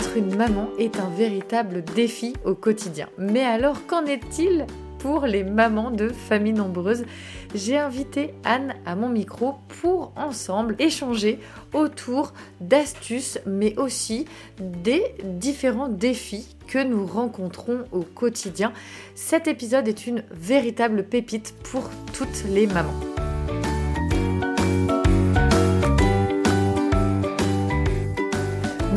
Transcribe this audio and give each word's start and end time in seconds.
Être 0.00 0.16
une 0.16 0.36
maman 0.36 0.68
est 0.78 1.00
un 1.00 1.08
véritable 1.08 1.82
défi 1.82 2.34
au 2.44 2.54
quotidien. 2.54 3.08
Mais 3.18 3.42
alors, 3.42 3.84
qu'en 3.88 4.04
est-il 4.06 4.64
pour 5.00 5.26
les 5.26 5.42
mamans 5.42 5.90
de 5.90 6.08
familles 6.08 6.52
nombreuses? 6.52 7.04
J'ai 7.52 7.76
invité 7.76 8.32
Anne 8.44 8.74
à 8.86 8.94
mon 8.94 9.08
micro 9.08 9.56
pour 9.80 10.12
ensemble 10.14 10.76
échanger 10.78 11.40
autour 11.74 12.32
d'astuces, 12.60 13.40
mais 13.44 13.76
aussi 13.76 14.26
des 14.60 15.02
différents 15.24 15.88
défis 15.88 16.54
que 16.68 16.82
nous 16.82 17.04
rencontrons 17.04 17.84
au 17.90 18.02
quotidien. 18.02 18.72
Cet 19.16 19.48
épisode 19.48 19.88
est 19.88 20.06
une 20.06 20.22
véritable 20.30 21.02
pépite 21.02 21.56
pour 21.72 21.90
toutes 22.12 22.44
les 22.48 22.68
mamans. 22.68 23.17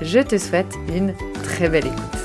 Je 0.00 0.20
te 0.20 0.38
souhaite 0.38 0.74
une 0.88 1.14
très 1.44 1.68
belle 1.68 1.86
écoute. 1.86 2.22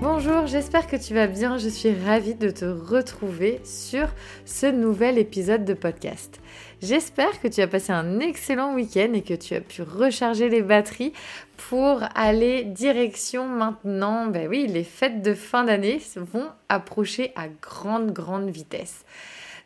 Bonjour, 0.00 0.46
j'espère 0.46 0.86
que 0.86 0.96
tu 0.96 1.14
vas 1.14 1.26
bien. 1.26 1.58
Je 1.58 1.68
suis 1.68 1.92
ravie 1.92 2.34
de 2.34 2.50
te 2.50 2.64
retrouver 2.64 3.60
sur 3.64 4.08
ce 4.44 4.66
nouvel 4.66 5.18
épisode 5.18 5.64
de 5.64 5.74
podcast. 5.74 6.40
J'espère 6.80 7.40
que 7.40 7.48
tu 7.48 7.60
as 7.60 7.66
passé 7.66 7.92
un 7.92 8.20
excellent 8.20 8.74
week-end 8.74 9.12
et 9.14 9.22
que 9.22 9.34
tu 9.34 9.54
as 9.54 9.60
pu 9.60 9.82
recharger 9.82 10.48
les 10.48 10.62
batteries 10.62 11.12
pour 11.56 12.02
aller 12.14 12.64
direction 12.64 13.48
maintenant. 13.48 14.26
Ben 14.26 14.48
oui, 14.48 14.66
les 14.68 14.84
fêtes 14.84 15.22
de 15.22 15.34
fin 15.34 15.64
d'année 15.64 16.00
vont 16.16 16.48
approcher 16.68 17.32
à 17.34 17.48
grande, 17.48 18.12
grande 18.12 18.48
vitesse. 18.50 19.04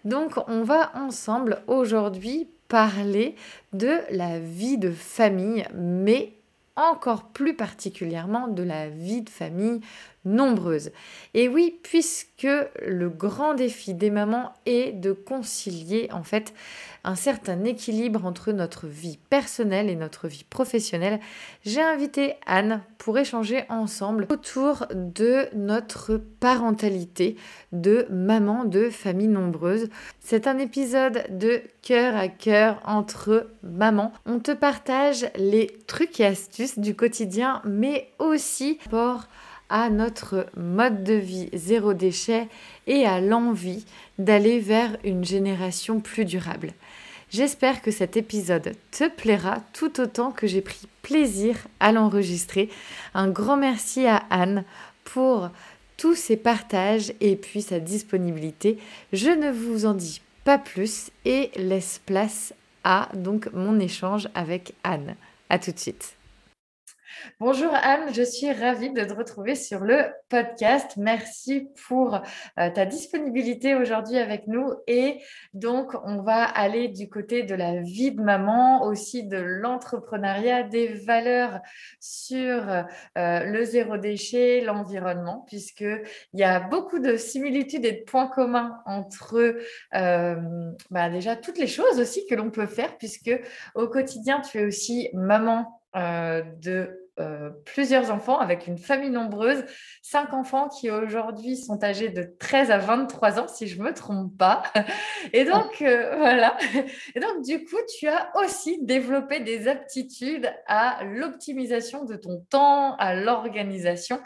Donc 0.05 0.39
on 0.49 0.63
va 0.63 0.93
ensemble 0.95 1.63
aujourd'hui 1.67 2.49
parler 2.69 3.37
de 3.73 4.01
la 4.11 4.39
vie 4.39 4.79
de 4.79 4.91
famille, 4.91 5.67
mais 5.75 6.35
encore 6.75 7.25
plus 7.29 7.55
particulièrement 7.55 8.49
de 8.49 8.63
la 8.63 8.89
vie 8.89 9.23
de 9.23 9.31
famille 9.31 9.81
nombreuse. 10.25 10.91
Et 11.35 11.49
oui, 11.49 11.79
puisque 11.83 12.47
le 12.87 13.09
grand 13.09 13.55
défi 13.55 13.95
des 13.95 14.11
mamans 14.11 14.53
est 14.67 14.93
de 14.93 15.13
concilier 15.13 16.09
en 16.13 16.23
fait 16.23 16.55
un 17.05 17.17
certain 17.17 17.65
équilibre 17.65 18.25
entre 18.25 18.53
notre 18.53 18.87
vie 18.87 19.19
personnelle 19.29 19.91
et 19.91 19.97
notre 19.97 20.29
vie 20.29 20.45
professionnelle, 20.45 21.19
j'ai 21.65 21.83
invité 21.83 22.35
Anne 22.47 22.83
pour 22.99 23.19
échanger 23.19 23.65
ensemble 23.69 24.27
autour 24.31 24.87
de 24.95 25.49
notre 25.55 26.17
parentalité 26.17 27.37
de 27.73 28.07
maman 28.11 28.65
de 28.65 28.89
famille 28.91 29.29
nombreuse. 29.29 29.89
C'est 30.21 30.47
un 30.47 30.59
épisode 30.59 31.25
de 31.31 31.63
cœur 31.83 32.15
à 32.15 32.29
cœur 32.29 32.81
entre 32.85 33.49
mamans. 33.65 34.13
On 34.25 34.39
te 34.39 34.53
partage 34.53 35.27
les 35.37 35.79
trucs 35.89 36.21
et 36.21 36.27
astuces 36.27 36.79
du 36.79 36.95
quotidien, 36.95 37.63
mais 37.65 38.13
aussi 38.21 38.79
pour 38.91 39.23
à 39.73 39.89
notre 39.89 40.47
mode 40.55 41.03
de 41.03 41.15
vie 41.15 41.49
zéro 41.55 41.95
déchet 41.95 42.47
et 42.87 43.07
à 43.07 43.21
l'envie 43.21 43.85
d'aller 44.19 44.61
vers 44.61 44.99
une 45.03 45.25
génération 45.25 45.99
plus 46.01 46.27
durable. 46.27 46.73
J'espère 47.31 47.81
que 47.81 47.91
cet 47.91 48.19
épisode 48.19 48.75
te 48.91 49.09
plaira 49.09 49.63
tout 49.73 49.99
autant 49.99 50.31
que 50.31 50.47
j'ai 50.47 50.61
pris 50.61 50.87
plaisir 51.01 51.57
à 51.81 51.91
l'enregistrer. 51.91 52.69
Un 53.15 53.31
grand 53.31 53.57
merci 53.57 54.07
à 54.07 54.23
Anne 54.29 54.65
pour 55.05 55.49
tous 55.97 56.15
ses 56.15 56.37
partages 56.37 57.15
et 57.21 57.35
puis 57.37 57.63
sa 57.63 57.81
disponibilité. 57.81 58.79
Je 59.15 59.31
ne 59.31 59.51
vous 59.51 59.87
en 59.87 59.95
dis 59.95 60.21
pas 60.45 60.59
plus 60.59 61.11
et 61.25 61.51
laisse 61.57 62.03
place 62.05 62.53
à 62.85 63.09
donc 63.15 63.51
mon 63.55 63.81
échange 63.81 64.29
avec 64.35 64.75
Anne. 64.85 65.17
À 65.49 65.59
tout 65.59 65.73
de 65.73 65.79
suite. 65.79 66.17
Bonjour 67.41 67.75
Anne, 67.75 68.13
je 68.15 68.23
suis 68.23 68.51
ravie 68.53 68.91
de 68.91 69.03
te 69.05 69.13
retrouver 69.13 69.55
sur 69.55 69.81
le 69.81 70.05
podcast. 70.29 70.97
Merci 70.97 71.69
pour 71.87 72.15
euh, 72.15 72.71
ta 72.71 72.87
disponibilité 72.87 73.75
aujourd'hui 73.75 74.19
avec 74.19 74.47
nous. 74.47 74.73
Et 74.87 75.21
donc, 75.55 75.93
on 76.05 76.23
va 76.23 76.43
aller 76.45 76.89
du 76.89 77.09
côté 77.09 77.43
de 77.43 77.55
la 77.55 77.81
vie 77.81 78.13
de 78.13 78.23
maman, 78.23 78.85
aussi 78.85 79.25
de 79.25 79.37
l'entrepreneuriat, 79.37 80.63
des 80.63 80.89
valeurs 80.89 81.61
sur 82.01 82.69
euh, 83.19 83.45
le 83.45 83.65
zéro 83.65 83.97
déchet, 83.97 84.61
l'environnement, 84.61 85.45
puisqu'il 85.47 86.03
y 86.35 86.45
a 86.45 86.61
beaucoup 86.61 86.99
de 86.99 87.17
similitudes 87.17 87.85
et 87.85 87.93
de 87.93 88.05
points 88.05 88.29
communs 88.29 88.81
entre 88.87 89.57
euh, 89.95 90.37
bah, 90.91 91.11
déjà 91.11 91.37
toutes 91.37 91.59
les 91.59 91.67
choses 91.67 92.01
aussi 92.01 92.27
que 92.27 92.35
l'on 92.35 92.51
peut 92.51 92.67
faire, 92.67 92.97
puisque 92.97 93.33
au 93.75 93.89
quotidien, 93.89 94.41
tu 94.41 94.59
es 94.59 94.65
aussi 94.65 95.11
maman 95.13 95.81
de 95.95 97.02
euh, 97.21 97.51
plusieurs 97.67 98.11
enfants 98.11 98.39
avec 98.39 98.67
une 98.67 98.79
famille 98.79 99.11
nombreuse, 99.11 99.67
cinq 100.01 100.33
enfants 100.33 100.71
qui 100.71 100.91
aujourd'hui 100.91 101.59
sont 101.59 101.85
âgés 101.85 102.09
de 102.09 102.35
13 102.39 102.71
à 102.71 102.79
23 102.79 103.39
ans, 103.39 103.49
si 103.49 103.67
je 103.67 103.79
ne 103.79 103.85
me 103.85 103.93
trompe 103.93 104.35
pas. 104.39 104.63
Et 105.35 105.45
donc, 105.45 105.83
euh, 105.83 106.17
voilà. 106.17 106.57
Et 107.15 107.21
donc, 107.21 107.45
du 107.45 107.65
coup, 107.67 107.77
tu 107.99 108.09
as 108.09 108.33
aussi 108.37 108.83
développé 108.83 109.41
des 109.41 109.69
aptitudes 109.69 110.51
à 110.67 111.05
l'optimisation 111.05 112.07
de 112.07 112.17
ton 112.17 112.47
temps, 112.49 112.97
à 112.97 113.15
l'organisation. 113.15 114.19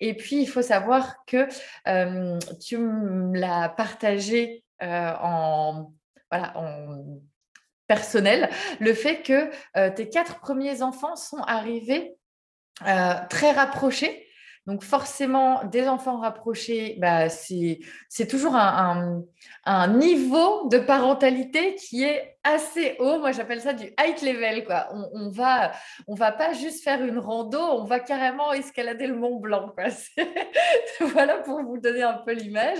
Et 0.00 0.16
puis, 0.16 0.40
il 0.40 0.46
faut 0.46 0.62
savoir 0.62 1.16
que 1.26 1.46
euh, 1.88 2.38
tu 2.58 2.78
me 2.78 3.38
l'as 3.38 3.68
partagé 3.68 4.64
en, 4.80 5.92
voilà, 6.30 6.56
en 6.56 7.20
personnel, 7.86 8.48
le 8.78 8.94
fait 8.94 9.20
que 9.20 9.50
tes 9.90 10.08
quatre 10.08 10.40
premiers 10.40 10.80
enfants 10.80 11.16
sont 11.16 11.42
arrivés 11.42 12.16
euh, 12.86 13.14
très 13.28 13.52
rapprochés. 13.52 14.26
Donc 14.66 14.82
forcément, 14.82 15.64
des 15.64 15.88
enfants 15.88 16.20
rapprochés, 16.20 16.96
bah, 17.00 17.28
c'est 17.28 17.80
toujours 18.28 18.54
un, 18.54 19.22
un, 19.64 19.88
niveau 19.88 20.68
de 20.68 20.78
parentalité 20.78 21.74
qui 21.76 22.04
est 22.04 22.36
assez 22.44 22.96
haut. 22.98 23.18
Moi, 23.18 23.32
j'appelle 23.32 23.60
ça 23.60 23.72
du 23.72 23.86
high 23.86 24.22
level. 24.22 24.64
Quoi. 24.64 24.88
On, 24.92 25.08
on, 25.12 25.28
va, 25.30 25.72
on 26.06 26.14
va 26.14 26.32
pas 26.32 26.52
juste 26.52 26.82
faire 26.82 27.02
une 27.04 27.18
rando, 27.18 27.58
on 27.58 27.84
va 27.84 28.00
carrément 28.00 28.52
escalader 28.52 29.06
le 29.06 29.14
Mont 29.14 29.38
Blanc. 29.38 29.72
Quoi. 29.74 29.84
voilà 31.00 31.38
pour 31.38 31.62
vous 31.62 31.78
donner 31.78 32.02
un 32.02 32.14
peu 32.14 32.32
l'image. 32.32 32.78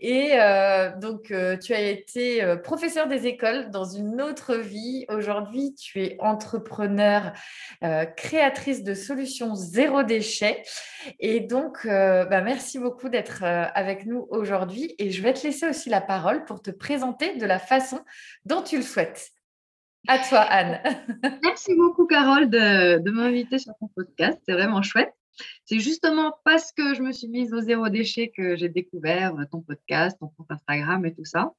Et 0.00 0.32
euh, 0.34 0.90
donc, 0.96 1.30
euh, 1.30 1.56
tu 1.56 1.74
as 1.74 1.80
été 1.80 2.42
euh, 2.42 2.56
professeur 2.56 3.08
des 3.08 3.26
écoles 3.26 3.70
dans 3.70 3.84
une 3.84 4.20
autre 4.20 4.54
vie. 4.54 5.04
Aujourd'hui, 5.08 5.74
tu 5.74 6.02
es 6.02 6.16
entrepreneur, 6.20 7.32
créatrice 8.16 8.82
de 8.82 8.94
solutions 8.94 9.54
zéro 9.54 10.02
déchet. 10.02 10.62
Et 11.20 11.40
donc, 11.40 11.86
bah, 11.86 12.40
merci 12.40 12.78
beaucoup 12.78 13.08
d'être 13.08 13.42
avec 13.42 14.06
nous 14.06 14.26
aujourd'hui. 14.30 14.94
Et 14.98 15.10
je 15.10 15.22
vais 15.22 15.32
te 15.32 15.46
laisser 15.46 15.68
aussi 15.68 15.90
la 15.90 16.00
parole 16.00 16.44
pour 16.44 16.62
te 16.62 16.70
présenter 16.70 17.36
de 17.36 17.46
la 17.46 17.58
façon 17.58 18.00
dont 18.44 18.62
tu 18.62 18.76
le 18.76 18.83
souhaites. 18.84 19.30
À 20.06 20.18
toi, 20.18 20.40
Anne. 20.40 20.80
Merci 21.42 21.74
beaucoup, 21.74 22.06
Carole, 22.06 22.50
de, 22.50 23.10
m'inviter 23.10 23.58
sur 23.58 23.72
ton 23.80 23.88
podcast. 23.88 24.38
C'est 24.46 24.52
vraiment 24.52 24.82
chouette. 24.82 25.12
C'est 25.64 25.80
justement 25.80 26.34
parce 26.44 26.72
que 26.72 26.94
je 26.94 27.02
me 27.02 27.10
suis 27.10 27.28
mise 27.28 27.52
au 27.52 27.60
zéro 27.60 27.88
déchet 27.88 28.30
que 28.36 28.54
j'ai 28.54 28.68
découvert 28.68 29.34
ton 29.50 29.62
podcast, 29.62 30.16
ton 30.20 30.28
compte 30.28 30.50
Instagram 30.50 31.04
et 31.06 31.14
tout 31.14 31.24
ça. 31.24 31.52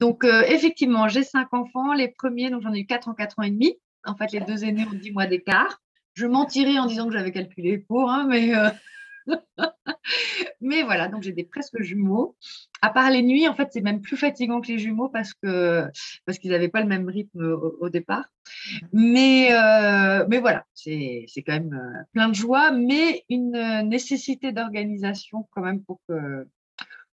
Donc, 0.00 0.24
euh, 0.24 0.42
effectivement, 0.48 1.08
j'ai 1.08 1.24
cinq 1.24 1.52
enfants. 1.52 1.92
Les 1.92 2.08
premiers, 2.08 2.50
donc 2.50 2.62
j'en 2.62 2.72
ai 2.72 2.80
eu 2.80 2.86
quatre 2.86 3.08
en 3.08 3.14
quatre 3.14 3.38
ans 3.38 3.42
et 3.42 3.50
demi. 3.50 3.76
En 4.04 4.16
fait, 4.16 4.32
les 4.32 4.40
deux 4.40 4.64
aînés 4.64 4.86
ont 4.86 4.94
dix 4.94 5.10
mois 5.10 5.26
d'écart. 5.26 5.80
Je 6.14 6.26
mentirais 6.26 6.78
en 6.78 6.86
disant 6.86 7.06
que 7.06 7.12
j'avais 7.12 7.32
calculé 7.32 7.78
pour, 7.78 8.10
hein, 8.10 8.26
mais 8.28 8.54
euh, 8.56 8.70
Mais 10.60 10.82
voilà, 10.82 11.08
donc 11.08 11.22
j'ai 11.22 11.32
des 11.32 11.44
presque 11.44 11.80
jumeaux. 11.80 12.36
À 12.82 12.90
part 12.90 13.10
les 13.10 13.22
nuits, 13.22 13.48
en 13.48 13.54
fait, 13.54 13.68
c'est 13.72 13.80
même 13.80 14.00
plus 14.00 14.16
fatigant 14.16 14.60
que 14.60 14.68
les 14.68 14.78
jumeaux 14.78 15.08
parce 15.08 15.34
que 15.34 15.86
parce 16.24 16.38
qu'ils 16.38 16.50
n'avaient 16.50 16.68
pas 16.68 16.80
le 16.80 16.86
même 16.86 17.08
rythme 17.08 17.42
au, 17.80 17.88
départ. 17.88 18.28
Mais, 18.92 19.52
euh, 19.52 20.26
mais 20.28 20.38
voilà, 20.38 20.64
c'est 20.74 21.26
quand 21.38 21.52
même 21.52 21.74
euh, 21.74 22.02
plein 22.12 22.28
de 22.28 22.34
joie, 22.34 22.70
mais 22.70 23.24
une 23.28 23.82
nécessité 23.88 24.52
d'organisation 24.52 25.48
quand 25.50 25.62
même 25.62 25.82
pour 25.82 26.00
que, 26.08 26.46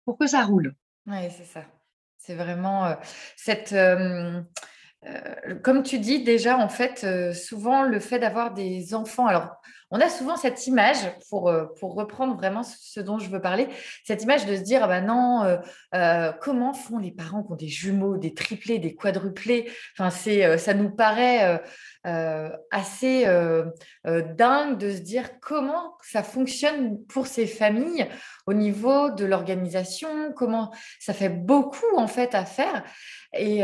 pour 0.05 0.19
que 0.19 0.27
ça 0.27 0.45
roule. 0.45 0.75
Oui, 1.07 1.31
c'est 1.31 1.45
ça. 1.45 1.65
C'est 2.19 2.35
vraiment 2.35 2.87
euh, 2.87 2.95
cette. 3.37 3.75
Comme 5.63 5.83
tu 5.83 5.99
dis 5.99 6.23
déjà, 6.23 6.59
en 6.59 6.69
fait, 6.69 7.07
souvent 7.33 7.83
le 7.85 8.01
fait 8.01 8.19
d'avoir 8.19 8.53
des 8.53 8.95
enfants, 8.95 9.27
alors 9.27 9.61
on 9.93 10.01
a 10.01 10.09
souvent 10.09 10.37
cette 10.37 10.67
image, 10.69 10.99
pour, 11.29 11.49
euh, 11.49 11.67
pour 11.79 11.95
reprendre 11.95 12.37
vraiment 12.37 12.63
ce 12.63 13.01
dont 13.01 13.19
je 13.19 13.29
veux 13.29 13.41
parler, 13.41 13.67
cette 14.05 14.23
image 14.23 14.47
de 14.47 14.55
se 14.55 14.61
dire, 14.61 14.85
ah 14.85 14.89
ben 14.89 15.05
non, 15.05 15.43
euh, 15.43 15.57
euh, 15.95 16.33
comment 16.41 16.73
font 16.73 16.99
les 16.99 17.11
parents 17.11 17.43
qui 17.43 17.53
ont 17.53 17.57
des 17.57 17.69
jumeaux, 17.69 18.17
des 18.17 18.33
triplés, 18.33 18.79
des 18.79 18.95
quadruplés? 18.95 19.71
Enfin, 19.99 20.11
ça 20.11 20.75
nous 20.75 20.91
paraît 20.91 21.61
assez 22.71 23.25
dingue 24.05 24.79
de 24.79 24.91
se 24.91 25.01
dire 25.01 25.41
comment 25.41 25.97
ça 26.03 26.23
fonctionne 26.23 27.05
pour 27.07 27.27
ces 27.27 27.47
familles 27.47 28.07
au 28.47 28.55
niveau 28.55 29.11
de 29.11 29.25
l'organisation, 29.25 30.33
comment 30.35 30.71
ça 31.01 31.15
fait 31.15 31.29
beaucoup 31.29 31.97
en 31.97 32.07
fait 32.07 32.35
à 32.35 32.45
faire. 32.45 32.85
Et 33.33 33.63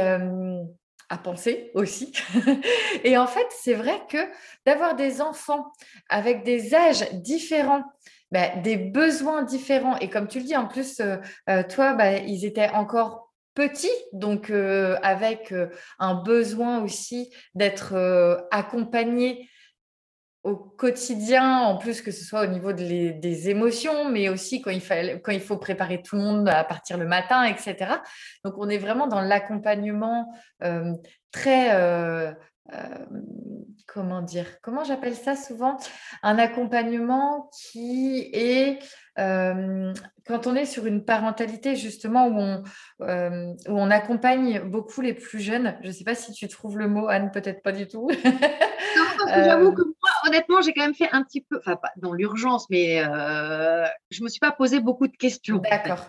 à 1.08 1.18
penser 1.18 1.70
aussi. 1.74 2.12
et 3.04 3.16
en 3.16 3.26
fait, 3.26 3.46
c'est 3.50 3.74
vrai 3.74 4.00
que 4.08 4.18
d'avoir 4.64 4.96
des 4.96 5.20
enfants 5.20 5.72
avec 6.08 6.42
des 6.44 6.74
âges 6.74 7.10
différents, 7.12 7.84
bah, 8.32 8.56
des 8.56 8.76
besoins 8.76 9.42
différents, 9.42 9.96
et 9.98 10.10
comme 10.10 10.26
tu 10.26 10.38
le 10.38 10.44
dis, 10.44 10.56
en 10.56 10.66
plus, 10.66 11.00
euh, 11.00 11.16
euh, 11.48 11.62
toi, 11.62 11.94
bah, 11.94 12.16
ils 12.16 12.44
étaient 12.44 12.70
encore 12.70 13.32
petits, 13.54 13.88
donc 14.12 14.50
euh, 14.50 14.96
avec 15.02 15.54
un 15.98 16.14
besoin 16.14 16.82
aussi 16.82 17.32
d'être 17.54 17.94
accompagnés 18.50 19.48
au 20.46 20.54
quotidien, 20.54 21.58
en 21.58 21.76
plus 21.76 22.00
que 22.00 22.12
ce 22.12 22.24
soit 22.24 22.42
au 22.42 22.46
niveau 22.46 22.72
des 22.72 23.50
émotions, 23.50 24.08
mais 24.08 24.28
aussi 24.28 24.62
quand 24.62 24.70
il, 24.70 24.80
quand 25.20 25.32
il 25.32 25.40
faut 25.40 25.56
préparer 25.56 26.02
tout 26.02 26.14
le 26.14 26.22
monde 26.22 26.48
à 26.48 26.62
partir 26.62 26.98
le 26.98 27.04
matin, 27.04 27.42
etc. 27.42 27.96
Donc 28.44 28.54
on 28.56 28.68
est 28.68 28.78
vraiment 28.78 29.08
dans 29.08 29.20
l'accompagnement 29.20 30.32
euh, 30.62 30.92
très... 31.32 31.74
Euh, 31.74 32.32
euh, 32.72 33.06
comment 33.88 34.22
dire 34.22 34.46
Comment 34.62 34.84
j'appelle 34.84 35.14
ça 35.14 35.34
souvent? 35.34 35.78
Un 36.22 36.38
accompagnement 36.38 37.50
qui 37.52 38.30
est... 38.32 38.78
quand 39.16 40.46
on 40.46 40.54
est 40.54 40.64
sur 40.64 40.86
une 40.86 41.04
parentalité 41.04 41.74
justement 41.74 42.28
où 42.28 42.38
on, 42.38 42.62
où 43.00 43.72
on 43.72 43.90
accompagne 43.90 44.60
beaucoup 44.60 45.00
les 45.00 45.14
plus 45.14 45.40
jeunes, 45.40 45.76
je 45.82 45.88
ne 45.88 45.92
sais 45.92 46.04
pas 46.04 46.14
si 46.14 46.32
tu 46.32 46.46
trouves 46.46 46.78
le 46.78 46.86
mot, 46.86 47.08
Anne, 47.08 47.32
peut-être 47.32 47.62
pas 47.62 47.72
du 47.72 47.88
tout. 47.88 48.08
non, 48.24 49.04
parce 49.18 49.32
que 49.32 49.44
j'avoue 49.44 49.72
que 49.72 49.95
honnêtement, 50.26 50.60
j'ai 50.60 50.72
quand 50.72 50.82
même 50.82 50.94
fait 50.94 51.10
un 51.12 51.22
petit 51.22 51.42
peu, 51.42 51.58
enfin, 51.58 51.76
pas 51.76 51.92
dans 51.96 52.12
l'urgence, 52.12 52.68
mais 52.70 53.02
euh, 53.02 53.86
je 54.10 54.20
ne 54.20 54.24
me 54.24 54.28
suis 54.28 54.40
pas 54.40 54.52
posé 54.52 54.80
beaucoup 54.80 55.08
de 55.08 55.16
questions. 55.16 55.58
D'accord. 55.58 56.04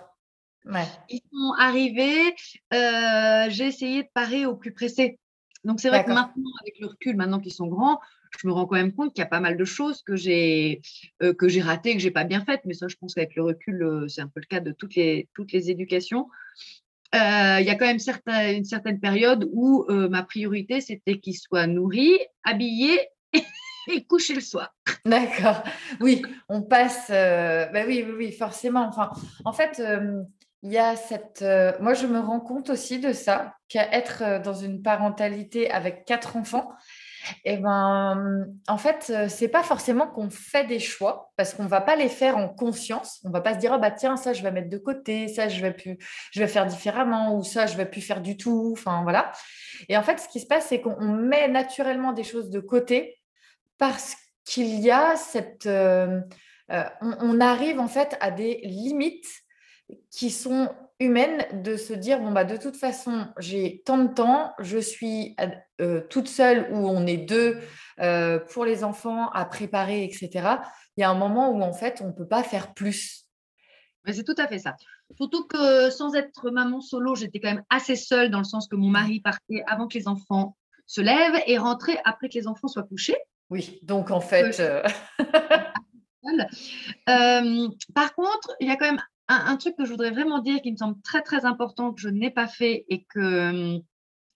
Ils 1.09 1.21
sont 1.31 1.53
arrivés, 1.57 2.35
euh, 2.73 3.45
j'ai 3.49 3.67
essayé 3.67 4.03
de 4.03 4.09
parer 4.13 4.45
au 4.45 4.55
plus 4.55 4.73
pressé. 4.73 5.17
Donc, 5.63 5.79
c'est 5.79 5.89
vrai 5.89 6.03
que 6.03 6.09
maintenant, 6.09 6.51
avec 6.61 6.79
le 6.79 6.87
recul, 6.87 7.15
maintenant 7.15 7.39
qu'ils 7.39 7.53
sont 7.53 7.67
grands, 7.67 7.99
je 8.37 8.47
me 8.47 8.53
rends 8.53 8.65
quand 8.65 8.75
même 8.75 8.93
compte 8.93 9.13
qu'il 9.13 9.21
y 9.21 9.25
a 9.25 9.29
pas 9.29 9.39
mal 9.39 9.55
de 9.55 9.65
choses 9.65 10.03
que 10.03 10.17
j'ai 10.17 10.81
euh, 11.23 11.33
que 11.33 11.47
j'ai 11.47 11.61
ratées, 11.61 11.93
que 11.93 11.99
j'ai 11.99 12.11
pas 12.11 12.25
bien 12.25 12.43
faites. 12.43 12.61
Mais 12.65 12.73
ça, 12.73 12.89
je 12.89 12.97
pense 12.97 13.15
qu'avec 13.15 13.35
le 13.35 13.43
recul, 13.43 14.05
c'est 14.09 14.21
un 14.21 14.27
peu 14.27 14.41
le 14.41 14.45
cas 14.45 14.59
de 14.59 14.71
toutes 14.71 14.95
les 14.95 15.29
toutes 15.33 15.53
les 15.53 15.71
éducations. 15.71 16.27
Il 17.13 17.65
y 17.65 17.69
a 17.69 17.75
quand 17.75 17.85
même 17.85 17.99
certain, 17.99 18.51
une 18.51 18.65
certaine 18.65 18.99
période 18.99 19.49
où 19.53 19.85
ma 19.89 20.23
priorité, 20.23 20.81
c'était 20.81 21.19
qu'ils 21.19 21.37
soient 21.37 21.65
nourris, 21.65 22.19
habillés 22.43 22.99
et 23.93 24.05
coucher 24.05 24.33
le 24.33 24.41
soir. 24.41 24.73
D'accord. 25.05 25.63
Oui, 25.99 26.23
on 26.49 26.61
passe. 26.61 27.07
Euh, 27.09 27.65
bah 27.67 27.81
oui, 27.87 28.05
oui, 28.17 28.31
forcément. 28.31 28.91
En 29.45 29.53
fait, 29.53 29.79
euh, 29.79 30.23
il 30.63 30.71
y 30.71 30.77
a 30.77 30.95
cette. 30.95 31.41
Euh, 31.41 31.73
moi, 31.79 31.93
je 31.93 32.07
me 32.07 32.19
rends 32.19 32.39
compte 32.39 32.69
aussi 32.69 32.99
de 32.99 33.13
ça, 33.13 33.55
qu'à 33.69 33.91
être 33.93 34.41
dans 34.43 34.53
une 34.53 34.81
parentalité 34.81 35.69
avec 35.71 36.05
quatre 36.05 36.35
enfants, 36.35 36.73
et 37.43 37.53
eh 37.53 37.57
ben, 37.57 38.47
en 38.69 38.77
fait, 38.77 39.11
c'est 39.27 39.49
pas 39.49 39.63
forcément 39.63 40.07
qu'on 40.07 40.29
fait 40.29 40.65
des 40.65 40.79
choix 40.79 41.31
parce 41.35 41.53
qu'on 41.53 41.65
va 41.65 41.81
pas 41.81 41.97
les 41.97 42.07
faire 42.07 42.37
en 42.37 42.47
conscience. 42.47 43.19
On 43.25 43.31
va 43.31 43.41
pas 43.41 43.53
se 43.53 43.59
dire, 43.59 43.73
oh, 43.75 43.79
bah 43.79 43.91
tiens, 43.91 44.15
ça 44.15 44.31
je 44.31 44.43
vais 44.43 44.51
mettre 44.51 44.69
de 44.69 44.77
côté, 44.77 45.27
ça 45.27 45.49
je 45.49 45.61
vais 45.61 45.73
plus, 45.73 45.97
je 46.31 46.39
vais 46.39 46.47
faire 46.47 46.65
différemment 46.65 47.35
ou 47.35 47.43
ça 47.43 47.65
je 47.65 47.75
vais 47.75 47.85
plus 47.85 47.99
faire 47.99 48.21
du 48.21 48.37
tout. 48.37 48.69
Enfin 48.71 49.01
voilà. 49.03 49.33
Et 49.89 49.97
en 49.97 50.03
fait, 50.03 50.19
ce 50.19 50.29
qui 50.29 50.39
se 50.39 50.47
passe, 50.47 50.67
c'est 50.67 50.79
qu'on 50.79 51.01
met 51.01 51.49
naturellement 51.49 52.13
des 52.13 52.23
choses 52.23 52.49
de 52.49 52.61
côté 52.61 53.16
parce 53.77 54.15
qu'il 54.45 54.79
y 54.79 54.91
a 54.91 55.15
cette... 55.15 55.65
Euh, 55.65 56.21
euh, 56.71 56.83
on, 57.01 57.39
arrive 57.39 57.79
en 57.79 57.87
fait 57.87 58.17
à 58.19 58.29
des 58.29 58.59
limites 58.63 59.43
qui 60.11 60.31
sont 60.31 60.69
humaines 60.99 61.45
de 61.63 61.77
se 61.77 61.93
dire, 61.93 62.19
bon, 62.19 62.31
bah, 62.31 62.43
de 62.43 62.57
toute 62.57 62.75
façon, 62.75 63.27
j'ai 63.39 63.83
tant 63.85 63.97
de 63.99 64.13
temps, 64.13 64.53
je 64.59 64.77
suis 64.77 65.35
euh, 65.79 66.01
toute 66.09 66.27
seule 66.27 66.67
ou 66.73 66.89
on 66.89 67.05
est 67.05 67.17
deux 67.17 67.59
pour 68.49 68.65
les 68.65 68.83
enfants 68.83 69.29
à 69.29 69.45
préparer, 69.45 70.03
etc. 70.03 70.29
Il 70.97 71.01
y 71.01 71.03
a 71.03 71.09
un 71.09 71.15
moment 71.15 71.51
où 71.51 71.61
en 71.61 71.73
fait, 71.73 72.01
on 72.03 72.07
ne 72.07 72.11
peut 72.11 72.27
pas 72.27 72.43
faire 72.43 72.73
plus. 72.73 73.27
Mais 74.05 74.13
c'est 74.13 74.23
tout 74.23 74.35
à 74.37 74.47
fait 74.47 74.59
ça. 74.59 74.75
Surtout 75.15 75.45
que 75.47 75.89
sans 75.89 76.15
être 76.15 76.49
maman 76.49 76.81
solo, 76.81 77.15
j'étais 77.15 77.39
quand 77.39 77.49
même 77.49 77.63
assez 77.69 77.95
seule 77.95 78.29
dans 78.29 78.39
le 78.39 78.45
sens 78.45 78.67
que 78.67 78.75
mon 78.75 78.89
mari 78.89 79.19
partait 79.19 79.63
avant 79.67 79.87
que 79.87 79.97
les 79.97 80.07
enfants 80.07 80.57
se 80.85 81.01
lèvent 81.01 81.41
et 81.45 81.57
rentrait 81.57 81.99
après 82.05 82.29
que 82.29 82.35
les 82.35 82.47
enfants 82.47 82.67
soient 82.67 82.83
couchés. 82.83 83.17
Oui, 83.49 83.79
donc 83.83 84.11
en 84.11 84.21
fait. 84.21 84.59
Euh, 84.59 84.83
euh, 87.09 87.67
par 87.95 88.13
contre, 88.15 88.55
il 88.59 88.67
y 88.67 88.71
a 88.71 88.75
quand 88.75 88.85
même 88.85 89.01
un, 89.29 89.57
truc 89.57 89.75
que 89.77 89.85
je 89.85 89.91
voudrais 89.91 90.11
vraiment 90.11 90.39
dire 90.39 90.61
qui 90.61 90.71
me 90.71 90.77
semble 90.77 91.01
très 91.01 91.21
très 91.21 91.45
important 91.45 91.93
que 91.93 92.01
je 92.01 92.09
n'ai 92.09 92.31
pas 92.31 92.47
fait 92.47 92.85
et 92.89 93.05
que 93.05 93.19
euh, 93.19 93.79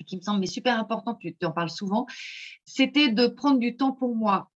qui 0.08 0.18
me 0.18 0.22
semble 0.22 0.40
mais 0.40 0.48
super 0.48 0.80
important, 0.80 1.16
tu, 1.16 1.36
tu 1.36 1.46
en 1.46 1.52
parles 1.52 1.70
souvent, 1.70 2.06
c'était 2.66 3.10
de 3.10 3.28
prendre 3.28 3.60
du 3.60 3.76
temps 3.76 3.92
pour 3.92 4.16
moi. 4.16 4.50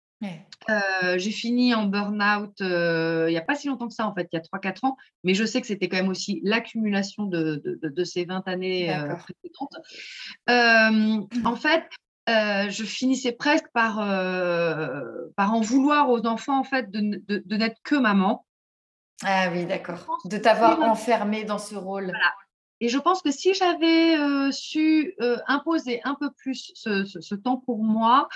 j'ai 1.17 1.31
fini 1.31 1.75
en 1.75 1.85
burn-out 1.87 2.55
il 2.61 3.27
n'y 3.29 3.37
a 3.37 3.43
pas 3.43 3.55
si 3.55 3.69
longtemps 3.69 3.89
que 3.89 3.95
ça, 3.95 4.07
en 4.07 4.15
fait, 4.15 4.29
il 4.33 4.37
y 4.37 4.39
a 4.39 4.43
3-4 4.43 4.87
ans, 4.87 4.97
mais 5.23 5.35
je 5.35 5.45
sais 5.45 5.61
que 5.61 5.67
c'était 5.67 5.89
quand 5.89 5.99
même 5.99 6.09
aussi 6.09 6.41
l'accumulation 6.45 7.25
de, 7.25 7.63
de, 7.83 8.05
ces 8.05 8.25
20 8.25 8.49
années 8.49 8.97
précédentes. 9.19 9.77
en 11.45 11.57
fait, 11.57 11.85
euh, 12.29 12.71
je 12.71 12.85
finissais 12.85 13.33
presque 13.33 13.69
par, 13.75 14.01
euh, 14.01 15.03
par 15.37 15.53
en 15.53 15.61
vouloir 15.61 16.09
aux 16.11 16.27
enfants 16.27 16.59
en 16.59 16.65
fait 16.65 16.91
de, 16.91 17.23
de, 17.29 17.57
n'être 17.57 17.81
que 17.83 17.97
maman. 17.97 18.47
Ah 19.23 19.51
oui, 19.53 19.67
d'accord. 19.67 20.19
De 20.25 20.39
t'avoir 20.39 20.81
enfermé 20.81 21.45
dans 21.45 21.59
ce 21.59 21.75
rôle. 21.75 22.13
Et 22.81 22.89
je 22.89 22.99
pense 22.99 23.23
que 23.23 23.31
si 23.31 23.55
j'avais 23.55 24.17
euh, 24.17 24.51
su 24.51 25.15
imposer 25.47 26.01
un 26.05 26.15
peu 26.15 26.31
plus 26.33 26.73
ce, 26.75 27.05
ce, 27.05 27.35
temps 27.35 27.59
pour 27.59 27.83
moi, 27.83 28.29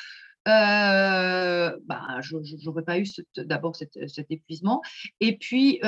bah, 0.44 1.72
je 2.20 2.36
n'aurais 2.64 2.84
pas 2.84 2.98
eu 2.98 3.06
d'abord 3.36 3.74
cet, 3.74 3.98
cet, 4.08 4.30
épuisement. 4.30 4.82
Et 5.20 5.36
puis, 5.36 5.80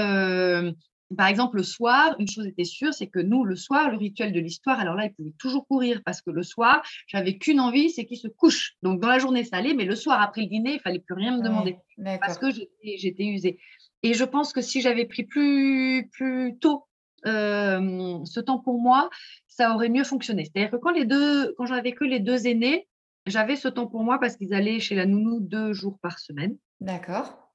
par 1.16 1.26
exemple, 1.26 1.56
le 1.56 1.62
soir, 1.62 2.14
une 2.18 2.28
chose 2.28 2.46
était 2.46 2.64
sûre, 2.64 2.94
c'est 2.94 3.08
que 3.08 3.18
nous, 3.18 3.44
le 3.44 3.56
soir, 3.56 3.90
le 3.90 3.96
rituel 3.96 4.32
de 4.32 4.40
l'histoire, 4.40 4.78
alors 4.78 4.94
là, 4.94 5.06
il 5.06 5.12
pouvait 5.12 5.34
toujours 5.38 5.66
courir 5.66 6.02
parce 6.04 6.22
que 6.22 6.30
le 6.30 6.42
soir, 6.42 6.82
j'avais 7.06 7.36
qu'une 7.36 7.60
envie, 7.60 7.90
c'est 7.90 8.04
qu'il 8.04 8.16
se 8.16 8.28
couche. 8.28 8.74
Donc, 8.82 9.00
dans 9.00 9.08
la 9.08 9.18
journée, 9.18 9.44
ça 9.44 9.56
allait, 9.56 9.74
mais 9.74 9.84
le 9.84 9.96
soir, 9.96 10.22
après 10.22 10.42
le 10.42 10.46
dîner, 10.46 10.74
il 10.74 10.80
fallait 10.80 11.00
plus 11.00 11.14
rien 11.14 11.36
me 11.36 11.42
demander 11.42 11.76
parce 12.20 12.38
que 12.38 12.46
j'étais 12.50 13.24
usée. 13.24 13.58
Et 14.02 14.14
je 14.14 14.24
pense 14.24 14.52
que 14.52 14.60
si 14.60 14.80
j'avais 14.80 15.04
pris 15.04 15.24
plus, 15.24 16.08
plus 16.12 16.56
tôt 16.58 16.86
euh, 17.26 18.18
ce 18.24 18.40
temps 18.40 18.58
pour 18.58 18.80
moi, 18.80 19.10
ça 19.48 19.74
aurait 19.74 19.90
mieux 19.90 20.04
fonctionné. 20.04 20.44
C'est-à-dire 20.44 20.70
que 20.70 20.76
quand 20.76 20.90
les 20.90 21.04
deux, 21.04 21.52
quand 21.58 21.66
j'avais 21.66 21.92
que 21.92 22.04
les 22.04 22.20
deux 22.20 22.46
aînés, 22.46 22.88
j'avais 23.26 23.56
ce 23.56 23.68
temps 23.68 23.86
pour 23.86 24.02
moi 24.02 24.18
parce 24.18 24.36
qu'ils 24.36 24.54
allaient 24.54 24.80
chez 24.80 24.94
la 24.94 25.04
nounou 25.04 25.40
deux 25.40 25.72
jours 25.72 25.98
par 26.00 26.18
semaine. 26.18 26.56
D'accord. 26.80 27.49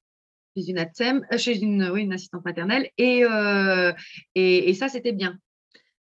Chez 0.55 0.69
une 0.69 0.77
ATSEM, 0.77 1.25
euh, 1.31 1.37
chez 1.37 1.59
une, 1.59 1.89
oui, 1.91 2.03
une 2.03 2.13
assistante 2.13 2.45
maternelle. 2.45 2.89
Et, 2.97 3.25
euh, 3.25 3.91
et, 4.35 4.73
ça, 4.73 4.87
c'était 4.87 5.11
bien. 5.11 5.37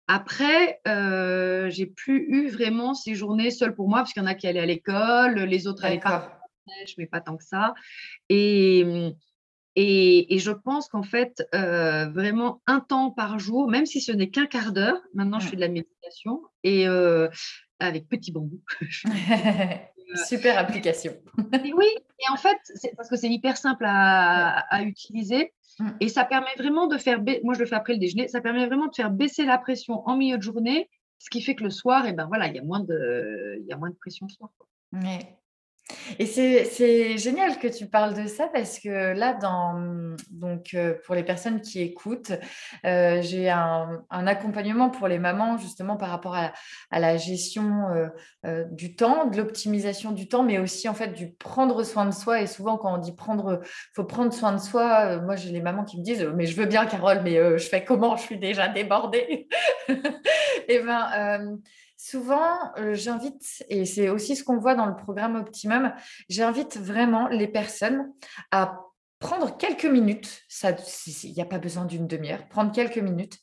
Après, 0.06 0.80
euh, 0.86 1.68
j'ai 1.70 1.86
plus 1.86 2.24
eu 2.28 2.48
vraiment 2.48 2.94
ces 2.94 3.14
journées 3.14 3.50
seules 3.50 3.74
pour 3.74 3.88
moi, 3.88 3.98
parce 3.98 4.12
qu'il 4.12 4.22
y 4.22 4.24
en 4.24 4.28
a 4.28 4.34
qui 4.34 4.46
allaient 4.46 4.60
à 4.60 4.66
l'école, 4.66 5.40
les 5.40 5.66
autres 5.66 5.84
allaient 5.84 6.00
pas, 6.00 6.40
mais 6.96 7.06
pas 7.06 7.20
tant 7.20 7.36
que 7.36 7.44
ça. 7.44 7.74
Et, 8.28 9.12
et, 9.80 10.38
je 10.38 10.50
pense 10.50 10.88
qu'en 10.88 11.04
fait, 11.04 11.46
euh, 11.54 12.08
vraiment 12.08 12.62
un 12.66 12.80
temps 12.80 13.10
par 13.10 13.38
jour, 13.38 13.68
même 13.68 13.86
si 13.86 14.00
ce 14.00 14.10
n'est 14.10 14.28
qu'un 14.28 14.46
quart 14.46 14.72
d'heure, 14.72 15.00
maintenant 15.14 15.38
je 15.38 15.48
fais 15.48 15.56
de 15.56 15.60
la 15.60 15.68
méditation 15.68 16.42
et 16.64 16.88
euh, 16.88 17.28
avec 17.78 18.08
petit 18.08 18.32
bambou. 18.32 18.60
Super 20.14 20.58
application. 20.58 21.12
oui, 21.52 21.86
et 21.86 22.32
en 22.32 22.36
fait, 22.36 22.58
c'est 22.64 22.94
parce 22.96 23.08
que 23.08 23.16
c'est 23.16 23.28
hyper 23.28 23.56
simple 23.56 23.84
à, 23.86 24.82
utiliser 24.82 25.52
mm. 25.78 25.88
et 26.00 26.08
ça 26.08 26.24
permet 26.24 26.54
vraiment 26.56 26.86
de 26.86 26.98
faire, 26.98 27.20
moi 27.44 27.54
je 27.54 27.60
le 27.60 27.66
fais 27.66 27.76
après 27.76 27.94
le 27.94 27.98
déjeuner, 27.98 28.28
ça 28.28 28.40
permet 28.40 28.66
vraiment 28.66 28.86
de 28.86 28.94
faire 28.94 29.10
baisser 29.10 29.44
la 29.44 29.58
pression 29.58 30.06
en 30.08 30.16
milieu 30.16 30.38
de 30.38 30.42
journée, 30.42 30.88
ce 31.18 31.30
qui 31.30 31.42
fait 31.42 31.54
que 31.54 31.64
le 31.64 31.70
soir, 31.70 32.06
et 32.06 32.10
eh 32.10 32.12
ben 32.12 32.26
voilà, 32.26 32.46
il 32.46 32.54
y 32.54 32.58
a 32.58 32.62
moins 32.62 32.80
de, 32.80 33.58
il 33.60 33.66
y 33.66 33.72
a 33.72 33.76
moins 33.76 33.90
de 33.90 33.96
pression 33.96 34.26
le 34.28 34.32
soir. 34.32 34.50
Et 36.18 36.26
c'est 36.26 37.18
génial 37.18 37.58
que 37.58 37.68
tu 37.68 37.86
parles 37.86 38.14
de 38.14 38.26
ça 38.26 38.48
parce 38.48 38.78
que 38.78 39.14
là, 39.14 39.34
dans, 39.34 40.14
donc, 40.30 40.74
euh, 40.74 40.94
pour 41.04 41.14
les 41.14 41.22
personnes 41.22 41.60
qui 41.60 41.80
écoutent, 41.80 42.32
euh, 42.84 43.20
j'ai 43.22 43.50
un, 43.50 44.04
accompagnement 44.10 44.90
pour 44.90 45.08
les 45.08 45.18
mamans 45.18 45.56
justement 45.56 45.96
par 45.96 46.10
rapport 46.10 46.36
à, 46.36 46.52
la 46.90 47.16
gestion 47.16 48.10
euh, 48.44 48.64
du 48.70 48.96
temps, 48.96 49.26
de 49.26 49.36
l'optimisation 49.36 50.12
du 50.12 50.28
temps, 50.28 50.42
mais 50.42 50.58
aussi 50.58 50.88
en 50.88 50.94
fait 50.94 51.08
du 51.08 51.32
prendre 51.32 51.82
soin 51.84 52.06
de 52.06 52.12
soi. 52.12 52.42
Et 52.42 52.46
souvent, 52.46 52.76
quand 52.76 52.94
on 52.94 52.98
dit 52.98 53.14
prendre, 53.14 53.60
faut 53.94 54.04
prendre 54.04 54.32
soin 54.32 54.52
de 54.52 54.60
soi, 54.60 55.18
moi 55.20 55.36
j'ai 55.36 55.50
les 55.50 55.62
mamans 55.62 55.84
qui 55.84 55.98
me 55.98 56.04
disent, 56.04 56.28
mais 56.34 56.46
je 56.46 56.56
veux 56.56 56.66
bien, 56.66 56.86
Carole, 56.86 57.22
mais 57.22 57.58
je 57.58 57.68
fais 57.68 57.84
comment? 57.84 58.16
Je 58.16 58.22
suis 58.22 58.38
déjà 58.38 58.68
débordée. 58.68 59.48
et 60.68 60.80
ben 60.80 61.58
souvent, 62.10 62.72
euh, 62.78 62.94
j'invite, 62.94 63.64
et 63.68 63.84
c'est 63.84 64.08
aussi 64.08 64.36
ce 64.36 64.44
qu'on 64.44 64.58
voit 64.58 64.74
dans 64.74 64.86
le 64.86 64.96
programme 64.96 65.36
Optimum, 65.36 65.92
j'invite 66.28 66.78
vraiment 66.78 67.28
les 67.28 67.48
personnes 67.48 68.12
à 68.50 68.80
prendre 69.18 69.56
quelques 69.56 69.84
minutes, 69.84 70.42
il 71.24 71.32
n'y 71.32 71.42
a 71.42 71.46
pas 71.46 71.58
besoin 71.58 71.84
d'une 71.84 72.06
demi-heure, 72.06 72.46
prendre 72.48 72.72
quelques 72.72 72.98
minutes 72.98 73.38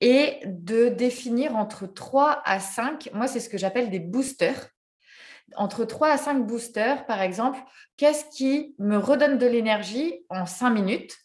et 0.00 0.40
de 0.44 0.88
définir 0.88 1.56
entre 1.56 1.86
3 1.86 2.42
à 2.44 2.60
5, 2.60 3.08
moi 3.14 3.28
c'est 3.28 3.40
ce 3.40 3.48
que 3.48 3.58
j'appelle 3.58 3.88
des 3.88 4.00
boosters, 4.00 4.68
entre 5.54 5.84
3 5.84 6.08
à 6.08 6.18
5 6.18 6.46
boosters 6.46 7.06
par 7.06 7.22
exemple, 7.22 7.60
qu'est-ce 7.96 8.24
qui 8.36 8.74
me 8.78 8.98
redonne 8.98 9.38
de 9.38 9.46
l'énergie 9.46 10.24
en 10.28 10.44
5 10.44 10.70
minutes, 10.70 11.16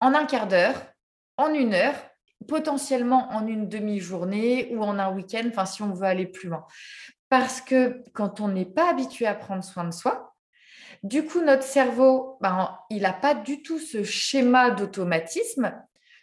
en 0.00 0.14
un 0.14 0.26
quart 0.26 0.48
d'heure, 0.48 0.82
en 1.36 1.54
une 1.54 1.72
heure 1.72 2.09
potentiellement 2.48 3.28
en 3.32 3.46
une 3.46 3.68
demi-journée 3.68 4.74
ou 4.74 4.82
en 4.82 4.98
un 4.98 5.12
week-end, 5.12 5.44
enfin 5.48 5.66
si 5.66 5.82
on 5.82 5.92
veut 5.92 6.06
aller 6.06 6.26
plus 6.26 6.48
loin. 6.48 6.66
Parce 7.28 7.60
que 7.60 8.02
quand 8.12 8.40
on 8.40 8.48
n'est 8.48 8.64
pas 8.64 8.90
habitué 8.90 9.26
à 9.26 9.34
prendre 9.34 9.62
soin 9.62 9.84
de 9.84 9.92
soi, 9.92 10.34
du 11.02 11.24
coup, 11.24 11.40
notre 11.40 11.62
cerveau, 11.62 12.36
ben, 12.40 12.76
il 12.90 13.02
n'a 13.02 13.12
pas 13.12 13.34
du 13.34 13.62
tout 13.62 13.78
ce 13.78 14.02
schéma 14.02 14.70
d'automatisme. 14.70 15.72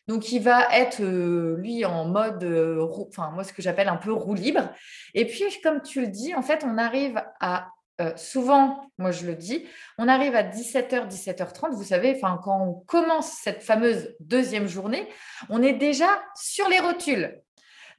Donc, 0.07 0.31
il 0.31 0.39
va 0.39 0.67
être, 0.71 1.01
euh, 1.01 1.57
lui, 1.57 1.83
en 1.83 2.05
mode, 2.05 2.43
euh, 2.43 2.87
enfin, 3.09 3.31
moi, 3.31 3.43
ce 3.43 3.53
que 3.53 3.61
j'appelle 3.61 3.89
un 3.89 3.97
peu 3.97 4.13
roue 4.13 4.35
libre. 4.35 4.69
Et 5.13 5.25
puis, 5.25 5.43
comme 5.63 5.81
tu 5.81 6.01
le 6.01 6.07
dis, 6.07 6.35
en 6.35 6.43
fait, 6.43 6.63
on 6.63 6.77
arrive 6.77 7.21
à 7.39 7.69
euh, 7.99 8.15
souvent, 8.15 8.91
moi 8.97 9.11
je 9.11 9.25
le 9.25 9.35
dis, 9.35 9.65
on 9.97 10.07
arrive 10.07 10.35
à 10.35 10.43
17h, 10.43 11.09
17h30, 11.09 11.71
vous 11.71 11.83
savez, 11.83 12.19
quand 12.19 12.39
on 12.45 12.73
commence 12.85 13.31
cette 13.31 13.63
fameuse 13.63 14.15
deuxième 14.19 14.67
journée, 14.67 15.07
on 15.49 15.63
est 15.63 15.73
déjà 15.73 16.07
sur 16.35 16.69
les 16.69 16.79
rotules. 16.79 17.41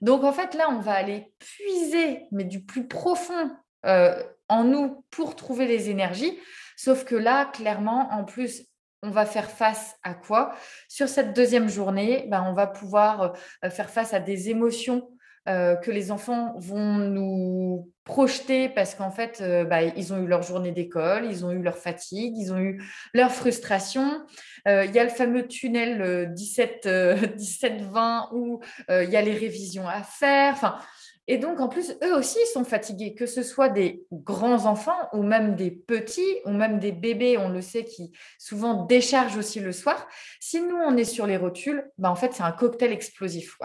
Donc 0.01 0.23
en 0.23 0.33
fait, 0.33 0.55
là, 0.55 0.69
on 0.71 0.79
va 0.79 0.93
aller 0.93 1.33
puiser, 1.39 2.27
mais 2.31 2.45
du 2.45 2.65
plus 2.65 2.87
profond 2.87 3.51
euh, 3.87 4.23
en 4.49 4.65
nous 4.65 5.05
pour 5.11 5.35
trouver 5.35 5.67
les 5.67 5.91
énergies. 5.91 6.39
Sauf 6.77 7.05
que 7.05 7.17
là, 7.17 7.47
clairement, 7.47 8.09
en 8.13 8.25
plus, 8.25 8.63
on 9.03 9.11
va 9.11 9.27
faire 9.27 9.51
face 9.51 9.97
à 10.03 10.15
quoi? 10.15 10.55
Sur 10.89 11.09
cette 11.09 11.35
deuxième 11.35 11.69
journée, 11.69 12.27
ben, 12.29 12.45
on 12.47 12.53
va 12.53 12.67
pouvoir 12.69 13.35
euh, 13.65 13.71
faire 13.71 13.91
face 13.91 14.15
à 14.15 14.21
des 14.21 14.51
émotions 14.51 15.09
euh, 15.49 15.77
que 15.77 15.91
les 15.91 16.11
enfants 16.11 16.55
vont 16.59 16.99
nous 16.99 17.91
projeter 18.05 18.69
parce 18.69 18.95
qu'en 18.95 19.11
fait, 19.11 19.41
euh, 19.41 19.65
bah, 19.65 19.83
ils 19.83 20.13
ont 20.13 20.19
eu 20.19 20.27
leur 20.27 20.43
journée 20.43 20.73
d'école, 20.73 21.25
ils 21.25 21.45
ont 21.45 21.51
eu 21.51 21.63
leur 21.63 21.79
fatigue, 21.79 22.37
ils 22.37 22.53
ont 22.53 22.59
eu 22.59 22.83
leur 23.15 23.33
frustration. 23.33 24.23
Euh, 24.67 24.85
il 24.85 24.95
y 24.95 24.99
a 24.99 25.05
le 25.05 25.11
fameux 25.11 25.47
tunnel 25.47 26.33
17-20 26.35 28.29
où 28.35 28.61
il 28.91 29.09
y 29.11 29.17
a 29.17 29.23
les 29.23 29.35
révisions 29.35 29.89
à 29.89 30.03
faire. 30.03 30.85
Et 31.31 31.37
donc, 31.37 31.61
en 31.61 31.69
plus, 31.69 31.97
eux 32.03 32.15
aussi 32.15 32.39
sont 32.53 32.65
fatigués, 32.65 33.15
que 33.15 33.27
ce 33.27 33.43
soit 33.43 33.69
des 33.69 34.03
grands 34.11 34.65
enfants 34.65 35.09
ou 35.13 35.23
même 35.23 35.57
des 35.57 35.71
petits 35.71 36.37
ou 36.47 36.51
même 36.51 36.79
des 36.79 36.93
bébés, 36.93 37.37
on 37.37 37.51
le 37.51 37.61
sait, 37.61 37.85
qui 37.85 38.13
souvent 38.39 38.85
déchargent 38.87 39.37
aussi 39.37 39.61
le 39.61 39.73
soir. 39.73 40.09
Si 40.41 40.61
nous, 40.61 40.77
on 40.77 40.97
est 40.97 41.05
sur 41.05 41.27
les 41.27 41.37
rotules, 41.37 41.91
bah, 41.99 42.11
en 42.11 42.17
fait, 42.17 42.33
c'est 42.33 42.43
un 42.43 42.53
cocktail 42.53 42.93
explosif. 42.93 43.59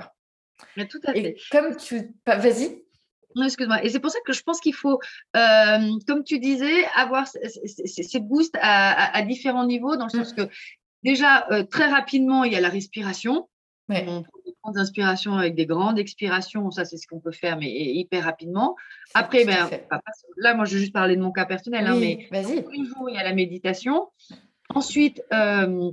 Tout 0.90 1.00
à 1.06 1.14
fait. 1.14 1.36
comme 1.52 1.76
tu. 1.76 2.14
Vas-y. 2.26 2.84
excuse-moi. 3.44 3.84
Et 3.84 3.90
c'est 3.90 4.00
pour 4.00 4.12
ça 4.12 4.20
que 4.26 4.34
je 4.34 4.44
pense 4.44 4.60
qu'il 4.60 4.74
faut, 4.74 5.00
euh, 5.36 6.00
comme 6.08 6.24
tu 6.24 6.40
disais, 6.40 6.86
avoir 6.96 7.28
ces 7.28 8.20
boosts 8.20 8.58
à, 8.62 9.22
différents 9.24 9.66
niveaux, 9.66 9.96
dans 9.96 10.06
le 10.06 10.12
sens 10.12 10.34
mm. 10.34 10.36
que 10.36 10.50
déjà, 11.04 11.48
euh, 11.52 11.64
très 11.64 11.88
rapidement, 11.88 12.44
il 12.44 12.54
y 12.54 12.56
a 12.56 12.62
la 12.62 12.70
respiration. 12.70 13.48
On 13.90 14.24
prend 14.24 14.40
des 14.46 14.56
grandes 14.64 14.78
inspirations 14.78 15.38
avec 15.38 15.56
des 15.56 15.66
grandes 15.66 16.00
expirations, 16.00 16.72
ça 16.72 16.86
c'est 16.86 16.98
ce 16.98 17.06
qu'on 17.06 17.20
peut 17.20 17.34
faire, 17.34 17.58
mais 17.58 17.70
hyper 17.70 18.24
rapidement. 18.24 18.76
Après, 19.14 19.46
ben, 19.46 19.70
là, 20.38 20.56
moi 20.56 20.66
je 20.66 20.76
vais 20.76 20.80
juste 20.80 20.94
parler 20.94 21.16
de 21.16 21.22
mon 21.22 21.32
cas 21.32 21.46
personnel, 21.46 21.86
hein, 21.86 21.98
mais 22.00 22.28
tous 22.32 22.72
les 22.72 22.86
jours 22.86 23.10
il 23.10 23.16
y 23.16 23.20
a 23.20 23.24
la 23.24 23.34
méditation. 23.34 24.10
Ensuite, 24.70 25.22
euh, 25.34 25.92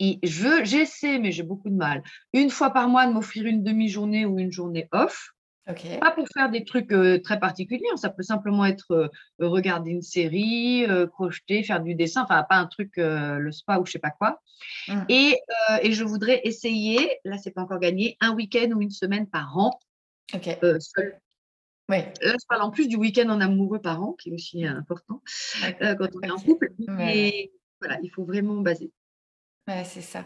et 0.00 0.18
je, 0.22 0.64
j'essaie, 0.64 1.18
mais 1.18 1.32
j'ai 1.32 1.42
beaucoup 1.42 1.70
de 1.70 1.74
mal, 1.74 2.02
une 2.32 2.50
fois 2.50 2.70
par 2.70 2.88
mois 2.88 3.06
de 3.06 3.12
m'offrir 3.12 3.46
une 3.46 3.62
demi-journée 3.62 4.26
ou 4.26 4.38
une 4.38 4.52
journée 4.52 4.88
off. 4.92 5.30
Pas 6.00 6.12
pour 6.12 6.26
faire 6.32 6.50
des 6.50 6.64
trucs 6.64 6.92
euh, 6.92 7.20
très 7.20 7.38
particuliers, 7.38 7.84
hein. 7.92 7.98
ça 7.98 8.08
peut 8.08 8.22
simplement 8.22 8.64
être 8.64 8.90
euh, 8.92 9.08
regarder 9.38 9.90
une 9.90 10.00
série, 10.00 10.86
euh, 10.86 11.06
crocheter, 11.06 11.62
faire 11.62 11.82
du 11.82 11.94
dessin, 11.94 12.22
enfin 12.22 12.42
pas 12.48 12.56
un 12.56 12.66
truc, 12.66 12.94
le 12.96 13.52
spa 13.52 13.78
ou 13.78 13.84
je 13.84 13.92
sais 13.92 13.98
pas 13.98 14.10
quoi. 14.10 14.40
Mmh. 14.88 15.00
Et, 15.10 15.38
et, 15.82 15.92
je 15.92 16.04
voudrais 16.04 16.40
essayer, 16.44 17.18
là 17.24 17.36
c'est 17.36 17.50
pas 17.50 17.60
encore 17.60 17.80
gagné, 17.80 18.16
un 18.20 18.34
week-end 18.34 18.70
ou 18.74 18.80
une 18.80 18.90
semaine 18.90 19.26
par 19.26 19.58
an, 19.58 19.78
seul. 20.32 21.20
Là, 21.90 22.12
je 22.22 22.46
parle 22.48 22.62
en 22.62 22.70
plus 22.70 22.88
du 22.88 22.96
week-end 22.96 23.28
en 23.28 23.40
amoureux 23.40 23.80
par 23.80 24.02
an, 24.02 24.12
qui 24.12 24.30
est 24.30 24.32
aussi 24.32 24.64
important 24.64 25.22
quand 25.80 26.08
on 26.14 26.20
est 26.20 26.30
en 26.30 26.38
couple. 26.38 26.72
Mais 26.78 27.50
voilà, 27.80 27.98
il 28.02 28.10
faut 28.10 28.24
vraiment 28.24 28.56
baser 28.56 28.90
c'est 29.84 30.02
ça. 30.02 30.24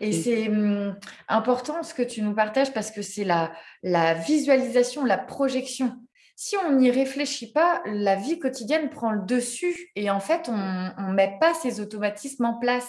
Et 0.00 0.12
c'est 0.12 0.48
mmh, 0.48 0.98
important 1.28 1.82
ce 1.82 1.94
que 1.94 2.02
tu 2.02 2.22
nous 2.22 2.34
partages 2.34 2.72
parce 2.72 2.90
que 2.90 3.02
c'est 3.02 3.24
la, 3.24 3.52
la 3.82 4.14
visualisation, 4.14 5.04
la 5.04 5.18
projection. 5.18 5.96
Si 6.36 6.56
on 6.56 6.72
n'y 6.72 6.90
réfléchit 6.90 7.52
pas, 7.52 7.82
la 7.84 8.16
vie 8.16 8.38
quotidienne 8.38 8.88
prend 8.88 9.10
le 9.10 9.22
dessus 9.26 9.90
et 9.94 10.10
en 10.10 10.20
fait, 10.20 10.48
on 10.48 10.56
ne 10.56 11.12
met 11.12 11.36
pas 11.38 11.52
ces 11.54 11.80
automatismes 11.80 12.46
en 12.46 12.54
place. 12.54 12.88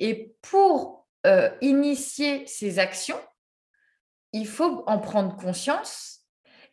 Et 0.00 0.34
pour 0.42 1.06
euh, 1.26 1.50
initier 1.60 2.46
ces 2.46 2.78
actions, 2.78 3.20
il 4.32 4.46
faut 4.46 4.82
en 4.86 4.98
prendre 4.98 5.36
conscience 5.36 6.19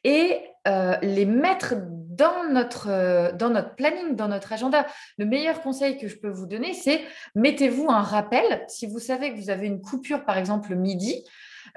et 0.03 0.41
euh, 0.67 0.97
les 1.01 1.25
mettre 1.25 1.75
dans 1.77 2.49
notre, 2.51 2.89
euh, 2.89 3.31
dans 3.31 3.49
notre 3.49 3.75
planning, 3.75 4.15
dans 4.15 4.27
notre 4.27 4.51
agenda. 4.51 4.85
Le 5.17 5.25
meilleur 5.25 5.61
conseil 5.61 5.97
que 5.97 6.07
je 6.07 6.17
peux 6.17 6.29
vous 6.29 6.45
donner, 6.45 6.73
c'est 6.73 7.01
mettez-vous 7.35 7.89
un 7.89 8.01
rappel. 8.01 8.65
Si 8.67 8.85
vous 8.85 8.99
savez 8.99 9.33
que 9.33 9.39
vous 9.39 9.49
avez 9.49 9.67
une 9.67 9.81
coupure, 9.81 10.25
par 10.25 10.37
exemple, 10.37 10.71
le 10.71 10.75
midi, 10.75 11.23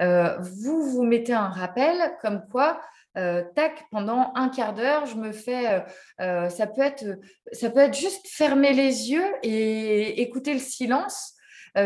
euh, 0.01 0.37
vous 0.39 0.83
vous 0.83 1.03
mettez 1.03 1.33
un 1.33 1.49
rappel 1.49 1.95
comme 2.21 2.43
quoi 2.51 2.81
tac, 3.13 3.83
pendant 3.91 4.31
un 4.35 4.47
quart 4.47 4.73
d'heure, 4.73 5.05
je 5.05 5.17
me 5.17 5.33
fais, 5.33 5.83
ça, 6.17 6.65
peut 6.65 6.81
être, 6.81 7.03
ça 7.51 7.69
peut 7.69 7.81
être 7.81 7.93
juste 7.93 8.25
fermer 8.25 8.71
les 8.71 9.11
yeux 9.11 9.25
et 9.43 10.21
écouter 10.21 10.53
le 10.53 10.61
silence 10.61 11.33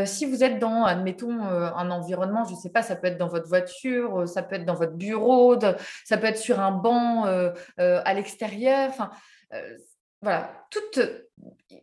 si 0.05 0.25
vous 0.25 0.43
êtes 0.43 0.59
dans, 0.59 0.83
admettons, 0.83 1.41
un 1.41 1.91
environnement, 1.91 2.43
je 2.45 2.51
ne 2.51 2.57
sais 2.57 2.69
pas, 2.69 2.81
ça 2.81 2.95
peut 2.95 3.07
être 3.07 3.17
dans 3.17 3.27
votre 3.27 3.47
voiture, 3.47 4.27
ça 4.27 4.41
peut 4.43 4.55
être 4.55 4.65
dans 4.65 4.75
votre 4.75 4.93
bureau, 4.93 5.57
ça 6.03 6.17
peut 6.17 6.27
être 6.27 6.37
sur 6.37 6.59
un 6.59 6.71
banc 6.71 7.25
à 7.77 8.13
l'extérieur. 8.13 8.89
Enfin, 8.89 9.09
voilà, 10.21 10.49
toutes 10.71 10.99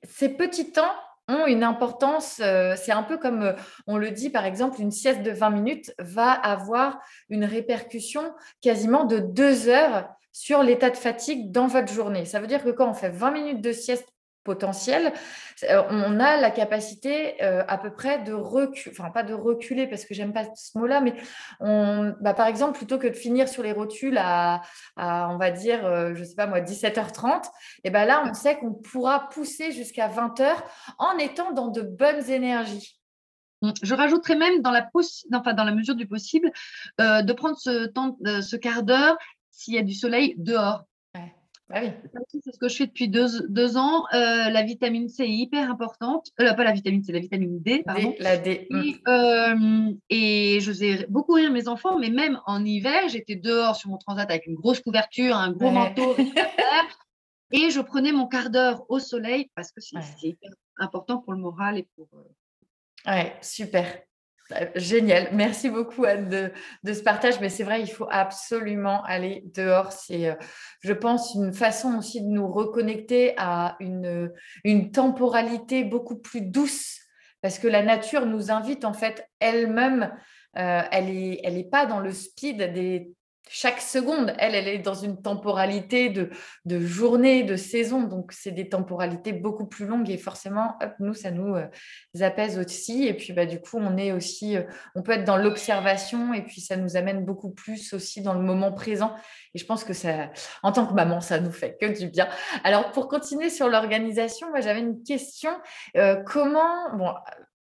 ces 0.05 0.31
petits 0.31 0.73
temps 0.73 0.93
ont 1.29 1.47
une 1.47 1.63
importance. 1.63 2.43
c'est 2.77 2.93
un 2.93 3.05
peu 3.05 3.17
comme 3.19 3.55
on 3.87 3.97
le 3.97 4.11
dit, 4.11 4.31
par 4.31 4.45
exemple, 4.45 4.81
une 4.81 4.91
sieste 4.91 5.23
de 5.23 5.31
20 5.31 5.51
minutes 5.51 5.95
va 5.99 6.33
avoir 6.33 6.99
une 7.29 7.45
répercussion 7.45 8.35
quasiment 8.61 9.05
de 9.05 9.19
deux 9.19 9.69
heures 9.69 10.09
sur 10.33 10.63
l'état 10.63 10.91
de 10.91 10.97
fatigue 10.97 11.53
dans 11.53 11.67
votre 11.67 11.93
journée. 11.93 12.25
Ça 12.25 12.41
veut 12.41 12.47
dire 12.47 12.65
que 12.65 12.71
quand 12.71 12.89
on 12.89 12.95
fait 12.95 13.11
20 13.11 13.31
minutes 13.31 13.61
de 13.61 13.71
sieste 13.71 14.09
potentielle, 14.45 15.13
euh, 15.65 15.83
on 15.91 16.19
a 16.21 16.37
la 16.37 16.51
capacité 16.51 17.43
euh, 17.43 17.63
à 17.69 17.79
peu 17.79 17.93
près 17.93 18.23
de 18.23 18.33
reculer, 18.33 18.95
enfin 18.97 19.11
pas 19.11 19.23
de 19.23 19.35
reculer 19.35 19.87
parce 19.87 20.05
que 20.05 20.15
j'aime 20.15 20.33
pas 20.33 20.45
ce 20.55 20.77
mot-là, 20.79 21.01
mais 21.01 21.15
on, 21.61 22.15
bah, 22.21 22.35
par 22.35 22.47
exemple, 22.47 22.77
plutôt 22.77 22.99
que 22.99 23.07
de 23.07 23.13
finir 23.13 23.49
sur 23.49 23.63
les 23.63 23.73
rotules 23.73 24.19
à, 24.19 24.63
on 24.97 25.37
va 25.37 25.51
dire, 25.51 25.85
euh, 25.87 26.15
je 26.15 26.25
sais 26.25 26.35
pas 26.35 26.47
moi, 26.47 26.61
17h30, 26.61 27.45
et 27.85 27.91
ben 27.91 28.05
là, 28.05 28.25
on 28.29 28.35
sait 28.35 28.59
qu'on 28.59 28.73
pourra 28.73 29.29
pousser 29.29 29.73
jusqu'à 29.73 30.09
20h 30.09 30.55
en 30.99 31.19
étant 31.19 31.53
dans 31.53 31.69
de 31.69 31.83
bonnes 31.83 32.29
énergies. 32.31 32.99
Mmh, 33.63 33.71
je 33.83 33.95
rajouterais 33.95 34.37
même 34.37 34.61
dans 34.61 34.73
la, 34.73 34.89
enfin, 35.35 35.55
dans 35.55 35.65
la 35.65 35.73
mesure 35.73 35.95
du 35.95 36.07
possible 36.07 36.51
de 36.99 37.33
prendre 37.33 37.57
ce 37.59 37.87
temps, 37.87 38.17
ce 38.25 38.57
quart 38.57 38.83
d'heure 38.83 39.17
s'il 39.53 39.75
y 39.75 39.79
a 39.79 39.83
du 39.83 39.95
soleil 39.95 40.35
dehors. 40.39 40.85
Ah 41.75 41.81
c'est 42.29 42.53
ce 42.53 42.59
que 42.59 42.69
je 42.69 42.77
fais 42.77 42.87
depuis 42.87 43.09
deux, 43.09 43.77
ans. 43.77 44.05
Euh, 44.13 44.51
la 44.51 44.63
vitamine 44.63 45.09
C 45.09 45.25
est 45.25 45.31
hyper 45.31 45.71
importante. 45.71 46.29
Euh, 46.41 46.53
pas 46.53 46.65
la 46.65 46.73
vitamine 46.73 47.03
C, 47.03 47.13
la 47.13 47.21
vitamine 47.21 47.61
D, 47.63 47.83
pardon. 47.85 48.15
la 48.19 48.37
D. 48.37 48.67
Mm. 48.71 48.93
Euh, 49.09 49.93
et, 50.11 50.61
je 50.61 50.67
faisais 50.71 51.07
beaucoup 51.09 51.33
rire 51.33 51.51
mes 51.51 51.69
enfants, 51.69 51.99
mais 51.99 52.11
même 52.11 52.41
en 52.47 52.63
hiver, 52.65 53.09
j'étais 53.09 53.37
dehors 53.37 53.75
sur 53.75 53.89
mon 53.89 53.97
transat 53.97 54.31
avec 54.31 54.47
une 54.47 54.55
grosse 54.55 54.81
couverture, 54.81 55.35
un 55.35 55.53
gros 55.53 55.71
manteau. 55.71 56.15
et 57.53 57.71
je 57.71 57.81
prenais 57.81 58.13
mon 58.13 58.27
quart 58.27 58.51
d'heure 58.51 58.85
au 58.91 58.99
soleil 58.99 59.51
parce 59.55 59.73
que 59.73 59.81
c'est 59.81 59.97
hyper 60.23 60.51
important 60.79 61.19
pour 61.19 61.33
le 61.33 61.39
moral 61.39 61.79
et 61.79 61.89
pour. 61.97 62.09
Ouais, 63.07 63.35
super. 63.41 64.03
Bah, 64.51 64.67
génial. 64.75 65.29
Merci 65.33 65.71
beaucoup, 65.71 66.05
Anne, 66.05 66.29
de, 66.83 66.93
ce 66.93 67.03
partage. 67.03 67.41
Mais 67.41 67.49
c'est 67.49 67.65
vrai, 67.65 67.81
il 67.81 67.89
faut 67.89 68.09
absolument 68.11 69.03
aller 69.05 69.45
dehors. 69.55 69.93
C'est, 69.93 70.29
euh, 70.31 70.35
je 70.81 70.93
pense, 70.93 71.35
une 71.35 71.53
façon 71.53 71.99
aussi 71.99 72.23
de 72.23 72.29
nous 72.29 72.51
reconnecter 72.51 73.35
à 73.39 73.77
une, 73.81 74.31
temporalité 74.93 75.85
beaucoup 75.85 76.17
plus 76.17 76.41
douce. 76.41 76.99
Parce 77.41 77.59
que 77.59 77.69
la 77.69 77.83
nature 77.83 78.27
nous 78.27 78.51
invite, 78.51 78.85
en 78.85 78.93
fait, 78.93 79.27
elle-même, 79.41 80.13
euh, 80.59 80.83
elle 80.91 81.07
n'est 81.07 81.41
elle 81.43 81.57
est 81.57 81.69
pas 81.69 81.87
dans 81.87 82.01
le 82.01 82.13
speed 82.13 82.73
des 82.73 83.11
chaque 83.49 83.81
seconde, 83.81 84.33
elle, 84.39 84.55
elle 84.55 84.69
est 84.69 84.79
dans 84.79 84.95
une 84.95 85.21
temporalité 85.21 86.09
de, 86.09 86.31
de 86.65 86.81
journée, 86.81 87.43
de 87.43 87.57
saison. 87.57 88.03
Donc, 88.03 88.33
c'est 88.33 88.51
des 88.53 88.69
temporalités 88.69 89.33
beaucoup 89.33 89.67
plus 89.67 89.87
longues 89.87 90.09
et 90.11 90.17
forcément, 90.17 90.79
nous, 91.01 91.13
ça 91.13 91.31
nous 91.31 91.55
euh, 91.55 91.67
apaise 92.21 92.59
aussi. 92.59 93.07
Et 93.07 93.15
puis, 93.15 93.33
bah, 93.33 93.47
du 93.47 93.61
coup, 93.61 93.79
on 93.79 93.97
est 93.97 94.13
aussi, 94.13 94.57
euh, 94.57 94.63
on 94.95 95.03
peut 95.03 95.13
être 95.13 95.25
dans 95.25 95.37
l'observation 95.37 96.33
et 96.33 96.43
puis 96.43 96.61
ça 96.61 96.77
nous 96.77 96.97
amène 96.97 97.25
beaucoup 97.25 97.51
plus 97.51 97.93
aussi 97.93 98.23
dans 98.23 98.35
le 98.35 98.41
moment 98.41 98.73
présent. 98.73 99.15
Et 99.55 99.59
je 99.59 99.67
pense 99.67 99.85
que 99.85 99.93
ça, 99.93 100.31
en 100.63 100.73
tant 100.73 100.87
que 100.87 100.95
maman, 100.95 101.21
ça 101.21 101.39
nous 101.41 101.53
fait 101.53 101.77
que 101.81 101.87
du 101.87 102.09
bien. 102.09 102.29
Alors, 102.65 102.91
pour 102.93 103.09
continuer 103.09 103.51
sur 103.51 103.69
l'organisation, 103.69 104.49
moi, 104.51 104.61
j'avais 104.61 104.81
une 104.81 105.03
question. 105.03 105.51
Euh, 105.97 106.23
comment, 106.25 106.89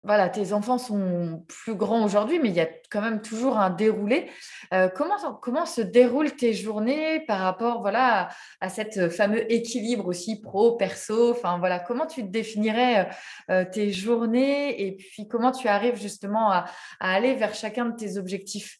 voilà, 0.03 0.29
tes 0.29 0.53
enfants 0.53 0.77
sont 0.77 1.43
plus 1.47 1.75
grands 1.75 2.05
aujourd'hui, 2.05 2.39
mais 2.39 2.49
il 2.49 2.55
y 2.55 2.61
a 2.61 2.69
quand 2.89 3.01
même 3.01 3.21
toujours 3.21 3.57
un 3.57 3.69
déroulé. 3.69 4.29
Euh, 4.73 4.87
comment, 4.87 5.17
comment 5.41 5.65
se 5.65 5.81
déroulent 5.81 6.35
tes 6.35 6.53
journées 6.53 7.19
par 7.21 7.39
rapport 7.39 7.81
voilà, 7.81 8.29
à, 8.61 8.69
cet 8.69 9.09
fameux 9.09 9.51
équilibre 9.51 10.07
aussi 10.07 10.39
pro-perso 10.41 11.31
Enfin, 11.31 11.59
voilà, 11.59 11.79
comment 11.79 12.05
tu 12.05 12.23
définirais 12.23 13.09
euh, 13.49 13.65
tes 13.65 13.91
journées 13.91 14.81
et 14.85 14.95
puis 14.95 15.27
comment 15.27 15.51
tu 15.51 15.67
arrives 15.67 15.97
justement 15.97 16.49
à 16.51 16.65
aller 16.99 17.35
vers 17.35 17.53
chacun 17.53 17.85
de 17.85 17.95
tes 17.95 18.17
objectifs? 18.17 18.79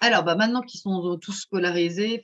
Alors, 0.00 0.22
bah, 0.24 0.34
maintenant 0.34 0.62
qu'ils 0.62 0.80
sont 0.80 1.18
tous 1.18 1.32
scolarisés, 1.32 2.22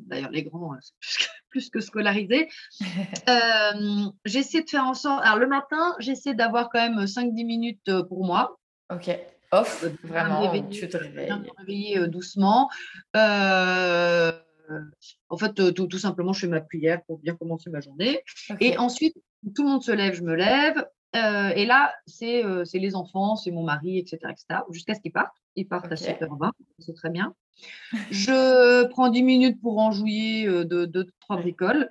d'ailleurs, 0.00 0.30
les 0.30 0.42
grands, 0.42 0.74
c'est 0.80 0.92
plus 1.50 1.70
que, 1.70 1.80
scolarisés, 1.80 2.48
euh, 3.28 4.06
j'essaie 4.24 4.62
de 4.62 4.68
faire 4.68 4.84
en 4.84 4.94
sorte. 4.94 5.22
Alors, 5.24 5.38
le 5.38 5.46
matin, 5.46 5.94
j'essaie 5.98 6.34
d'avoir 6.34 6.70
quand 6.70 6.80
même 6.80 7.04
5-10 7.04 7.46
minutes 7.46 7.88
euh, 7.88 8.02
pour 8.02 8.24
moi. 8.24 8.58
Ok. 8.90 9.10
Off, 9.52 9.84
vraiment, 10.02 10.50
tu 10.70 10.88
te 10.88 10.96
réveilles. 10.96 11.30
Me 11.30 11.50
réveiller 11.58 11.98
euh, 11.98 12.06
doucement. 12.06 12.70
en 13.14 14.32
fait, 15.36 15.74
tout, 15.74 15.98
simplement, 15.98 16.32
je 16.32 16.40
fais 16.40 16.46
ma 16.46 16.62
prière 16.62 17.02
pour 17.04 17.18
bien 17.18 17.36
commencer 17.36 17.68
ma 17.70 17.80
journée. 17.80 18.22
Et 18.60 18.78
ensuite, 18.78 19.14
tout 19.54 19.62
le 19.64 19.68
monde 19.68 19.82
se 19.82 19.92
lève, 19.92 20.14
je 20.14 20.22
me 20.22 20.34
lève. 20.34 20.86
Et 21.14 21.66
là, 21.66 21.92
c'est 22.06 22.42
les 22.74 22.94
enfants, 22.94 23.36
c'est 23.36 23.50
mon 23.50 23.64
mari, 23.64 23.98
etc. 23.98 24.18
etc. 24.30 24.60
jusqu'à 24.70 24.94
ce 24.94 25.00
qu'ils 25.00 25.12
partent. 25.12 25.36
Ils 25.56 25.68
partent 25.68 25.92
à 25.92 25.96
7h20, 25.96 26.50
c'est 26.78 26.94
très 26.94 27.10
bien. 27.10 27.34
Je 28.10 28.86
prends 28.86 29.08
10 29.08 29.22
minutes 29.22 29.60
pour 29.60 29.78
enjouiller 29.78 30.46
euh, 30.46 30.64
de, 30.64 30.86
de, 30.86 31.12
trois 31.20 31.36
bricoles. 31.36 31.88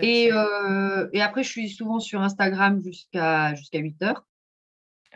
Et, 0.00 0.32
euh, 0.32 1.08
et, 1.12 1.20
après, 1.20 1.42
je 1.42 1.50
suis 1.50 1.68
souvent 1.68 2.00
sur 2.00 2.22
Instagram 2.22 2.82
jusqu'à 2.82 3.54
jusqu'à 3.54 3.78
8h. 3.78 4.16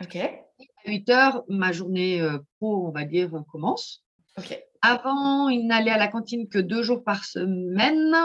Ok. 0.01 0.15
À 0.15 0.89
8h, 0.89 1.43
ma 1.49 1.71
journée 1.71 2.21
euh, 2.21 2.37
pro, 2.57 2.87
on 2.87 2.91
va 2.91 3.03
dire, 3.03 3.31
commence. 3.51 4.03
Ok. 4.37 4.61
Avant, 4.81 5.49
il 5.49 5.65
n'allait 5.65 5.91
à 5.91 5.97
la 5.97 6.07
cantine 6.07 6.47
que 6.47 6.59
deux 6.59 6.83
jours 6.83 7.03
par 7.03 7.25
semaine 7.25 8.15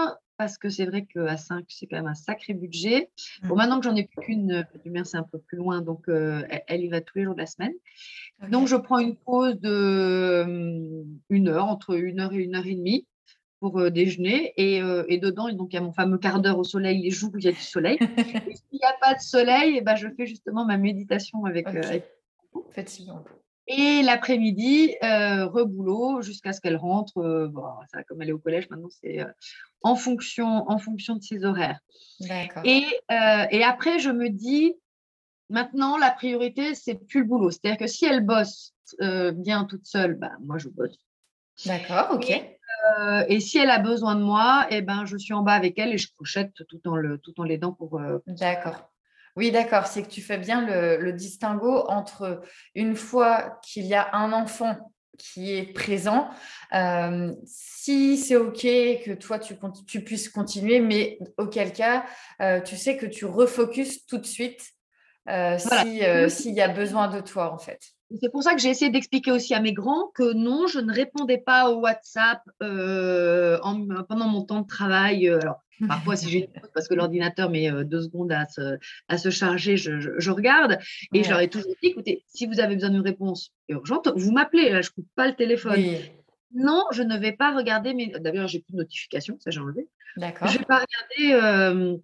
parce 0.42 0.58
que 0.58 0.68
c'est 0.68 0.86
vrai 0.86 1.04
qu'à 1.04 1.36
5, 1.36 1.64
c'est 1.68 1.86
quand 1.86 1.96
même 1.96 2.06
un 2.06 2.14
sacré 2.14 2.52
budget. 2.52 3.10
Bon, 3.44 3.54
mmh. 3.54 3.58
maintenant 3.58 3.78
que 3.78 3.84
j'en 3.84 3.94
ai 3.94 4.04
plus 4.04 4.20
qu'une, 4.24 4.66
du 4.84 4.92
c'est 5.04 5.16
un 5.16 5.22
peu 5.22 5.38
plus 5.38 5.56
loin, 5.56 5.82
donc 5.82 6.08
elle, 6.08 6.80
y 6.80 6.88
va 6.88 7.00
tous 7.00 7.18
les 7.18 7.24
jours 7.24 7.34
de 7.34 7.40
la 7.40 7.46
semaine. 7.46 7.74
Donc, 8.48 8.66
je 8.66 8.76
prends 8.76 8.98
une 8.98 9.16
pause 9.16 9.58
de 9.60 10.42
hum, 10.44 11.20
une 11.30 11.48
heure, 11.48 11.66
entre 11.66 11.94
une 11.94 12.20
heure 12.20 12.32
et 12.32 12.38
une 12.38 12.56
heure 12.56 12.66
et 12.66 12.74
demie 12.74 13.06
pour 13.60 13.78
euh, 13.78 13.90
déjeuner. 13.90 14.52
Et, 14.56 14.82
euh, 14.82 15.04
et, 15.08 15.18
dedans, 15.18 15.48
donc, 15.52 15.72
il 15.72 15.76
y 15.76 15.78
a 15.78 15.82
mon 15.82 15.92
fameux 15.92 16.18
quart 16.18 16.40
d'heure 16.40 16.58
au 16.58 16.64
soleil, 16.64 17.00
les 17.00 17.10
jours 17.10 17.30
où 17.32 17.38
il 17.38 17.44
y 17.44 17.48
a 17.48 17.52
du 17.52 17.60
soleil. 17.60 17.96
et 18.00 18.56
s'il 18.56 18.78
n'y 18.78 18.84
a 18.84 18.96
pas 19.00 19.14
de 19.14 19.20
soleil, 19.20 19.74
et 19.74 19.78
eh 19.78 19.80
ben, 19.80 19.94
je 19.94 20.08
fais 20.16 20.26
justement 20.26 20.64
ma 20.64 20.76
méditation 20.76 21.44
avec. 21.44 21.68
Euh, 21.68 22.00
et 23.68 24.02
l'après-midi, 24.02 24.96
reboulot 25.00 26.20
jusqu'à 26.20 26.52
ce 26.52 26.60
qu'elle 26.60 26.76
rentre. 26.76 27.48
Bon, 27.52 27.62
ça, 27.92 28.02
comme 28.02 28.20
elle 28.20 28.30
est 28.30 28.32
au 28.32 28.38
collège 28.38 28.68
maintenant, 28.68 28.90
c'est 28.90 29.24
en, 29.82 29.96
fonction, 29.96 30.70
en 30.70 30.78
fonction 30.78 31.16
de 31.16 31.22
ses 31.22 31.44
horaires. 31.44 31.80
Et, 32.64 32.86
et 33.50 33.64
après, 33.64 33.98
je 33.98 34.10
me 34.10 34.28
dis, 34.28 34.74
Maintenant, 35.52 35.98
la 35.98 36.10
priorité, 36.10 36.74
c'est 36.74 36.94
plus 36.94 37.20
le 37.20 37.26
boulot. 37.26 37.50
C'est-à-dire 37.50 37.76
que 37.76 37.86
si 37.86 38.06
elle 38.06 38.24
bosse 38.24 38.72
euh, 39.02 39.32
bien 39.32 39.66
toute 39.66 39.84
seule, 39.84 40.14
ben, 40.14 40.32
moi, 40.40 40.56
je 40.56 40.68
bosse. 40.68 40.96
D'accord, 41.66 42.08
ok. 42.12 42.30
Euh, 42.30 43.24
et, 43.28 43.38
si 43.38 43.58
elle 43.58 43.68
a 43.68 43.78
besoin 43.78 44.14
de 44.14 44.22
moi, 44.22 44.66
eh 44.70 44.80
ben, 44.80 45.04
je 45.04 45.18
suis 45.18 45.34
en 45.34 45.42
bas 45.42 45.52
avec 45.52 45.78
elle 45.78 45.92
et 45.92 45.98
je 45.98 46.08
crochette 46.08 46.54
tout 46.68 46.80
en, 46.88 46.96
le, 46.96 47.18
tout 47.18 47.38
en 47.38 47.44
l'aidant 47.44 47.72
pour. 47.72 48.00
Euh, 48.00 48.18
d'accord. 48.26 48.90
Oui, 49.36 49.50
d'accord. 49.50 49.86
C'est 49.86 50.02
que 50.02 50.08
tu 50.08 50.22
fais 50.22 50.38
bien 50.38 50.66
le, 50.66 50.96
le 50.96 51.12
distinguo 51.12 51.84
entre 51.86 52.40
une 52.74 52.96
fois 52.96 53.60
qu'il 53.62 53.84
y 53.84 53.94
a 53.94 54.08
un 54.16 54.32
enfant 54.32 54.91
qui 55.18 55.52
est 55.52 55.72
présent. 55.72 56.30
si 57.44 58.16
c'est 58.16 58.36
OK 58.36 58.62
que 58.62 59.14
toi, 59.14 59.38
tu, 59.38 59.54
tu, 59.86 60.02
puisses 60.02 60.28
continuer, 60.28 60.80
mais 60.80 61.18
auquel 61.38 61.72
cas, 61.72 62.04
tu 62.64 62.76
sais 62.76 62.96
que 62.96 63.06
tu 63.06 63.24
refocuses 63.24 64.06
tout 64.06 64.18
de 64.18 64.26
suite 64.26 64.72
euh, 65.28 65.56
euh, 65.56 66.28
s'il 66.28 66.54
y 66.54 66.60
a 66.60 66.68
besoin 66.68 67.08
de 67.08 67.20
toi, 67.20 67.52
en 67.52 67.58
fait. 67.58 67.80
C'est 68.20 68.30
pour 68.30 68.42
ça 68.42 68.54
que 68.54 68.60
j'ai 68.60 68.68
essayé 68.68 68.90
d'expliquer 68.90 69.30
aussi 69.30 69.54
à 69.54 69.60
mes 69.60 69.72
grands 69.72 70.10
que 70.14 70.34
non, 70.34 70.66
je 70.66 70.80
ne 70.80 70.92
répondais 70.92 71.38
pas 71.38 71.70
au 71.70 71.80
WhatsApp 71.80 72.42
euh, 72.62 73.58
pendant 74.08 74.28
mon 74.28 74.42
temps 74.42 74.60
de 74.60 74.66
travail. 74.66 75.28
Alors, 75.28 75.62
parfois, 75.86 76.16
si 76.16 76.30
j'ai 76.30 76.48
parce 76.74 76.88
que 76.88 76.94
l'ordinateur 76.94 77.50
met 77.50 77.70
deux 77.84 78.02
secondes 78.02 78.32
à 78.32 78.46
se, 78.46 78.78
à 79.08 79.18
se 79.18 79.30
charger, 79.30 79.76
je, 79.76 80.30
regarde. 80.30 80.78
Et 81.12 81.24
je 81.24 81.30
leur 81.30 81.40
ai 81.40 81.48
toujours 81.48 81.74
dit 81.82 81.88
écoutez, 81.88 82.24
si 82.28 82.46
vous 82.46 82.60
avez 82.60 82.74
besoin 82.74 82.90
d'une 82.90 83.00
réponse 83.00 83.52
urgente, 83.68 84.08
vous 84.14 84.32
m'appelez. 84.32 84.70
Là, 84.70 84.82
je 84.82 84.90
ne 84.90 84.94
coupe 84.94 85.08
pas 85.14 85.26
le 85.26 85.34
téléphone. 85.34 85.82
Non, 86.54 86.84
je 86.92 87.02
ne 87.02 87.16
vais 87.16 87.32
pas 87.32 87.54
regarder 87.54 87.94
mes. 87.94 88.08
D'ailleurs, 88.08 88.48
j'ai 88.48 88.60
plus 88.60 88.72
de 88.72 88.78
notifications, 88.78 89.38
ça 89.40 89.50
j'ai 89.50 89.60
enlevé. 89.60 89.88
D'accord. 90.16 90.48
Je 90.48 90.54
ne 90.54 90.58
vais 90.58 90.64
pas 90.66 90.84
regarder 90.84 91.98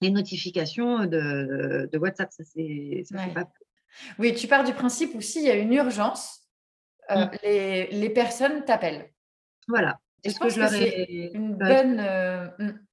les 0.00 0.10
notifications 0.10 1.06
de, 1.06 1.88
de 1.92 1.98
WhatsApp. 1.98 2.30
Ça, 2.32 2.44
c'est 2.44 3.04
pas... 3.34 3.50
Oui, 4.18 4.34
tu 4.34 4.46
pars 4.46 4.64
du 4.64 4.72
principe 4.72 5.14
où 5.14 5.20
s'il 5.20 5.44
y 5.44 5.50
a 5.50 5.56
une 5.56 5.72
urgence, 5.72 6.40
euh, 7.10 7.26
mmh. 7.26 7.30
les, 7.42 7.86
les, 7.88 8.10
personnes 8.10 8.64
t'appellent. 8.64 9.10
Voilà. 9.66 9.98
Que 10.22 10.48
je 10.48 10.66
c'est 10.66 11.30
une, 11.32 11.54
bonne, 11.54 11.98
euh, 12.00 12.46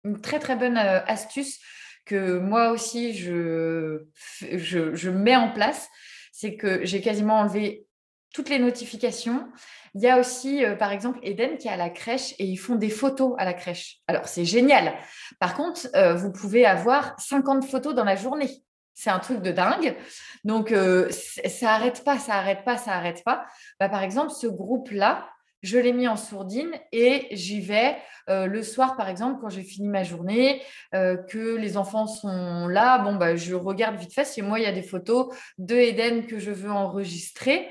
une 0.03 0.21
très 0.21 0.39
très 0.39 0.55
bonne 0.55 0.77
euh, 0.77 1.03
astuce 1.05 1.59
que 2.05 2.39
moi 2.39 2.71
aussi 2.71 3.13
je, 3.13 4.05
je, 4.53 4.95
je 4.95 5.09
mets 5.09 5.35
en 5.35 5.51
place 5.51 5.89
c'est 6.31 6.55
que 6.55 6.85
j'ai 6.85 7.01
quasiment 7.01 7.39
enlevé 7.39 7.85
toutes 8.33 8.49
les 8.49 8.59
notifications. 8.59 9.47
Il 9.95 10.01
y 10.01 10.07
a 10.07 10.19
aussi, 10.19 10.63
euh, 10.63 10.75
par 10.75 10.91
exemple, 10.91 11.17
Eden 11.23 11.57
qui 11.57 11.67
est 11.67 11.71
à 11.71 11.77
la 11.77 11.89
crèche 11.89 12.33
et 12.37 12.45
ils 12.45 12.57
font 12.57 12.75
des 12.75 12.91
photos 12.91 13.33
à 13.39 13.45
la 13.45 13.55
crèche. 13.55 13.97
Alors, 14.07 14.27
c'est 14.27 14.45
génial. 14.45 14.93
Par 15.39 15.55
contre, 15.55 15.87
vous 16.15 16.31
pouvez 16.31 16.67
avoir 16.67 17.19
50 17.19 17.65
photos 17.65 17.95
dans 17.95 18.03
la 18.03 18.15
journée. 18.15 18.51
C'est 18.93 19.09
un 19.09 19.17
truc 19.17 19.41
de 19.41 19.51
dingue. 19.51 19.95
Donc, 20.43 20.69
ça 20.69 21.65
n'arrête 21.65 22.03
pas, 22.03 22.19
ça 22.19 22.33
n'arrête 22.33 22.63
pas, 22.63 22.77
ça 22.77 22.91
n'arrête 22.91 23.23
pas. 23.23 23.47
Bah, 23.79 23.89
par 23.89 24.03
exemple, 24.03 24.29
ce 24.29 24.45
groupe-là, 24.45 25.27
je 25.61 25.77
l'ai 25.77 25.93
mis 25.93 26.07
en 26.07 26.15
sourdine 26.15 26.71
et 26.91 27.27
j'y 27.31 27.61
vais 27.61 27.97
le 28.27 28.61
soir, 28.61 28.97
par 28.97 29.07
exemple, 29.07 29.39
quand 29.39 29.49
j'ai 29.49 29.63
fini 29.63 29.87
ma 29.87 30.03
journée, 30.03 30.61
que 30.91 31.55
les 31.55 31.77
enfants 31.77 32.07
sont 32.07 32.67
là. 32.67 32.97
Bon, 32.99 33.15
bah, 33.15 33.37
je 33.37 33.55
regarde 33.55 33.95
vite 33.95 34.13
fait. 34.13 34.25
Si 34.25 34.41
moi, 34.41 34.59
il 34.59 34.63
y 34.63 34.67
a 34.67 34.73
des 34.73 34.83
photos 34.83 35.33
de 35.57 35.75
Eden 35.75 36.25
que 36.25 36.37
je 36.37 36.51
veux 36.51 36.71
enregistrer. 36.71 37.69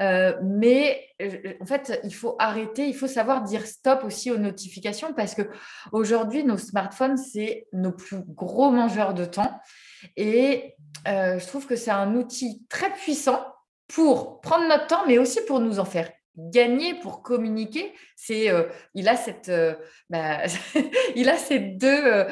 Euh, 0.00 0.34
mais 0.42 1.08
euh, 1.20 1.54
en 1.60 1.66
fait, 1.66 2.00
il 2.04 2.14
faut 2.14 2.36
arrêter, 2.38 2.86
il 2.86 2.94
faut 2.94 3.08
savoir 3.08 3.42
dire 3.42 3.66
stop 3.66 4.04
aussi 4.04 4.30
aux 4.30 4.38
notifications 4.38 5.12
parce 5.12 5.34
que 5.34 5.42
aujourd'hui, 5.92 6.44
nos 6.44 6.58
smartphones, 6.58 7.16
c'est 7.16 7.66
nos 7.72 7.92
plus 7.92 8.20
gros 8.28 8.70
mangeurs 8.70 9.14
de 9.14 9.24
temps. 9.24 9.60
Et 10.16 10.76
euh, 11.08 11.38
je 11.38 11.46
trouve 11.46 11.66
que 11.66 11.76
c'est 11.76 11.90
un 11.90 12.14
outil 12.14 12.64
très 12.68 12.92
puissant 12.92 13.44
pour 13.88 14.40
prendre 14.40 14.68
notre 14.68 14.86
temps, 14.86 15.06
mais 15.06 15.18
aussi 15.18 15.40
pour 15.46 15.60
nous 15.60 15.80
en 15.80 15.84
faire 15.84 16.10
gagner 16.38 16.94
pour 16.94 17.22
communiquer, 17.22 17.92
c'est 18.16 18.48
il 18.94 19.08
a 19.08 19.16
cette 19.16 19.52
bah, 20.08 20.42
il 21.16 21.28
a 21.28 21.36
ces 21.36 21.58
deux 21.58 22.26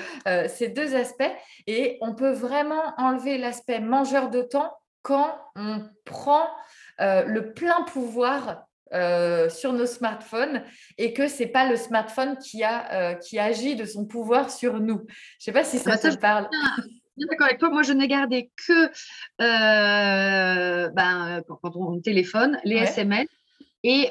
ces 0.48 0.68
deux 0.68 0.94
aspects 0.94 1.24
et 1.66 1.98
on 2.00 2.14
peut 2.14 2.32
vraiment 2.32 2.94
enlever 2.96 3.36
l'aspect 3.38 3.80
mangeur 3.80 4.30
de 4.30 4.42
temps 4.42 4.72
quand 5.06 5.38
on 5.54 5.82
prend 6.04 6.48
euh, 7.00 7.22
le 7.26 7.52
plein 7.52 7.82
pouvoir 7.82 8.66
euh, 8.92 9.48
sur 9.48 9.72
nos 9.72 9.86
smartphones 9.86 10.64
et 10.98 11.12
que 11.12 11.28
c'est 11.28 11.46
pas 11.46 11.68
le 11.68 11.76
smartphone 11.76 12.36
qui, 12.38 12.64
a, 12.64 12.92
euh, 12.92 13.14
qui 13.14 13.38
agit 13.38 13.76
de 13.76 13.84
son 13.84 14.04
pouvoir 14.04 14.50
sur 14.50 14.80
nous. 14.80 15.02
Je 15.38 15.44
sais 15.44 15.52
pas 15.52 15.62
si 15.62 15.78
ça, 15.78 15.96
te 15.96 16.16
parle. 16.16 16.48
D'accord 17.16 17.46
avec 17.46 17.58
toi. 17.60 17.70
Moi, 17.70 17.84
je 17.84 17.92
n'ai 17.92 18.08
gardé 18.08 18.50
que 18.66 18.88
ben, 20.88 21.40
quand, 21.46 21.76
on 21.76 22.00
téléphone, 22.00 22.58
les 22.64 22.78
SMS 22.78 23.28
et, 23.86 24.10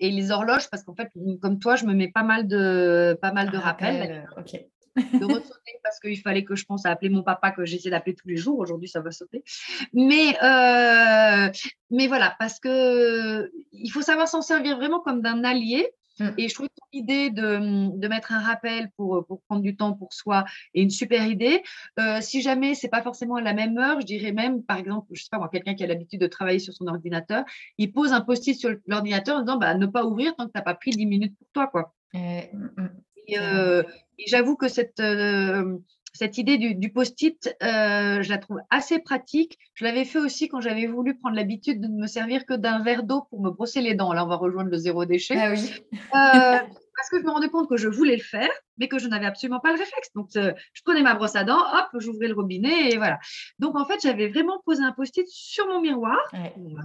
et, 0.00 0.10
les 0.10 0.30
horloges, 0.30 0.70
parce 0.70 0.82
qu'en 0.84 0.94
fait, 0.94 1.10
comme 1.42 1.58
toi, 1.58 1.76
je 1.76 1.84
me 1.84 1.94
mets 1.94 2.08
pas 2.08 2.22
mal 2.22 2.46
de, 2.46 3.18
pas 3.20 3.32
mal 3.32 3.50
de 3.50 3.58
rappels. 3.58 4.28
Ok 4.36 4.60
de 4.96 5.24
ressauter 5.24 5.72
parce 5.82 6.00
qu'il 6.00 6.20
fallait 6.20 6.44
que 6.44 6.54
je 6.54 6.64
pense 6.64 6.86
à 6.86 6.90
appeler 6.90 7.10
mon 7.10 7.22
papa 7.22 7.50
que 7.50 7.64
j'essaie 7.64 7.90
d'appeler 7.90 8.14
tous 8.14 8.28
les 8.28 8.36
jours. 8.36 8.58
Aujourd'hui, 8.58 8.88
ça 8.88 9.00
va 9.00 9.10
sauter. 9.10 9.44
Mais, 9.92 10.36
euh, 10.42 11.50
mais 11.90 12.06
voilà, 12.06 12.34
parce 12.38 12.58
que 12.58 13.50
il 13.72 13.90
faut 13.90 14.02
savoir 14.02 14.28
s'en 14.28 14.42
servir 14.42 14.76
vraiment 14.76 15.00
comme 15.00 15.20
d'un 15.20 15.44
allié. 15.44 15.90
Mm. 16.18 16.28
Et 16.38 16.48
je 16.48 16.54
trouve 16.54 16.68
que 16.68 16.72
l'idée 16.92 17.30
de, 17.30 17.96
de, 17.96 18.08
mettre 18.08 18.32
un 18.32 18.40
rappel 18.40 18.90
pour, 18.96 19.26
pour, 19.26 19.42
prendre 19.42 19.62
du 19.62 19.76
temps 19.76 19.92
pour 19.92 20.12
soi 20.12 20.44
est 20.74 20.82
une 20.82 20.90
super 20.90 21.26
idée. 21.26 21.62
Euh, 21.98 22.20
si 22.20 22.42
jamais 22.42 22.74
c'est 22.74 22.88
pas 22.88 23.02
forcément 23.02 23.36
à 23.36 23.42
la 23.42 23.52
même 23.52 23.76
heure, 23.78 24.00
je 24.00 24.06
dirais 24.06 24.32
même, 24.32 24.62
par 24.62 24.78
exemple, 24.78 25.08
je 25.12 25.22
sais 25.22 25.28
pas 25.30 25.38
moi, 25.38 25.48
quelqu'un 25.52 25.74
qui 25.74 25.84
a 25.84 25.86
l'habitude 25.86 26.20
de 26.20 26.26
travailler 26.26 26.58
sur 26.58 26.72
son 26.74 26.86
ordinateur, 26.86 27.44
il 27.78 27.92
pose 27.92 28.12
un 28.12 28.20
post-it 28.20 28.58
sur 28.58 28.70
l'ordinateur 28.86 29.36
en 29.36 29.40
disant 29.40 29.58
bah, 29.58 29.74
ne 29.74 29.86
pas 29.86 30.04
ouvrir 30.04 30.34
tant 30.36 30.46
que 30.46 30.52
tu 30.52 30.58
n'as 30.58 30.64
pas 30.64 30.74
pris 30.74 30.90
10 30.90 31.06
minutes 31.06 31.36
pour 31.38 31.48
toi. 31.52 31.66
Quoi. 31.66 31.94
Euh, 32.14 32.40
mm, 32.52 32.70
mm. 32.76 32.90
Euh, 33.34 33.82
et, 34.18 34.24
j'avoue 34.28 34.56
que 34.56 34.68
cette, 34.68 35.00
euh, 35.00 35.78
cette 36.16 36.38
idée 36.38 36.56
du, 36.56 36.92
post-it, 36.92 37.54
euh, 37.62 38.22
je 38.22 38.28
la 38.28 38.38
trouve 38.38 38.58
assez 38.70 38.98
pratique. 38.98 39.58
Je 39.74 39.84
l'avais 39.84 40.04
fait 40.04 40.18
aussi 40.18 40.48
quand 40.48 40.60
j'avais 40.60 40.86
voulu 40.86 41.16
prendre 41.16 41.36
l'habitude 41.36 41.80
de 41.80 41.88
ne 41.88 42.00
me 42.00 42.06
servir 42.06 42.46
que 42.46 42.54
d'un 42.54 42.82
verre 42.82 43.02
d'eau 43.02 43.22
pour 43.30 43.40
me 43.40 43.50
brosser 43.50 43.80
les 43.80 43.94
dents. 43.94 44.12
Là, 44.12 44.24
on 44.24 44.28
va 44.28 44.36
rejoindre 44.36 44.70
le 44.70 44.78
zéro 44.78 45.04
déchet. 45.04 45.36
Ah 45.38 45.52
oui. 45.52 45.82
parce 46.12 47.10
que 47.10 47.20
je 47.20 47.24
me 47.24 47.30
rendais 47.30 47.48
compte 47.48 47.68
que 47.68 47.76
je 47.76 47.88
voulais 47.88 48.16
le 48.16 48.22
faire, 48.22 48.50
mais 48.78 48.88
que 48.88 48.98
je 48.98 49.08
n'avais 49.08 49.26
absolument 49.26 49.60
pas 49.60 49.72
le 49.72 49.78
réflexe. 49.78 50.10
Donc, 50.14 50.30
je 50.32 50.82
prenais 50.84 51.02
ma 51.02 51.14
brosse 51.14 51.36
à 51.36 51.44
dents, 51.44 51.60
hop, 51.60 52.00
j'ouvrais 52.00 52.28
le 52.28 52.34
robinet 52.34 52.90
et 52.90 52.96
voilà. 52.96 53.18
Donc, 53.58 53.76
en 53.76 53.84
fait, 53.84 54.00
j'avais 54.02 54.28
vraiment 54.28 54.60
posé 54.64 54.82
un 54.82 54.92
post-it 54.92 55.26
sur 55.28 55.66
mon 55.68 55.80
miroir. 55.80 56.18
Ouais. 56.32 56.52
On 56.56 56.74
va 56.74 56.82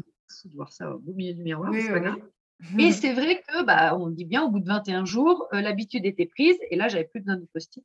voir 0.54 0.72
ça 0.72 0.94
au 0.94 1.14
milieu 1.14 1.34
du 1.34 1.44
miroir, 1.44 1.72
c'est 1.74 1.92
pas 1.92 2.00
grave. 2.00 2.20
Et 2.78 2.90
mmh. 2.90 2.92
c'est 2.92 3.14
vrai 3.14 3.44
que, 3.48 3.64
bah, 3.64 3.98
on 3.98 4.10
dit 4.10 4.26
bien, 4.26 4.44
au 4.44 4.50
bout 4.50 4.60
de 4.60 4.68
21 4.68 5.06
jours, 5.06 5.48
euh, 5.54 5.62
l'habitude 5.62 6.06
était 6.06 6.28
prise 6.28 6.58
et 6.70 6.76
là, 6.76 6.88
j'avais 6.90 7.06
plus 7.06 7.22
besoin 7.22 7.38
de 7.38 7.48
post-it. 7.54 7.84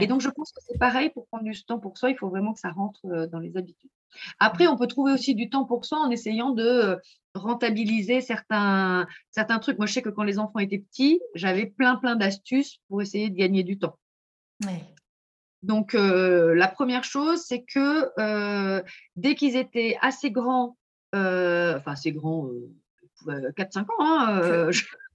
Et 0.00 0.06
donc, 0.06 0.20
je 0.20 0.28
pense 0.28 0.52
que 0.52 0.60
c'est 0.66 0.78
pareil 0.78 1.10
pour 1.10 1.26
prendre 1.28 1.44
du 1.44 1.64
temps 1.64 1.78
pour 1.78 1.96
soi, 1.96 2.10
il 2.10 2.16
faut 2.16 2.28
vraiment 2.28 2.52
que 2.52 2.60
ça 2.60 2.70
rentre 2.70 3.00
euh, 3.06 3.26
dans 3.26 3.38
les 3.38 3.56
habitudes. 3.56 3.90
Après, 4.38 4.66
on 4.66 4.76
peut 4.76 4.86
trouver 4.86 5.12
aussi 5.12 5.34
du 5.34 5.48
temps 5.48 5.64
pour 5.64 5.84
soi 5.84 5.98
en 5.98 6.10
essayant 6.10 6.50
de 6.50 6.62
euh, 6.62 6.96
rentabiliser 7.34 8.20
certains, 8.20 9.06
certains 9.30 9.58
trucs. 9.58 9.78
Moi, 9.78 9.86
je 9.86 9.94
sais 9.94 10.02
que 10.02 10.10
quand 10.10 10.24
les 10.24 10.38
enfants 10.38 10.58
étaient 10.58 10.78
petits, 10.78 11.20
j'avais 11.34 11.66
plein, 11.66 11.96
plein 11.96 12.16
d'astuces 12.16 12.80
pour 12.88 13.00
essayer 13.00 13.30
de 13.30 13.36
gagner 13.36 13.62
du 13.62 13.78
temps. 13.78 13.98
Donc, 15.62 15.92
la 15.94 16.68
première 16.68 17.04
chose, 17.04 17.40
c'est 17.42 17.62
que 17.62 18.82
dès 19.16 19.34
qu'ils 19.34 19.56
étaient 19.56 19.96
assez 20.00 20.30
grands, 20.30 20.76
enfin 21.12 21.92
assez 21.92 22.12
grands, 22.12 22.48
4-5 23.26 23.80
ans. 23.80 23.86
Hein, 23.98 24.40
euh, 24.42 24.72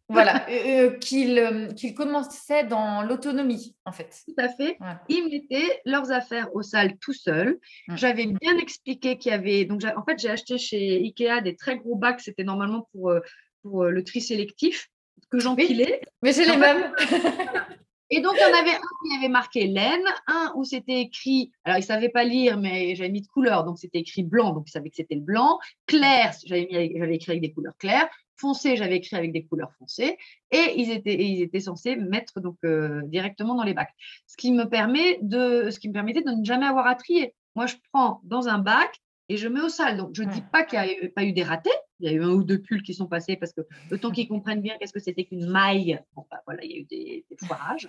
voilà, 0.10 0.48
euh, 0.50 0.92
euh, 1.08 1.68
qu'ils 1.74 1.94
commençaient 1.94 2.64
dans 2.66 3.04
l'autonomie, 3.04 3.76
en 3.86 3.92
fait. 3.92 4.22
Tout 4.26 4.36
à 4.38 4.50
fait. 4.50 4.78
Ils 5.10 5.30
mettaient 5.30 5.82
leurs 5.86 6.12
affaires 6.12 6.54
aux 6.56 6.62
salles 6.62 6.98
tout 7.00 7.14
seuls. 7.14 7.60
Mmh. 7.88 7.98
J'avais 7.98 8.26
bien 8.26 8.58
expliqué 8.58 9.18
qu'il 9.18 9.32
y 9.32 9.36
avait. 9.36 9.66
Donc, 9.66 9.82
en 9.84 10.04
fait, 10.04 10.20
j'ai 10.20 10.30
acheté 10.30 10.58
chez 10.58 10.98
Ikea 10.98 11.42
des 11.44 11.56
très 11.56 11.78
gros 11.78 11.96
bacs. 11.96 12.22
C'était 12.22 12.44
normalement 12.44 12.88
pour, 12.92 13.14
pour 13.62 13.86
le 13.86 14.04
tri 14.04 14.22
sélectif 14.22 14.90
que 15.30 15.40
j'empilais. 15.40 16.02
mais 16.22 16.34
c'est 16.34 16.46
les 16.46 16.58
mêmes. 16.58 16.94
Et 18.16 18.22
donc, 18.22 18.36
il 18.36 18.42
y 18.42 18.44
en 18.44 18.56
avait 18.56 18.76
un 18.76 18.80
qui 18.80 19.18
avait 19.18 19.28
marqué 19.28 19.66
laine, 19.66 20.06
un 20.28 20.54
où 20.56 20.64
c'était 20.64 21.02
écrit, 21.02 21.52
alors 21.64 21.78
il 21.78 21.82
ne 21.82 21.86
savait 21.86 22.10
pas 22.10 22.24
lire, 22.24 22.60
mais 22.60 22.94
j'avais 22.94 23.10
mis 23.10 23.22
de 23.22 23.28
couleur, 23.28 23.64
donc 23.64 23.80
c'était 23.80 23.98
écrit 23.98 24.22
blanc, 24.22 24.54
donc 24.54 24.66
il 24.68 24.72
savait 24.72 24.92
que 24.92 24.96
c'était 24.96 25.16
le 25.16 25.22
blanc. 25.22 25.58
Clair, 25.88 26.32
j'avais 26.46 27.16
écrit 27.16 27.32
avec 27.32 27.42
des 27.42 27.52
couleurs 27.52 27.76
claires. 27.80 28.08
Foncé, 28.36 28.76
j'avais 28.76 28.98
écrit 28.98 29.16
avec 29.16 29.32
des 29.32 29.46
couleurs 29.46 29.72
foncées. 29.80 30.18
Et 30.52 30.76
ils 30.76 30.92
étaient, 30.92 31.60
censés 31.60 31.96
mettre 31.96 32.34
euh, 32.66 33.02
directement 33.06 33.56
dans 33.56 33.64
les 33.64 33.74
bacs. 33.74 33.94
Ce 34.28 34.38
qui 34.38 34.52
me 34.52 34.66
permettait 34.66 35.20
de 35.24 36.32
ne 36.32 36.46
jamais 36.46 36.68
avoir 36.68 36.86
à 36.86 36.94
trier. 36.94 37.34
Moi, 37.56 37.66
je 37.66 37.78
prends 37.92 38.22
dans 38.26 38.48
un 38.48 38.60
bac, 38.60 39.00
et 39.30 39.38
je 39.38 39.48
mets 39.48 39.62
au 39.62 39.70
sale. 39.70 39.98
Donc, 39.98 40.12
je 40.14 40.24
ne 40.24 40.32
dis 40.32 40.42
pas 40.42 40.64
qu'il 40.64 40.80
n'y 40.80 41.08
a 41.08 41.10
pas 41.16 41.24
eu 41.24 41.34
des 41.34 41.44
ratés. 41.44 41.70
Il 42.00 42.10
y 42.10 42.10
a 42.10 42.14
eu 42.14 42.24
un 42.24 42.30
ou 42.30 42.44
deux 42.44 42.60
pulls 42.60 42.84
qui 42.84 42.94
sont 42.94 43.08
passés 43.08 43.38
parce 43.38 43.54
que 43.54 43.62
le 43.90 43.98
temps 43.98 44.12
qu'ils 44.12 44.28
comprennent 44.28 44.62
bien 44.62 44.76
qu'est-ce 44.80 44.94
que 44.94 45.00
c'était 45.00 45.26
qu'une 45.26 45.48
maille, 45.48 46.00
bon, 46.16 46.26
bah, 46.30 46.42
voilà, 46.46 46.64
il 46.64 46.72
y 46.72 46.76
a 46.76 46.78
eu 46.80 46.86
des, 46.86 47.26
foirages. 47.46 47.88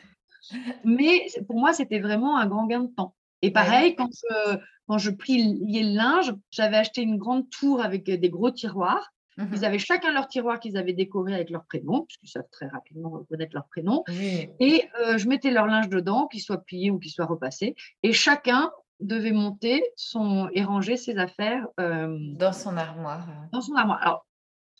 Mais 0.84 1.26
pour 1.46 1.58
moi, 1.58 1.72
c'était 1.72 1.98
vraiment 1.98 2.36
un 2.38 2.46
grand 2.46 2.66
gain 2.66 2.80
de 2.80 2.94
temps. 2.94 3.14
Et 3.42 3.50
pareil, 3.50 3.94
quand, 3.94 4.08
je, 4.12 4.56
quand 4.86 4.98
je 4.98 5.10
pliais 5.10 5.82
le 5.82 5.94
linge, 5.94 6.34
j'avais 6.50 6.76
acheté 6.76 7.02
une 7.02 7.18
grande 7.18 7.50
tour 7.50 7.82
avec 7.82 8.04
des 8.04 8.30
gros 8.30 8.50
tiroirs. 8.50 9.10
Mmh 9.36 9.46
ils 9.52 9.64
avaient 9.64 9.78
chacun 9.80 10.12
leur 10.12 10.28
tiroir 10.28 10.60
qu'ils 10.60 10.76
avaient 10.76 10.92
décoré 10.92 11.34
avec 11.34 11.50
leur 11.50 11.64
prénom, 11.64 12.02
puisqu'ils 12.02 12.28
savent 12.28 12.48
très 12.52 12.68
rapidement 12.68 13.10
reconnaître 13.10 13.52
leur 13.52 13.66
prénom. 13.66 14.04
Et 14.60 14.84
euh, 15.00 15.18
je 15.18 15.28
mettais 15.28 15.50
leur 15.50 15.66
linge 15.66 15.88
dedans, 15.88 16.28
qu'il 16.28 16.40
soit 16.40 16.58
plié 16.58 16.92
ou 16.92 17.00
qu'il 17.00 17.10
soit 17.10 17.26
repassé. 17.26 17.74
Et 18.04 18.12
chacun 18.12 18.70
devait 19.00 19.32
monter 19.32 19.84
son, 19.96 20.48
et 20.52 20.64
ranger 20.64 20.96
ses 20.96 21.18
affaires 21.18 21.66
euh, 21.80 22.16
dans 22.34 22.52
son 22.52 22.76
armoire. 22.76 23.26
Dans 23.52 23.60
son 23.60 23.74
armoire. 23.74 24.02
Alors, 24.02 24.26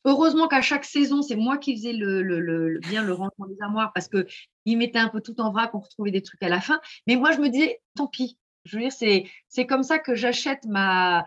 heureusement 0.04 0.48
qu'à 0.48 0.62
chaque 0.62 0.84
saison, 0.84 1.22
c'est 1.22 1.36
moi 1.36 1.58
qui 1.58 1.76
faisais 1.76 1.92
le, 1.92 2.22
le, 2.22 2.78
bien 2.80 3.02
le 3.02 3.12
rangement 3.12 3.46
des 3.46 3.60
armoires 3.60 3.92
parce 3.92 4.08
que 4.08 4.26
il 4.64 4.78
mettait 4.78 4.98
un 4.98 5.08
peu 5.08 5.20
tout 5.20 5.40
en 5.40 5.50
vrac, 5.50 5.74
on 5.74 5.80
retrouvait 5.80 6.10
des 6.10 6.22
trucs 6.22 6.42
à 6.42 6.48
la 6.48 6.60
fin. 6.60 6.80
Mais 7.06 7.16
moi, 7.16 7.32
je 7.32 7.40
me 7.40 7.48
disais, 7.48 7.80
tant 7.96 8.06
pis. 8.06 8.38
Je 8.64 8.76
veux 8.76 8.82
dire, 8.82 8.92
c'est, 8.92 9.24
c'est 9.48 9.66
comme 9.66 9.82
ça 9.82 9.98
que 9.98 10.14
j'achète 10.14 10.64
ma 10.64 11.26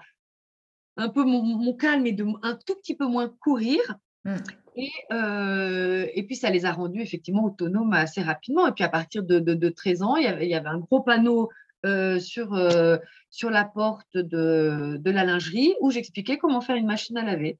un 0.97 1.10
peu 1.10 1.23
mon, 1.23 1.73
calme 1.73 2.08
et 2.08 2.12
de 2.12 2.26
un 2.41 2.58
tout 2.65 2.76
petit 2.76 2.95
peu 2.95 3.06
moins 3.06 3.30
courir. 3.39 3.80
Mmh. 4.26 4.36
Et, 4.76 4.91
euh, 5.12 6.08
et, 6.13 6.23
puis, 6.23 6.36
ça 6.36 6.50
les 6.50 6.65
a 6.65 6.71
rendus 6.71 7.02
effectivement 7.02 7.45
autonomes 7.45 7.93
assez 7.93 8.21
rapidement. 8.21 8.67
Et 8.67 8.71
puis, 8.71 8.84
à 8.84 8.89
partir 8.89 9.23
de, 9.23 9.39
de, 9.39 9.69
13 9.69 10.02
ans, 10.02 10.15
il 10.15 10.23
y, 10.23 10.28
avait, 10.28 10.45
il 10.45 10.50
y, 10.50 10.56
avait, 10.56 10.69
un 10.69 10.80
gros 10.80 11.02
panneau 11.02 11.50
euh, 11.86 12.20
sur, 12.20 12.54
euh, 12.54 12.98
sur 13.30 13.50
la 13.50 13.66
porte 13.66 14.18
de, 14.18 14.98
de, 15.00 15.12
la 15.12 15.24
lingerie 15.24 15.76
où 15.82 15.92
j'expliquais 15.92 16.38
comment 16.38 16.62
faire 16.62 16.76
une 16.76 16.88
machine 16.88 17.18
à 17.18 17.24
laver. 17.24 17.58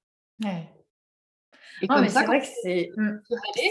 Et 1.82 1.88
comme 1.88 2.08
ça, 2.10 2.24
vrai 2.24 2.42
que 2.42 2.48
c'est. 2.64 2.92
Mmh, 2.98 3.20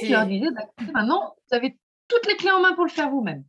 je 0.03 0.13
leur 0.13 0.27
disais, 0.27 0.51
bah, 0.53 0.85
maintenant, 0.93 1.35
vous 1.51 1.57
avez 1.57 1.77
toutes 2.09 2.27
les 2.27 2.37
clés 2.37 2.53
en 2.53 2.61
main 2.61 2.75
pour 2.75 2.85
le 2.85 2.91
faire 2.91 3.11
vous-même. 3.11 3.45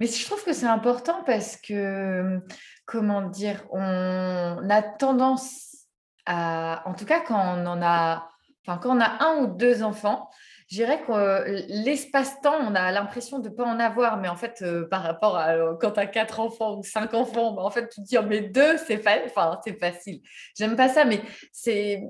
Mais 0.00 0.06
je 0.06 0.24
trouve 0.24 0.42
que 0.44 0.52
c'est 0.52 0.66
important 0.66 1.22
parce 1.24 1.56
que, 1.56 2.40
comment 2.86 3.22
dire, 3.28 3.64
on 3.70 4.66
a 4.70 4.82
tendance 4.82 5.86
à, 6.24 6.82
en 6.86 6.94
tout 6.94 7.04
cas 7.04 7.20
quand 7.20 7.58
on 7.58 7.66
en 7.66 7.82
a, 7.82 8.30
enfin 8.64 8.78
quand 8.78 8.96
on 8.96 9.00
a 9.00 9.24
un 9.24 9.42
ou 9.42 9.46
deux 9.48 9.82
enfants, 9.82 10.30
je 10.72 10.76
dirais 10.78 11.02
que 11.06 11.66
l'espace-temps, 11.84 12.56
on 12.62 12.74
a 12.74 12.90
l'impression 12.92 13.40
de 13.40 13.50
ne 13.50 13.54
pas 13.54 13.64
en 13.64 13.78
avoir, 13.78 14.16
mais 14.16 14.28
en 14.28 14.36
fait, 14.36 14.64
par 14.90 15.02
rapport 15.02 15.36
à 15.36 15.54
quand 15.78 15.90
tu 15.90 16.00
as 16.00 16.06
quatre 16.06 16.40
enfants 16.40 16.78
ou 16.78 16.82
cinq 16.82 17.12
enfants, 17.12 17.52
bah, 17.52 17.60
en 17.60 17.70
fait, 17.70 17.90
tu 17.90 18.00
te 18.00 18.06
dis, 18.06 18.16
oh, 18.16 18.22
mais 18.26 18.40
deux, 18.40 18.78
c'est 18.78 18.98
enfin, 19.06 19.60
facile. 19.78 20.22
J'aime 20.56 20.74
pas 20.74 20.88
ça, 20.88 21.04
mais 21.04 21.20
c'est. 21.52 22.02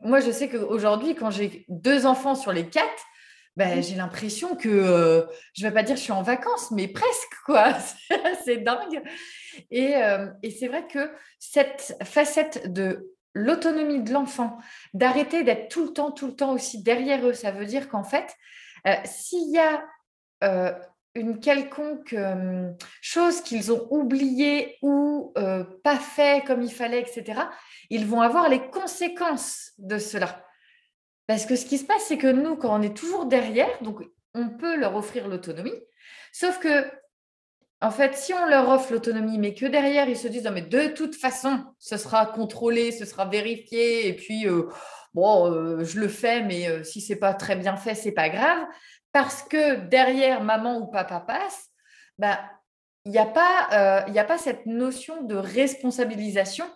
Moi, 0.00 0.18
je 0.18 0.32
sais 0.32 0.48
qu'aujourd'hui, 0.48 1.14
quand 1.14 1.30
j'ai 1.30 1.64
deux 1.68 2.06
enfants 2.06 2.34
sur 2.34 2.50
les 2.50 2.68
quatre, 2.68 3.04
ben, 3.54 3.80
j'ai 3.84 3.94
l'impression 3.94 4.56
que, 4.56 5.28
je 5.54 5.64
ne 5.64 5.68
vais 5.68 5.74
pas 5.74 5.84
dire 5.84 5.94
que 5.94 6.00
je 6.00 6.04
suis 6.04 6.12
en 6.12 6.22
vacances, 6.22 6.72
mais 6.72 6.88
presque, 6.88 7.34
quoi. 7.46 7.72
c'est 8.44 8.58
dingue. 8.58 9.00
Et, 9.70 9.94
et 10.42 10.50
c'est 10.50 10.66
vrai 10.66 10.88
que 10.88 11.08
cette 11.38 11.94
facette 12.02 12.72
de 12.72 13.12
l'autonomie 13.38 14.02
de 14.02 14.12
l'enfant, 14.12 14.58
d'arrêter 14.94 15.44
d'être 15.44 15.68
tout 15.68 15.84
le 15.84 15.92
temps, 15.92 16.10
tout 16.10 16.26
le 16.26 16.34
temps 16.34 16.52
aussi 16.52 16.82
derrière 16.82 17.26
eux, 17.26 17.34
ça 17.34 17.50
veut 17.50 17.66
dire 17.66 17.88
qu'en 17.88 18.04
fait, 18.04 18.34
s'il 19.04 19.50
y 19.50 19.58
a 19.58 19.84
une 21.14 21.40
quelconque 21.40 22.14
chose 23.00 23.40
qu'ils 23.40 23.72
ont 23.72 23.86
oubliée 23.90 24.78
ou 24.82 25.32
pas 25.82 25.96
fait 25.96 26.44
comme 26.44 26.62
il 26.62 26.72
fallait, 26.72 27.00
etc., 27.00 27.42
ils 27.90 28.06
vont 28.06 28.20
avoir 28.20 28.48
les 28.48 28.68
conséquences 28.70 29.72
de 29.78 29.98
cela. 29.98 30.44
Parce 31.26 31.44
que 31.44 31.56
ce 31.56 31.66
qui 31.66 31.78
se 31.78 31.84
passe, 31.84 32.04
c'est 32.06 32.18
que 32.18 32.26
nous, 32.26 32.56
quand 32.56 32.78
on 32.78 32.82
est 32.82 32.96
toujours 32.96 33.26
derrière, 33.26 33.82
donc 33.82 34.02
on 34.34 34.48
peut 34.50 34.76
leur 34.76 34.96
offrir 34.96 35.28
l'autonomie, 35.28 35.74
sauf 36.32 36.58
que, 36.58 36.90
en 37.80 37.90
fait, 37.90 38.16
si 38.16 38.34
on 38.34 38.46
leur 38.46 38.68
offre 38.68 38.92
l'autonomie, 38.92 39.38
mais 39.38 39.54
que 39.54 39.66
derrière, 39.66 40.08
ils 40.08 40.16
se 40.16 40.26
disent, 40.26 40.44
non, 40.44 40.50
mais 40.50 40.62
de 40.62 40.88
toute 40.88 41.14
façon, 41.14 41.64
ce 41.78 41.96
sera 41.96 42.26
contrôlé, 42.26 42.90
ce 42.90 43.04
sera 43.04 43.24
vérifié, 43.26 44.08
et 44.08 44.14
puis, 44.14 44.48
euh, 44.48 44.68
bon, 45.14 45.52
euh, 45.52 45.84
je 45.84 46.00
le 46.00 46.08
fais, 46.08 46.42
mais 46.42 46.62
si 46.62 46.68
euh, 46.68 46.84
si 46.84 47.00
c'est 47.00 47.16
pas 47.16 47.34
très 47.34 47.54
bien 47.54 47.76
fait, 47.76 47.94
c'est 47.94 48.12
pas 48.12 48.30
grave, 48.30 48.66
parce 49.12 49.42
que 49.42 49.76
derrière, 49.76 50.42
maman 50.42 50.78
ou 50.78 50.86
papa 50.86 51.20
passe, 51.20 51.68
bah, 52.18 52.40
il 53.04 53.12
n'y 53.12 53.18
a, 53.18 53.26
pas, 53.26 53.68
a 53.70 54.24
pas 54.24 54.38
cette 54.38 54.66
notion 54.66 55.22
de 55.22 55.36
responsabilisation 55.36 56.66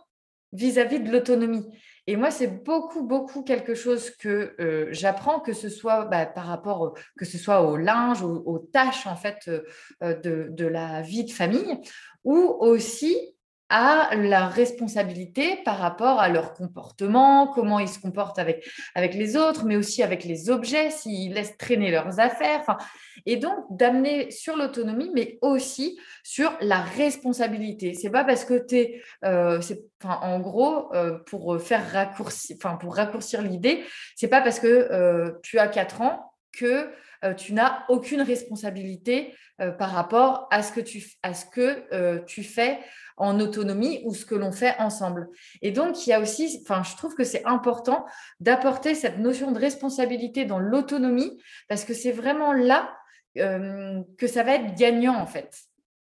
vis-à-vis 0.52 1.00
de 1.00 1.10
l'autonomie. 1.10 1.66
Et 2.08 2.16
moi, 2.16 2.30
c'est 2.32 2.64
beaucoup, 2.64 3.04
beaucoup 3.04 3.42
quelque 3.42 3.74
chose 3.74 4.10
que 4.10 4.54
euh, 4.60 4.88
j'apprends, 4.90 5.38
que 5.38 5.52
ce 5.52 5.68
soit 5.68 6.06
bah, 6.06 6.26
par 6.26 6.46
rapport, 6.46 6.94
que 7.16 7.24
ce 7.24 7.38
soit 7.38 7.62
au 7.62 7.76
linge, 7.76 8.22
aux, 8.22 8.58
tâches 8.72 9.06
en 9.06 9.14
fait 9.14 9.48
euh, 9.48 10.14
de, 10.20 10.48
de, 10.50 10.66
la 10.66 11.00
vie 11.02 11.24
de 11.24 11.30
famille, 11.30 11.78
ou 12.24 12.56
aussi 12.58 13.31
à 13.74 14.14
la 14.14 14.48
responsabilité 14.48 15.56
par 15.64 15.78
rapport 15.78 16.20
à 16.20 16.28
leur 16.28 16.52
comportement, 16.52 17.46
comment 17.46 17.78
ils 17.78 17.88
se 17.88 17.98
comportent 17.98 18.38
avec, 18.38 18.68
avec 18.94 19.14
les 19.14 19.34
autres, 19.34 19.64
mais 19.64 19.76
aussi 19.76 20.02
avec 20.02 20.24
les 20.24 20.50
objets, 20.50 20.90
s'ils 20.90 21.32
laissent 21.32 21.56
traîner 21.56 21.90
leurs 21.90 22.20
affaires. 22.20 22.76
Et 23.24 23.36
donc, 23.36 23.64
d'amener 23.70 24.30
sur 24.30 24.58
l'autonomie, 24.58 25.10
mais 25.14 25.38
aussi 25.40 25.98
sur 26.22 26.52
la 26.60 26.82
responsabilité. 26.82 27.94
C'est 27.94 28.10
pas 28.10 28.24
parce 28.24 28.44
que 28.44 28.62
tu 28.62 28.76
es, 28.76 29.02
euh, 29.24 29.58
en 30.04 30.38
gros, 30.40 30.94
euh, 30.94 31.18
pour 31.24 31.58
faire 31.58 31.90
raccourcir, 31.92 32.58
pour 32.78 32.94
raccourcir 32.94 33.40
l'idée, 33.40 33.84
c'est 34.16 34.28
pas 34.28 34.42
parce 34.42 34.60
que 34.60 34.66
euh, 34.66 35.32
tu 35.42 35.58
as 35.58 35.68
4 35.68 36.02
ans 36.02 36.34
que 36.52 36.90
tu 37.36 37.52
n'as 37.52 37.84
aucune 37.88 38.20
responsabilité 38.20 39.32
par 39.78 39.92
rapport 39.92 40.48
à 40.50 40.64
ce 40.64 40.72
que 40.72 40.80
tu, 40.80 41.04
à 41.22 41.34
ce 41.34 41.46
que, 41.46 42.18
tu 42.24 42.42
fais 42.42 42.80
en 43.16 43.40
autonomie 43.40 44.02
ou 44.04 44.14
ce 44.14 44.24
que 44.24 44.34
l'on 44.34 44.52
fait 44.52 44.76
ensemble. 44.78 45.28
Et 45.60 45.70
donc, 45.70 46.06
il 46.06 46.10
y 46.10 46.12
a 46.12 46.20
aussi, 46.20 46.60
enfin, 46.62 46.82
je 46.82 46.96
trouve 46.96 47.14
que 47.14 47.24
c'est 47.24 47.44
important 47.44 48.04
d'apporter 48.40 48.94
cette 48.94 49.18
notion 49.18 49.52
de 49.52 49.58
responsabilité 49.58 50.44
dans 50.44 50.58
l'autonomie 50.58 51.40
parce 51.68 51.84
que 51.84 51.94
c'est 51.94 52.12
vraiment 52.12 52.52
là 52.52 52.94
euh, 53.38 54.02
que 54.18 54.26
ça 54.26 54.42
va 54.42 54.54
être 54.54 54.74
gagnant 54.74 55.16
en 55.16 55.26
fait. 55.26 55.56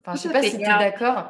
Enfin, 0.02 0.16
je 0.16 0.28
ne 0.28 0.34
sais 0.34 0.40
pas 0.40 0.46
si 0.46 0.58
tu 0.58 0.64
es 0.64 0.68
d'accord. 0.68 1.30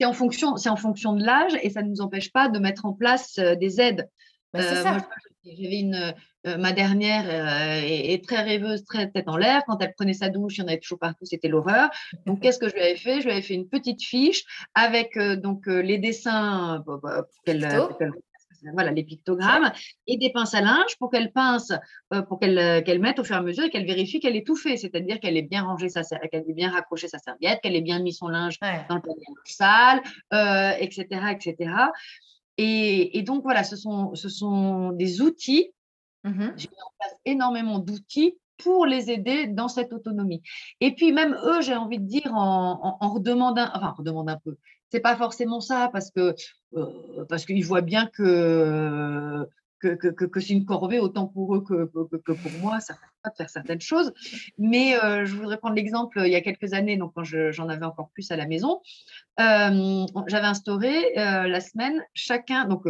C'est 0.00 0.06
en, 0.06 0.12
fonction, 0.12 0.54
en 0.54 0.76
fonction 0.76 1.12
de 1.12 1.24
l'âge 1.24 1.52
et 1.62 1.70
ça 1.70 1.82
ne 1.82 1.88
nous 1.88 2.00
empêche 2.00 2.32
pas 2.32 2.48
de 2.48 2.58
mettre 2.58 2.84
en 2.84 2.92
place 2.92 3.38
euh, 3.38 3.54
des 3.54 3.80
aides. 3.80 4.08
Bah, 4.54 4.62
c'est 4.62 4.76
euh, 4.76 4.82
ça. 4.82 4.98
J'avais 5.44 5.80
une, 5.80 6.14
euh, 6.46 6.56
ma 6.56 6.72
dernière 6.72 7.24
euh, 7.26 7.80
est, 7.84 8.24
très 8.24 8.40
rêveuse, 8.40 8.84
très 8.84 9.10
tête 9.10 9.28
en 9.28 9.36
l'air. 9.36 9.62
Quand 9.66 9.78
elle 9.82 9.92
prenait 9.94 10.14
sa 10.14 10.28
douche, 10.28 10.56
il 10.56 10.60
y 10.60 10.64
en 10.64 10.68
avait 10.68 10.78
toujours 10.78 11.00
partout, 11.00 11.24
c'était 11.24 11.48
l'horreur. 11.48 11.90
Donc, 12.24 12.40
qu'est-ce 12.40 12.60
que 12.60 12.68
je 12.68 12.74
lui 12.74 12.80
avais 12.80 12.96
fait? 12.96 13.20
Je 13.20 13.26
lui 13.26 13.32
avais 13.32 13.42
fait 13.42 13.54
une 13.54 13.68
petite 13.68 14.02
fiche 14.02 14.44
avec 14.74 15.18
donc 15.18 15.66
les 15.66 15.98
dessins 15.98 16.82
pour 16.86 17.00
qu'elle 17.44 17.68
voilà, 18.72 18.92
les 18.92 19.04
pictogrammes 19.04 19.70
et 20.06 20.16
des 20.16 20.30
pinces 20.32 20.54
à 20.54 20.62
linge 20.62 20.96
pour 20.98 21.10
qu'elle 21.10 21.32
pince, 21.32 21.70
pour 22.28 22.38
qu'elle 22.38 22.98
mette 22.98 23.18
au 23.18 23.24
fur 23.24 23.36
et 23.36 23.38
à 23.38 23.42
mesure 23.42 23.64
et 23.64 23.70
qu'elle 23.70 23.84
vérifie 23.84 24.20
qu'elle 24.20 24.36
est 24.36 24.46
tout 24.46 24.56
fait, 24.56 24.78
c'est-à-dire 24.78 25.20
qu'elle 25.20 25.36
ait 25.36 25.42
bien 25.42 25.64
rangé 25.64 25.90
sa 25.90 26.02
qu'elle 26.02 26.44
ait 26.48 26.54
bien 26.54 26.70
raccroché 26.70 27.08
sa 27.08 27.18
serviette, 27.18 27.60
qu'elle 27.60 27.76
ait 27.76 27.82
bien 27.82 27.98
mis 27.98 28.14
son 28.14 28.28
linge 28.28 28.58
dans 28.88 28.94
le 28.94 29.02
panier 29.02 29.26
sale, 29.44 30.00
etc., 30.80 31.04
etc. 31.32 31.70
Et, 32.56 33.22
donc, 33.22 33.42
voilà, 33.42 33.64
ce 33.64 33.76
sont, 33.76 34.14
ce 34.14 34.28
sont 34.28 34.92
des 34.92 35.20
outils. 35.20 35.72
Mmh 36.24 36.52
J'ai 36.56 36.68
mis 36.68 36.82
en 36.82 36.92
place 36.98 37.16
énormément 37.24 37.78
d'outils 37.78 38.38
pour 38.58 38.86
les 38.86 39.10
aider 39.10 39.46
dans 39.48 39.68
cette 39.68 39.92
autonomie. 39.92 40.42
Et 40.80 40.94
puis, 40.94 41.12
même 41.12 41.36
eux, 41.44 41.60
j'ai 41.60 41.74
envie 41.74 41.98
de 41.98 42.06
dire, 42.06 42.32
en, 42.34 42.98
en, 43.00 43.12
redemandant, 43.12 43.68
enfin, 43.74 43.94
redemande 43.96 44.30
un 44.30 44.38
peu. 44.38 44.56
C'est 44.90 45.00
pas 45.00 45.16
forcément 45.16 45.60
ça 45.60 45.90
parce 45.92 46.10
que 46.12 46.34
euh, 46.76 47.24
parce 47.28 47.44
qu'ils 47.46 47.64
voient 47.64 47.80
bien 47.80 48.06
que 48.06 49.46
que, 49.88 50.40
c'est 50.40 50.52
une 50.52 50.64
corvée 50.64 50.98
autant 50.98 51.26
pour 51.26 51.54
eux 51.54 51.62
que, 51.62 51.84
pour 51.84 52.52
moi, 52.60 52.80
ça 52.80 52.94
ne 52.94 52.98
pas 53.22 53.30
de 53.30 53.36
faire 53.36 53.50
certaines 53.50 53.80
choses. 53.80 54.12
Mais 54.58 54.96
euh, 55.02 55.24
je 55.24 55.36
voudrais 55.36 55.58
prendre 55.58 55.74
l'exemple, 55.74 56.20
il 56.24 56.30
y 56.30 56.36
a 56.36 56.40
quelques 56.40 56.72
années, 56.72 56.96
donc 56.96 57.12
quand 57.14 57.24
j'en 57.24 57.68
avais 57.68 57.84
encore 57.84 58.10
plus 58.10 58.30
à 58.30 58.36
la 58.36 58.46
maison, 58.46 58.80
euh, 59.40 60.06
j'avais 60.26 60.46
instauré 60.46 61.18
euh, 61.18 61.46
la 61.46 61.60
semaine, 61.60 62.02
chacun, 62.14 62.66
donc 62.66 62.84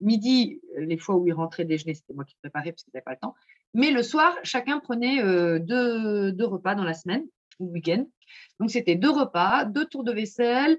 midi, 0.00 0.60
les 0.76 0.98
fois 0.98 1.16
où 1.16 1.26
ils 1.26 1.32
rentraient 1.32 1.64
déjeuner, 1.64 1.94
c'était 1.94 2.14
moi 2.14 2.24
qui 2.24 2.36
préparais 2.40 2.72
parce 2.72 2.84
qu'ils 2.84 2.92
n'avaient 2.94 3.04
pas 3.04 3.12
le 3.12 3.18
temps. 3.18 3.34
Mais 3.72 3.90
le 3.90 4.02
soir, 4.02 4.34
chacun 4.42 4.78
prenait 4.78 5.22
deux, 5.60 6.32
deux, 6.32 6.46
repas 6.46 6.74
dans 6.74 6.84
la 6.84 6.94
semaine 6.94 7.24
ou 7.58 7.72
week-end. 7.72 8.04
Donc 8.60 8.70
c'était 8.70 8.94
deux 8.96 9.10
repas, 9.10 9.64
deux 9.64 9.86
tours 9.86 10.04
de 10.04 10.12
vaisselle, 10.12 10.78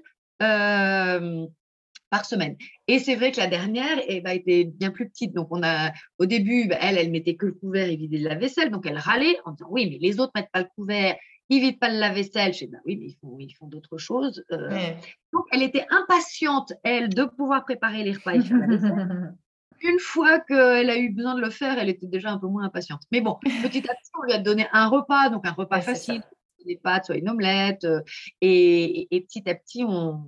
par 2.10 2.24
semaine. 2.24 2.56
Et 2.86 2.98
c'est 2.98 3.16
vrai 3.16 3.32
que 3.32 3.38
la 3.38 3.46
dernière 3.46 4.00
eh 4.06 4.20
ben, 4.20 4.30
était 4.30 4.64
bien 4.64 4.90
plus 4.90 5.08
petite. 5.08 5.32
Donc, 5.32 5.48
on 5.50 5.62
a, 5.62 5.92
au 6.18 6.26
début, 6.26 6.66
ben, 6.68 6.78
elle, 6.80 6.98
elle 6.98 7.10
mettait 7.10 7.36
que 7.36 7.46
le 7.46 7.52
couvert 7.52 7.88
et 7.88 7.96
vidait 7.96 8.18
la 8.18 8.34
vaisselle. 8.34 8.70
Donc, 8.70 8.86
elle 8.86 8.98
râlait 8.98 9.38
en 9.44 9.52
disant 9.52 9.68
Oui, 9.70 9.88
mais 9.90 9.98
les 10.00 10.20
autres 10.20 10.32
ne 10.34 10.40
mettent 10.40 10.52
pas 10.52 10.60
le 10.60 10.68
couvert, 10.76 11.16
ils 11.48 11.60
ne 11.60 11.66
vident 11.66 11.78
pas 11.78 11.90
le 11.90 11.98
lave-vaisselle. 11.98 12.52
Je 12.52 12.60
dis 12.60 12.66
ben, 12.68 12.80
Oui, 12.84 12.96
mais 12.96 13.06
ils 13.06 13.16
font, 13.20 13.36
ils 13.38 13.54
font 13.54 13.66
d'autres 13.66 13.98
choses. 13.98 14.44
Euh. 14.52 14.92
Donc, 15.32 15.44
elle 15.52 15.62
était 15.62 15.86
impatiente, 15.90 16.72
elle, 16.82 17.08
de 17.08 17.24
pouvoir 17.24 17.64
préparer 17.64 18.04
les 18.04 18.12
repas 18.12 18.34
et 18.34 18.42
faire 18.42 18.58
la 18.58 18.66
vaisselle. 18.66 19.34
Une 19.82 19.98
fois 19.98 20.40
qu'elle 20.40 20.88
a 20.88 20.96
eu 20.96 21.10
besoin 21.10 21.34
de 21.34 21.42
le 21.42 21.50
faire, 21.50 21.78
elle 21.78 21.90
était 21.90 22.06
déjà 22.06 22.30
un 22.30 22.38
peu 22.38 22.46
moins 22.46 22.64
impatiente. 22.64 23.02
Mais 23.12 23.20
bon, 23.20 23.36
petit 23.62 23.88
à 23.90 23.94
petit, 23.94 24.10
on 24.18 24.22
lui 24.22 24.32
a 24.32 24.38
donné 24.38 24.66
un 24.72 24.88
repas, 24.88 25.28
donc 25.28 25.46
un 25.46 25.52
repas 25.52 25.82
facile, 25.82 26.22
des 26.64 26.76
pâtes, 26.76 27.04
soit 27.06 27.16
une 27.16 27.28
omelette. 27.28 27.84
Euh, 27.84 28.00
et, 28.40 29.14
et, 29.14 29.20
petit 29.20 29.48
à 29.50 29.54
petit, 29.54 29.84
on, 29.84 30.24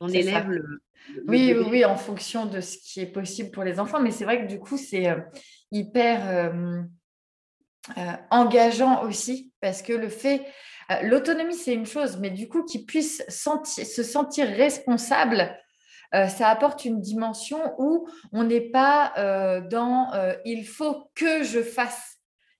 on 0.00 0.08
élève 0.08 0.50
le, 0.50 0.82
oui, 1.26 1.54
oui, 1.54 1.84
en 1.84 1.96
fonction 1.96 2.46
de 2.46 2.60
ce 2.60 2.78
qui 2.78 3.00
est 3.00 3.12
possible 3.12 3.50
pour 3.50 3.64
les 3.64 3.78
enfants. 3.78 4.00
Mais 4.00 4.10
c'est 4.10 4.24
vrai 4.24 4.42
que 4.42 4.48
du 4.48 4.58
coup, 4.58 4.76
c'est 4.76 5.08
euh, 5.08 5.20
hyper 5.70 6.28
euh, 6.28 6.82
euh, 7.98 8.12
engageant 8.30 9.02
aussi 9.02 9.52
parce 9.60 9.82
que 9.82 9.92
le 9.92 10.08
fait, 10.08 10.42
l'autonomie, 11.02 11.54
c'est 11.54 11.74
une 11.74 11.86
chose, 11.86 12.18
mais 12.20 12.30
du 12.30 12.48
coup, 12.48 12.64
qu'ils 12.64 12.84
puissent 12.86 13.24
se 13.28 14.02
sentir 14.02 14.48
responsable, 14.48 15.56
ça 16.12 16.48
apporte 16.48 16.84
une 16.84 17.00
dimension 17.00 17.58
où 17.78 18.06
on 18.30 18.44
n'est 18.44 18.70
pas 18.70 19.12
dans 19.70 20.10
il 20.44 20.66
faut 20.66 21.10
que 21.14 21.42
je 21.42 21.60
fasse 21.60 22.13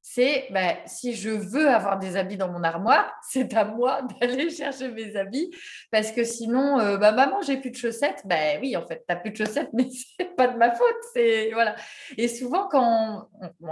c'est 0.06 0.48
bah, 0.50 0.76
si 0.84 1.14
je 1.14 1.30
veux 1.30 1.66
avoir 1.66 1.98
des 1.98 2.18
habits 2.18 2.36
dans 2.36 2.52
mon 2.52 2.62
armoire, 2.62 3.10
c'est 3.26 3.54
à 3.54 3.64
moi 3.64 4.02
d'aller 4.20 4.50
chercher 4.50 4.88
mes 4.88 5.16
habits 5.16 5.50
parce 5.90 6.12
que 6.12 6.24
sinon, 6.24 6.78
euh, 6.78 6.98
bah, 6.98 7.10
maman, 7.10 7.40
j'ai 7.40 7.56
plus 7.56 7.70
de 7.70 7.76
chaussettes. 7.76 8.20
Ben 8.26 8.58
oui, 8.60 8.76
en 8.76 8.86
fait, 8.86 8.98
tu 8.98 9.04
n'as 9.08 9.16
plus 9.16 9.30
de 9.30 9.36
chaussettes, 9.36 9.70
mais 9.72 9.88
c'est 9.90 10.36
pas 10.36 10.48
de 10.48 10.58
ma 10.58 10.72
faute. 10.72 10.96
C'est 11.14 11.52
voilà. 11.54 11.74
Et 12.18 12.28
souvent, 12.28 12.68
quand 12.68 13.28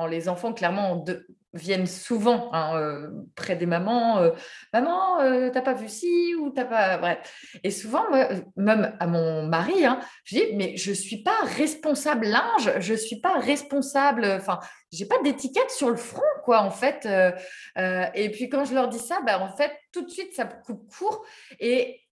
les 0.09 0.31
enfants, 0.31 0.55
clairement, 0.55 1.05
viennent 1.55 1.87
souvent 1.87 2.51
hein, 2.53 2.77
euh, 2.77 3.11
près 3.35 3.57
des 3.57 3.67
mamans. 3.67 4.19
Euh, 4.19 4.31
Maman, 4.73 5.21
euh, 5.21 5.51
t'as 5.51 5.61
pas 5.61 5.75
vu 5.75 5.89
ci 5.89 6.35
ou 6.35 6.51
t'as 6.51 6.65
pas. 6.65 6.99
Bref. 6.99 7.59
Et 7.63 7.71
souvent, 7.71 8.05
même 8.57 8.97
à 8.99 9.07
mon 9.07 9.47
mari, 9.47 9.85
hein, 9.85 10.01
je 10.25 10.37
dis 10.37 10.45
Mais 10.55 10.77
je 10.77 10.93
suis 10.93 11.23
pas 11.23 11.37
responsable 11.57 12.27
linge, 12.27 12.73
je 12.79 12.95
suis 12.95 13.21
pas 13.21 13.39
responsable. 13.39 14.25
Enfin, 14.25 14.61
j'ai 14.93 15.07
pas 15.07 15.21
d'étiquette 15.23 15.71
sur 15.71 15.91
le 15.91 15.97
front, 15.97 16.23
quoi, 16.45 16.61
en 16.61 16.71
fait. 16.71 17.07
et 18.15 18.31
puis 18.31 18.49
quand 18.49 18.65
je 18.65 18.75
leur 18.75 18.89
dis 18.89 18.99
ça, 18.99 19.21
bah, 19.25 19.41
en 19.41 19.57
fait, 19.57 19.73
tout 19.93 20.03
de 20.03 20.11
suite, 20.11 20.35
ça 20.35 20.45
coupe 20.45 20.89
court. 20.95 21.25
Et 21.61 22.03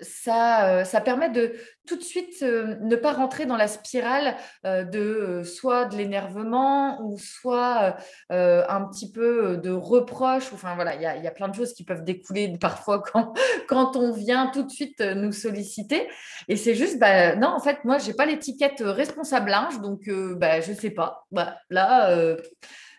ça, 0.00 0.84
ça 0.84 1.00
permet 1.00 1.30
de 1.30 1.54
tout 1.86 1.96
de 1.96 2.02
suite 2.02 2.42
ne 2.42 2.96
pas 2.96 3.12
rentrer 3.12 3.46
dans 3.46 3.56
la 3.56 3.66
spirale 3.66 4.36
de 4.64 5.42
soit 5.42 5.86
de 5.86 5.96
l'énervement 5.96 7.00
ou 7.02 7.18
soit 7.18 7.96
un 8.30 8.84
petit 8.84 9.10
peu 9.10 9.56
de 9.56 9.70
reproche. 9.70 10.52
Enfin 10.52 10.74
voilà, 10.74 10.94
il 10.96 11.02
y 11.02 11.26
a, 11.26 11.30
plein 11.30 11.48
de 11.48 11.54
choses 11.54 11.72
qui 11.72 11.84
peuvent 11.84 12.04
découler 12.04 12.56
parfois 12.60 13.02
quand, 13.02 13.34
quand 13.68 13.96
on 13.96 14.12
vient 14.12 14.48
tout 14.48 14.62
de 14.62 14.70
suite 14.70 15.00
nous 15.00 15.32
solliciter. 15.32 16.08
Et 16.48 16.56
c'est 16.56 16.74
juste, 16.74 16.98
bah, 16.98 17.36
non, 17.36 17.48
en 17.48 17.60
fait, 17.60 17.84
moi, 17.84 17.98
j'ai 17.98 18.12
pas 18.12 18.26
l'étiquette 18.26 18.82
responsable 18.84 19.50
linge, 19.50 19.80
donc 19.80 20.10
bah, 20.36 20.60
je 20.60 20.72
sais 20.72 20.90
pas. 20.90 21.26
Bah, 21.30 21.56
là, 21.70 22.36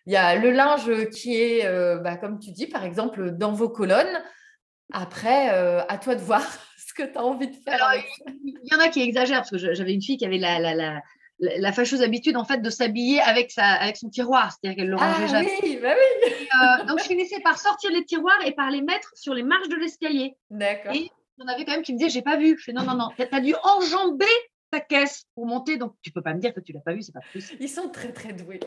il 0.07 0.13
y 0.13 0.17
a 0.17 0.35
le 0.35 0.49
linge 0.49 1.09
qui 1.09 1.39
est, 1.39 1.63
bah, 2.01 2.17
comme 2.17 2.39
tu 2.39 2.51
dis, 2.51 2.67
par 2.67 2.83
exemple, 2.83 3.31
dans 3.31 3.51
vos 3.51 3.69
colonnes. 3.69 4.19
Après, 4.91 5.53
euh, 5.53 5.81
à 5.87 5.97
toi 5.97 6.15
de 6.15 6.21
voir 6.21 6.41
ce 6.77 6.93
que 6.93 7.03
tu 7.03 7.17
as 7.17 7.23
envie 7.23 7.47
de 7.47 7.55
faire. 7.55 7.79
il 8.43 8.59
y 8.63 8.75
en 8.75 8.79
a 8.79 8.89
qui 8.89 9.01
exagèrent, 9.01 9.39
parce 9.39 9.51
que 9.51 9.73
j'avais 9.73 9.93
une 9.93 10.01
fille 10.01 10.17
qui 10.17 10.25
avait 10.25 10.37
la, 10.37 10.59
la, 10.59 10.73
la, 10.73 11.01
la, 11.39 11.71
fâcheuse 11.71 12.01
habitude 12.01 12.35
en 12.37 12.45
fait 12.45 12.61
de 12.61 12.69
s'habiller 12.69 13.21
avec, 13.21 13.51
sa, 13.51 13.65
avec 13.65 13.97
son 13.97 14.09
tiroir, 14.09 14.51
c'est-à-dire 14.51 14.77
qu'elle 14.77 14.89
le 14.89 14.95
rangeait 14.95 15.23
ah, 15.25 15.27
jamais. 15.27 15.59
Oui, 15.63 15.79
bah 15.81 15.93
oui. 15.93 16.31
Euh, 16.31 16.85
donc 16.85 16.99
je 16.99 17.05
finissais 17.05 17.39
par 17.41 17.59
sortir 17.59 17.91
les 17.91 18.03
tiroirs 18.05 18.39
et 18.45 18.51
par 18.51 18.71
les 18.71 18.81
mettre 18.81 19.11
sur 19.15 19.33
les 19.33 19.43
marches 19.43 19.69
de 19.69 19.75
l'escalier. 19.75 20.35
D'accord. 20.49 20.93
Et 20.93 21.11
il 21.37 21.41
y 21.41 21.43
en 21.43 21.47
avait 21.47 21.65
quand 21.65 21.71
même 21.71 21.83
qui 21.83 21.93
me 21.93 21.97
disaient 21.97 22.09
j'ai 22.09 22.21
pas 22.21 22.37
vu. 22.37 22.57
Je 22.57 22.63
fais 22.65 22.73
non 22.73 22.83
non 22.83 22.95
non, 22.95 23.09
tu 23.15 23.23
as 23.31 23.41
dû 23.41 23.53
enjamber 23.63 24.25
ta 24.71 24.79
caisse 24.79 25.25
pour 25.35 25.45
monter, 25.45 25.77
donc 25.77 25.95
tu 26.01 26.11
peux 26.11 26.21
pas 26.21 26.33
me 26.33 26.39
dire 26.39 26.53
que 26.53 26.59
tu 26.59 26.73
l'as 26.73 26.81
pas 26.81 26.93
vu, 26.93 27.01
c'est 27.01 27.11
pas 27.11 27.21
possible. 27.33 27.61
Ils 27.61 27.69
sont 27.69 27.89
très 27.89 28.11
très 28.11 28.33
doués. 28.33 28.59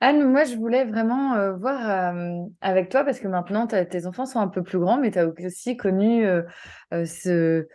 Anne, 0.00 0.30
moi 0.30 0.44
je 0.44 0.54
voulais 0.54 0.84
vraiment 0.84 1.34
euh, 1.34 1.54
voir 1.54 2.14
euh, 2.14 2.44
avec 2.60 2.88
toi 2.88 3.04
parce 3.04 3.18
que 3.18 3.26
maintenant 3.26 3.66
tes 3.66 4.06
enfants 4.06 4.26
sont 4.26 4.38
un 4.38 4.46
peu 4.46 4.62
plus 4.62 4.78
grands, 4.78 4.98
mais 4.98 5.10
tu 5.10 5.18
as 5.18 5.26
aussi 5.26 5.76
connu 5.76 6.24
euh, 6.24 6.44
ce 7.04 7.66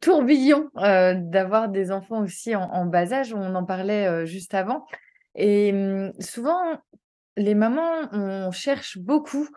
tourbillon 0.00 0.68
d'avoir 0.74 1.70
des 1.70 1.92
enfants 1.92 2.22
aussi 2.22 2.54
en, 2.54 2.84
bas 2.84 3.12
âge, 3.12 3.32
on 3.32 3.54
en 3.54 3.64
parlait 3.64 4.26
juste 4.26 4.52
avant. 4.54 4.84
Et 5.34 5.72
hum, 5.72 6.12
souvent, 6.20 6.60
les 7.38 7.54
mamans, 7.54 8.08
on 8.12 8.50
cherche 8.50 8.98
beaucoup 8.98 9.48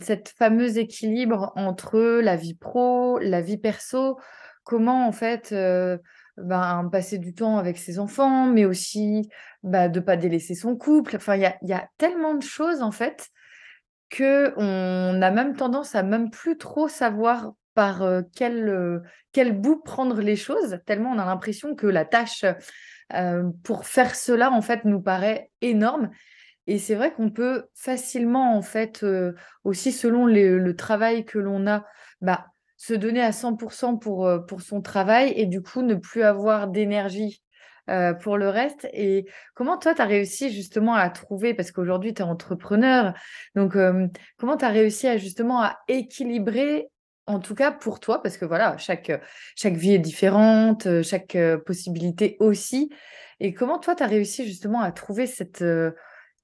cette 0.00 0.28
fameuse 0.38 0.78
équilibre 0.78 1.52
entre 1.56 2.20
la 2.20 2.36
vie 2.36 2.54
pro, 2.54 3.18
la 3.18 3.40
vie 3.40 3.58
perso 3.58 4.18
comment 4.62 5.06
en 5.06 5.12
fait 5.12 5.54
ben, 6.36 6.88
passer 6.90 7.18
du 7.18 7.34
temps 7.34 7.58
avec 7.58 7.78
ses 7.78 7.98
enfants, 7.98 8.46
mais 8.46 8.64
aussi 8.64 9.30
bah, 9.62 9.88
de 9.88 10.00
ne 10.00 10.04
pas 10.04 10.16
délaisser 10.16 10.54
son 10.54 10.76
couple. 10.76 11.16
Enfin, 11.16 11.36
il 11.36 11.68
y 11.68 11.72
a, 11.72 11.88
tellement 11.98 12.34
de 12.34 12.42
choses 12.42 12.82
en 12.82 12.90
fait 12.90 13.28
que 14.08 14.52
on 14.56 15.20
a 15.22 15.30
même 15.30 15.56
tendance 15.56 15.94
à 15.94 16.02
même 16.02 16.30
plus 16.30 16.58
trop 16.58 16.88
savoir 16.88 17.52
par 17.74 18.02
quel, 18.34 19.02
quel 19.32 19.58
bout 19.58 19.80
prendre 19.80 20.20
les 20.20 20.36
choses, 20.36 20.78
tellement 20.86 21.10
on 21.10 21.18
a 21.18 21.26
l'impression 21.26 21.74
que 21.74 21.86
la 21.86 22.04
tâche 22.04 22.44
pour 23.64 23.84
faire 23.84 24.14
cela 24.14 24.50
en 24.50 24.62
fait 24.62 24.84
nous 24.84 25.00
paraît 25.00 25.50
énorme. 25.60 26.10
Et 26.68 26.78
c'est 26.78 26.94
vrai 26.94 27.12
qu'on 27.12 27.30
peut 27.30 27.66
facilement 27.74 28.56
en 28.56 28.62
fait 28.62 29.04
aussi 29.64 29.92
selon 29.92 30.26
le 30.26 30.72
travail 30.74 31.24
que 31.24 31.38
l'on 31.38 31.66
a, 31.66 31.84
bah, 32.20 32.46
se 32.76 32.94
donner 32.94 33.22
à 33.22 33.32
100% 33.32 33.98
pour, 33.98 34.26
euh, 34.26 34.38
pour 34.38 34.60
son 34.60 34.80
travail 34.80 35.32
et 35.36 35.46
du 35.46 35.62
coup 35.62 35.82
ne 35.82 35.94
plus 35.94 36.22
avoir 36.22 36.68
d'énergie 36.68 37.42
euh, 37.88 38.14
pour 38.14 38.36
le 38.36 38.48
reste. 38.48 38.88
Et 38.92 39.26
comment 39.54 39.78
toi, 39.78 39.94
tu 39.94 40.02
as 40.02 40.06
réussi 40.06 40.50
justement 40.50 40.94
à 40.94 41.08
trouver, 41.08 41.54
parce 41.54 41.70
qu'aujourd'hui, 41.70 42.14
tu 42.14 42.22
es 42.22 42.24
entrepreneur, 42.24 43.14
donc 43.54 43.76
comment 44.38 44.56
tu 44.56 44.64
as 44.64 44.70
réussi 44.70 45.06
à 45.06 45.16
justement 45.16 45.62
à 45.62 45.78
équilibrer, 45.86 46.88
en 47.26 47.38
tout 47.38 47.54
cas 47.54 47.70
pour 47.70 48.00
toi, 48.00 48.22
parce 48.22 48.36
que 48.36 48.44
voilà, 48.44 48.76
chaque, 48.78 49.12
chaque 49.54 49.74
vie 49.74 49.92
est 49.92 49.98
différente, 49.98 50.86
euh, 50.86 51.02
chaque 51.02 51.36
possibilité 51.64 52.36
aussi. 52.40 52.90
Et 53.38 53.54
comment 53.54 53.78
toi, 53.78 53.94
tu 53.94 54.02
as 54.02 54.06
réussi 54.06 54.46
justement 54.46 54.80
à 54.80 54.90
trouver 54.90 55.26
cet 55.26 55.62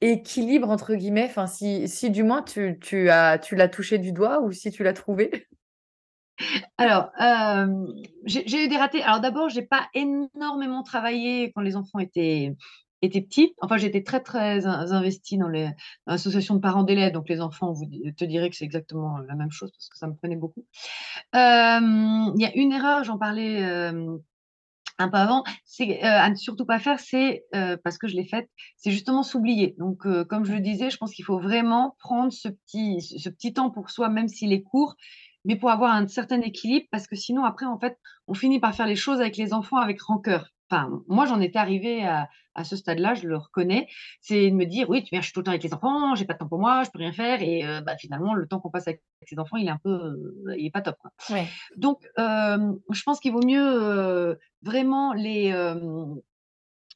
équilibre, 0.02 0.68
entre 0.68 0.94
guillemets, 0.94 1.26
enfin, 1.26 1.46
si, 1.46 1.88
si 1.88 2.10
du 2.10 2.22
moins 2.22 2.42
tu, 2.42 2.78
tu, 2.80 3.08
as, 3.08 3.38
tu 3.38 3.54
l'as 3.54 3.68
touché 3.68 3.98
du 3.98 4.12
doigt 4.12 4.42
ou 4.42 4.52
si 4.52 4.70
tu 4.70 4.82
l'as 4.82 4.92
trouvé? 4.92 5.48
Alors, 6.78 7.10
euh, 7.20 7.86
j'ai 8.24 8.64
eu 8.64 8.68
des 8.68 8.76
ratés. 8.76 9.02
Alors 9.02 9.20
d'abord, 9.20 9.48
j'ai 9.48 9.62
pas 9.62 9.88
énormément 9.94 10.82
travaillé 10.82 11.52
quand 11.54 11.62
les 11.62 11.76
enfants 11.76 11.98
étaient 11.98 12.54
petits. 13.02 13.54
Enfin, 13.60 13.76
j'étais 13.76 14.02
très, 14.02 14.20
très 14.20 14.66
investie 14.66 15.38
dans 15.38 15.50
l'association 16.06 16.54
de 16.54 16.60
parents 16.60 16.84
d'élèves, 16.84 17.12
donc 17.12 17.28
les 17.28 17.40
enfants, 17.40 17.72
vous 17.72 17.86
te 18.16 18.24
direz 18.24 18.48
que 18.50 18.56
c'est 18.56 18.64
exactement 18.64 19.18
la 19.18 19.34
même 19.34 19.50
chose 19.50 19.72
parce 19.72 19.88
que 19.88 19.98
ça 19.98 20.06
me 20.06 20.14
prenait 20.14 20.36
beaucoup. 20.36 20.64
Euh, 21.34 22.30
il 22.34 22.40
y 22.40 22.46
a 22.46 22.54
une 22.54 22.72
erreur, 22.72 23.02
j'en 23.04 23.18
parlais, 23.18 23.64
euh, 23.64 24.16
un 24.98 25.08
peu 25.08 25.16
avant, 25.16 25.42
c'est, 25.64 26.00
à 26.02 26.30
ne 26.30 26.36
surtout 26.36 26.64
pas 26.64 26.78
faire, 26.78 27.00
c'est, 27.00 27.44
parce 27.82 27.98
que 27.98 28.06
je 28.06 28.14
l'ai 28.14 28.26
faite, 28.26 28.48
c'est 28.76 28.92
justement 28.92 29.24
s'oublier. 29.24 29.74
Donc, 29.78 30.06
comme 30.28 30.44
je 30.44 30.52
le 30.52 30.60
disais, 30.60 30.90
je 30.90 30.96
pense 30.96 31.12
qu'il 31.12 31.24
faut 31.24 31.40
vraiment 31.40 31.96
prendre 31.98 32.32
ce 32.32 32.48
petit 32.48 33.00
ce 33.00 33.28
petit 33.28 33.52
temps 33.52 33.70
pour 33.70 33.90
soi, 33.90 34.10
même 34.10 34.28
s'il 34.28 34.52
est 34.52 34.62
court 34.62 34.94
mais 35.44 35.56
pour 35.56 35.70
avoir 35.70 35.94
un 35.94 36.06
certain 36.06 36.40
équilibre, 36.40 36.86
parce 36.90 37.06
que 37.06 37.16
sinon, 37.16 37.44
après, 37.44 37.66
en 37.66 37.78
fait, 37.78 37.98
on 38.26 38.34
finit 38.34 38.60
par 38.60 38.74
faire 38.74 38.86
les 38.86 38.96
choses 38.96 39.20
avec 39.20 39.36
les 39.36 39.52
enfants 39.52 39.78
avec 39.78 40.00
rancœur. 40.00 40.48
Enfin, 40.70 41.02
moi, 41.06 41.26
j'en 41.26 41.40
étais 41.40 41.58
arrivée 41.58 42.04
à, 42.04 42.28
à 42.54 42.64
ce 42.64 42.76
stade-là, 42.76 43.14
je 43.14 43.26
le 43.26 43.36
reconnais, 43.36 43.88
c'est 44.20 44.50
de 44.50 44.54
me 44.54 44.64
dire, 44.64 44.88
oui, 44.90 45.02
tu 45.02 45.10
viens, 45.10 45.20
je 45.20 45.26
suis 45.26 45.32
tout 45.32 45.40
le 45.40 45.44
temps 45.44 45.50
avec 45.52 45.62
les 45.62 45.74
enfants, 45.74 46.14
j'ai 46.14 46.24
pas 46.24 46.34
de 46.34 46.38
temps 46.38 46.48
pour 46.48 46.58
moi, 46.58 46.82
je 46.84 46.90
peux 46.90 46.98
rien 46.98 47.12
faire, 47.12 47.42
et 47.42 47.66
euh, 47.66 47.80
bah, 47.80 47.96
finalement, 47.96 48.34
le 48.34 48.46
temps 48.46 48.60
qu'on 48.60 48.70
passe 48.70 48.88
avec 48.88 49.02
ses 49.22 49.38
enfants, 49.38 49.56
il 49.56 49.66
est 49.66 49.70
un 49.70 49.80
peu, 49.82 49.90
euh, 49.90 50.54
il 50.56 50.66
est 50.66 50.70
pas 50.70 50.82
top. 50.82 50.96
Quoi. 50.98 51.10
Ouais. 51.30 51.46
Donc, 51.76 52.06
euh, 52.18 52.72
je 52.90 53.02
pense 53.02 53.20
qu'il 53.20 53.32
vaut 53.32 53.44
mieux 53.44 54.36
vraiment 54.62 55.12
les, 55.12 55.50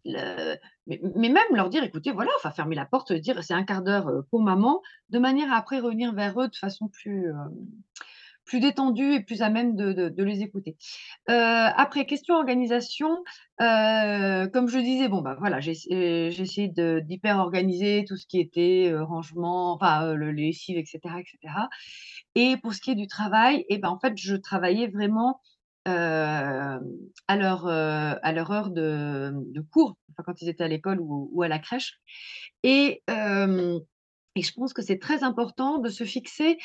le, 0.05 0.57
mais, 0.87 1.01
mais, 1.17 1.29
même 1.29 1.45
leur 1.53 1.69
dire, 1.69 1.83
écoutez, 1.83 2.13
voilà, 2.13 2.31
enfin 2.37 2.51
fermer 2.51 2.77
la 2.77 2.87
porte, 2.87 3.13
dire 3.13 3.43
c'est 3.43 3.55
un 3.55 3.65
quart 3.65 3.83
d'heure 3.83 4.11
pour 4.31 4.43
maman, 4.43 4.83
de 5.09 5.19
manière 5.19 5.53
à 5.53 5.57
après 5.57 5.81
revenir 5.81 6.13
vers 6.13 6.41
eux 6.41 6.49
de 6.49 6.57
façon 6.57 6.89
plus, 6.89 7.33
plus 8.47 8.61
détendu 8.61 9.13
et 9.13 9.21
plus 9.21 9.43
à 9.43 9.51
même 9.51 9.77
de, 9.77 9.93
de, 9.93 10.25
les 10.25 10.41
écouter. 10.41 10.77
Euh, 11.29 11.33
après, 11.77 12.07
question 12.07 12.37
organisation, 12.37 13.25
euh, 13.61 14.47
comme 14.47 14.69
je 14.69 14.79
disais, 14.79 15.09
bon, 15.09 15.21
bah 15.21 15.37
voilà, 15.39 15.61
j'ai 15.61 15.73
essayé 15.73 16.69
d'hyper 16.69 17.39
organiser 17.39 18.05
tout 18.09 18.17
ce 18.17 18.27
qui 18.27 18.41
était 18.41 18.89
euh, 18.91 19.05
rangement, 19.05 19.75
enfin, 19.75 20.15
le 20.15 20.31
lessive, 20.31 20.79
etc., 20.79 21.01
etc. 21.19 21.55
Et 22.37 22.57
pour 22.57 22.73
ce 22.73 22.81
qui 22.81 22.93
est 22.93 22.97
du 22.97 23.09
travail, 23.09 23.61
et 23.69 23.75
eh 23.75 23.79
ben, 23.79 23.91
en 23.91 23.99
fait, 23.99 24.17
je 24.17 24.37
travaillais 24.37 24.87
vraiment 24.87 25.41
à, 25.85 26.81
leur, 27.37 27.69
à 27.69 28.33
leur 28.33 28.51
heure 28.51 28.71
de, 28.71 29.33
de 29.33 29.61
cours, 29.61 29.97
enfin, 30.11 30.25
quand 30.27 30.43
ils 30.43 30.49
étaient 30.49 30.65
à 30.65 30.69
l'école 30.69 31.01
ou, 31.01 31.31
ou, 31.33 31.43
à 31.43 31.49
la 31.49 31.61
crèche. 31.61 32.01
Et, 32.65 33.03
et 33.09 34.43
je 34.43 34.53
pense 34.53 34.73
que 34.73 34.83
c'est 34.83 34.99
très 34.99 35.23
important 35.23 35.79
de 35.79 35.89
se 35.89 36.03
fixer 36.03 36.59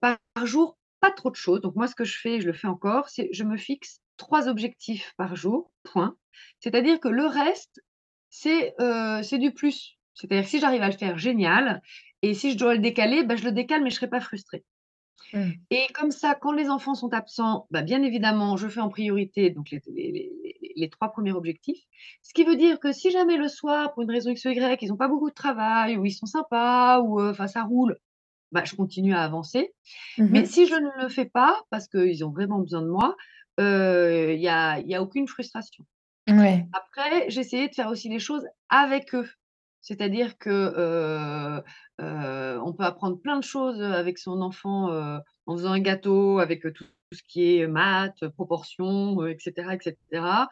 par 0.00 0.18
jour 0.44 0.78
pas 1.02 1.10
trop 1.10 1.30
de 1.30 1.36
choses. 1.36 1.60
Donc 1.60 1.74
moi, 1.74 1.88
ce 1.88 1.94
que 1.94 2.04
je 2.04 2.16
fais, 2.18 2.40
je 2.40 2.46
le 2.46 2.52
fais 2.54 2.68
encore, 2.68 3.08
c'est 3.10 3.28
je 3.32 3.44
me 3.44 3.58
fixe 3.58 4.00
trois 4.16 4.48
objectifs 4.48 5.12
par 5.18 5.36
jour, 5.36 5.70
point. 5.82 6.16
C'est-à-dire 6.60 7.00
que 7.00 7.08
le 7.08 7.26
reste, 7.26 7.82
c'est 8.30 8.72
euh, 8.80 9.22
c'est 9.22 9.38
du 9.38 9.52
plus. 9.52 9.98
C'est-à-dire 10.14 10.46
si 10.48 10.60
j'arrive 10.60 10.82
à 10.82 10.88
le 10.88 10.96
faire, 10.96 11.18
génial. 11.18 11.82
Et 12.22 12.34
si 12.34 12.52
je 12.52 12.58
dois 12.58 12.74
le 12.74 12.80
décaler, 12.80 13.24
ben, 13.24 13.36
je 13.36 13.44
le 13.44 13.52
décale, 13.52 13.82
mais 13.82 13.90
je 13.90 13.96
ne 13.96 13.98
serai 13.98 14.10
pas 14.10 14.20
frustrée. 14.20 14.64
Mmh. 15.32 15.50
Et 15.70 15.86
comme 15.92 16.12
ça, 16.12 16.36
quand 16.36 16.52
les 16.52 16.68
enfants 16.70 16.94
sont 16.94 17.12
absents, 17.12 17.66
bah, 17.70 17.82
bien 17.82 18.02
évidemment, 18.02 18.56
je 18.56 18.68
fais 18.68 18.80
en 18.80 18.88
priorité 18.88 19.50
donc 19.50 19.70
les, 19.70 19.82
les, 19.88 20.72
les, 20.76 20.90
trois 20.90 21.08
premiers 21.08 21.32
objectifs. 21.32 21.82
Ce 22.22 22.32
qui 22.32 22.44
veut 22.44 22.56
dire 22.56 22.78
que 22.78 22.92
si 22.92 23.10
jamais 23.10 23.36
le 23.36 23.48
soir, 23.48 23.92
pour 23.92 24.02
une 24.02 24.10
raison 24.10 24.30
X 24.30 24.44
ou 24.44 24.50
Y, 24.50 24.82
ils 24.82 24.88
n'ont 24.88 24.96
pas 24.96 25.08
beaucoup 25.08 25.30
de 25.30 25.34
travail, 25.34 25.96
ou 25.96 26.04
ils 26.04 26.12
sont 26.12 26.26
sympas, 26.26 27.00
ou 27.00 27.20
euh, 27.20 27.30
enfin 27.30 27.48
ça 27.48 27.62
roule, 27.62 27.96
bah, 28.52 28.62
je 28.64 28.76
continue 28.76 29.14
à 29.14 29.22
avancer. 29.22 29.74
Mmh 30.18 30.26
Mais 30.30 30.44
si 30.46 30.66
je 30.66 30.74
ne 30.74 31.02
le 31.02 31.08
fais 31.08 31.24
pas, 31.24 31.60
parce 31.70 31.88
qu'ils 31.88 32.24
ont 32.24 32.30
vraiment 32.30 32.60
besoin 32.60 32.82
de 32.82 32.88
moi, 32.88 33.16
il 33.58 34.38
n'y 34.38 34.48
a, 34.48 34.78
y 34.80 34.94
a 34.94 35.02
aucune 35.02 35.26
frustration. 35.26 35.84
Ouais. 36.28 36.66
Après, 36.72 37.28
j'essayais 37.30 37.68
de 37.68 37.74
faire 37.74 37.88
aussi 37.88 38.08
les 38.08 38.18
choses 38.18 38.46
avec 38.68 39.14
eux. 39.14 39.28
C'est-à-dire 39.80 40.38
que 40.38 41.62
on 41.98 42.72
peut 42.72 42.84
apprendre 42.84 43.18
plein 43.20 43.38
de 43.38 43.44
choses 43.44 43.82
avec 43.82 44.18
son 44.18 44.40
enfant 44.40 44.90
en 45.46 45.56
faisant 45.56 45.72
un 45.72 45.80
gâteau, 45.80 46.38
avec 46.38 46.62
tout, 46.72 46.84
ce 47.12 47.22
qui 47.28 47.58
est 47.58 47.66
maths, 47.66 48.26
proportions, 48.28 49.26
etc., 49.26 49.72
etc 49.72 50.46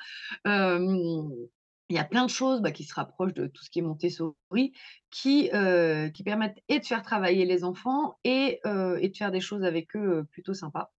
il 1.90 1.96
y 1.96 1.98
a 1.98 2.05
plein 2.05 2.24
de 2.24 2.31
choses 2.31 2.62
bah, 2.62 2.70
qui 2.70 2.85
se 2.85 2.94
rapprochent 2.94 3.35
de 3.35 3.48
tout 3.48 3.64
ce 3.64 3.70
qui 3.70 3.81
est 3.81 3.83
Montessori, 3.83 4.72
qui, 5.11 5.50
euh, 5.53 6.09
qui 6.09 6.22
permettent 6.22 6.62
et 6.68 6.79
de 6.79 6.87
faire 6.87 7.03
travailler 7.03 7.44
les 7.44 7.64
enfants 7.64 8.16
et, 8.22 8.61
euh, 8.64 8.96
et 9.01 9.09
de 9.09 9.16
faire 9.16 9.32
des 9.32 9.41
choses 9.41 9.64
avec 9.64 9.97
eux 9.97 10.18
euh, 10.18 10.22
plutôt 10.22 10.55
sympas. 10.55 10.93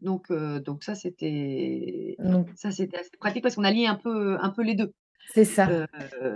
Donc, 0.00 0.32
donc 0.32 0.84
ça, 0.84 0.94
c'était 0.94 2.16
ça 2.54 2.70
c'était 2.70 2.98
assez 2.98 3.10
pratique 3.18 3.42
parce 3.42 3.56
qu'on 3.56 3.64
a 3.64 3.72
lié 3.72 3.86
un 3.86 3.96
peu, 3.96 4.38
un 4.40 4.50
peu 4.50 4.62
les 4.62 4.76
deux. 4.76 4.94
C'est 5.34 5.44
ça. 5.44 5.68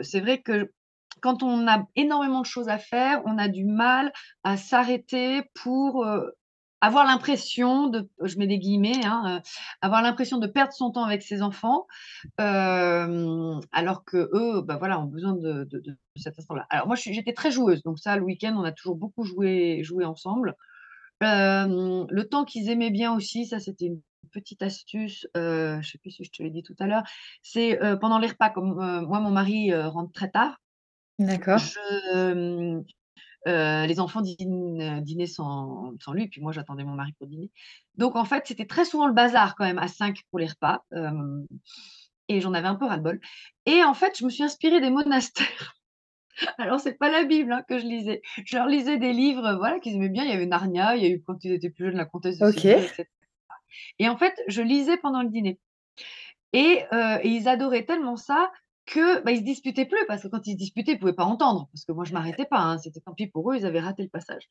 c'est 0.03 0.19
vrai 0.19 0.43
que 0.43 0.73
quand 1.21 1.45
on 1.45 1.69
a 1.69 1.87
énormément 1.95 2.41
de 2.41 2.47
choses 2.47 2.69
à 2.69 2.79
faire, 2.79 3.23
on 3.25 3.39
a 3.39 3.47
du 3.47 3.65
mal 3.65 4.13
à 4.43 4.57
s'arrêter 4.57 5.43
pour 5.55 6.05
avoir 6.83 7.07
l'impression 7.07 7.87
de, 7.87 8.11
je 8.23 8.37
mets 8.37 8.49
des 8.49 8.59
guillemets, 8.59 9.07
hein, 9.07 9.41
avoir 9.81 10.03
l'impression 10.03 10.39
de 10.39 10.49
perdre 10.49 10.73
son 10.73 10.91
temps 10.91 11.05
avec 11.05 11.23
ses 11.23 11.41
enfants, 11.41 11.87
alors 12.39 14.05
que 14.05 14.29
eux, 14.35 14.63
bah 14.63 14.77
voilà, 14.79 15.01
ont 15.01 15.07
besoin 15.07 15.33
de, 15.33 15.67
cet 16.17 16.39
instant-là. 16.39 16.67
Alors 16.71 16.89
moi, 16.89 16.97
j'étais 16.97 17.33
très 17.33 17.53
joueuse, 17.53 17.83
donc 17.85 18.01
ça, 18.01 18.17
le 18.17 18.25
week-end, 18.25 18.55
on 18.59 18.65
a 18.65 18.73
toujours 18.73 18.97
beaucoup 18.97 19.23
joué, 19.23 19.83
joué 19.85 20.05
ensemble. 20.05 20.57
le 21.21 22.23
temps 22.23 22.45
qu'ils 22.45 22.69
aimaient 22.69 22.91
bien 22.91 23.15
aussi, 23.15 23.47
ça 23.47 23.61
c'était 23.61 23.87
une 23.87 24.01
petite 24.33 24.63
astuce, 24.63 25.29
je 25.37 25.77
ne 25.77 25.83
sais 25.83 25.99
plus 25.99 26.11
si 26.11 26.25
je 26.25 26.31
te 26.31 26.43
l'ai 26.43 26.51
dit 26.51 26.65
tout 26.65 26.77
à 26.81 26.89
l'heure, 26.89 27.05
c'est 27.45 27.79
pendant 28.01 28.19
les 28.19 28.27
repas, 28.27 28.51
comme 28.51 28.75
moi, 29.07 29.21
mon 29.21 29.31
mari 29.31 29.73
rentre 29.73 30.13
très 30.13 30.31
tard. 30.31 30.61
D'accord. 31.21 31.61
Les 33.47 34.01
enfants 34.01 34.23
dînaient 34.23 35.27
sans, 35.27 35.93
sans, 36.01 36.13
lui, 36.13 36.29
puis 36.29 36.41
moi 36.41 36.53
j'attendais 36.53 36.85
mon 36.85 36.95
mari 36.95 37.13
pour 37.19 37.27
dîner. 37.27 37.51
Donc 37.97 38.17
en 38.17 38.25
fait, 38.25 38.47
c'était 38.47 38.67
très 38.67 38.85
souvent 38.85 39.07
le 39.07 39.13
bazar 39.13 39.57
quand 39.57 39.65
même 39.65 39.79
à 39.79 39.89
5 39.89 40.21
pour 40.31 40.39
les 40.39 40.47
repas. 40.47 40.85
et 42.29 42.41
j'en 42.41 42.55
avais 42.55 42.69
un 42.69 42.77
peu 42.77 42.87
ras-le-bol. 42.87 43.21
Et 43.67 43.83
en 43.85 43.95
fait, 43.95 44.19
je 44.19 44.25
me 44.25 44.31
suis 44.31 44.43
inspirée 44.43 44.81
des 44.81 44.91
monastères. 44.91 45.75
Alors, 46.59 46.81
c'est 46.81 46.95
pas 46.95 47.11
la 47.11 47.25
Bible 47.25 47.53
hein, 47.53 47.63
que 47.69 47.79
je 47.79 47.87
lisais. 47.87 48.23
Je 48.45 48.57
leur 48.57 48.67
lisais 48.67 48.99
des 48.99 49.13
livres 49.13 49.55
voilà, 49.59 49.81
qu'ils 49.81 49.95
aimaient 49.95 50.09
bien. 50.09 50.25
Il 50.25 50.31
y 50.31 50.35
avait 50.35 50.47
Narnia, 50.47 50.97
il 50.97 51.03
y 51.03 51.07
a 51.07 51.11
eu 51.11 51.23
quand 51.23 51.45
ils 51.45 51.53
étaient 51.53 51.71
plus 51.71 51.87
jeunes, 51.87 51.97
La 51.97 52.05
Comtesse 52.05 52.39
de 52.39 52.47
okay. 52.47 52.85
etc. 52.85 53.05
Et 53.99 54.09
en 54.09 54.17
fait, 54.17 54.35
je 54.49 54.63
lisais 54.63 54.97
pendant 54.97 55.23
le 55.23 55.29
dîner. 55.29 55.59
Et, 56.53 56.85
ils 57.25 57.49
adoraient 57.49 57.85
tellement 57.85 58.17
ça 58.17 58.51
que 58.93 59.23
bah, 59.23 59.33
ils 59.33 59.39
se 59.39 59.43
disputaient 59.43 59.87
plus 59.87 60.05
parce 60.07 60.23
que 60.23 60.29
quand 60.29 60.47
ils 60.47 60.53
se 60.53 60.59
disputaient, 60.59 60.93
ils 60.93 60.99
pouvaient 60.99 61.13
pas 61.13 61.25
entendre 61.25 61.69
parce 61.73 61.85
que 61.85 61.93
moi 61.93 62.05
je 62.05 62.13
m'arrêtais 62.13 62.45
pas. 62.45 62.61
Hein, 62.61 62.79
c'était 62.79 63.01
tant 63.01 63.15
pis 63.15 63.27
pour 63.27 63.51
eux, 63.51 63.57
ils 63.57 63.67
avaient 63.67 63.81
raté 63.81 64.03
le 64.03 64.09
passage. 64.09 64.49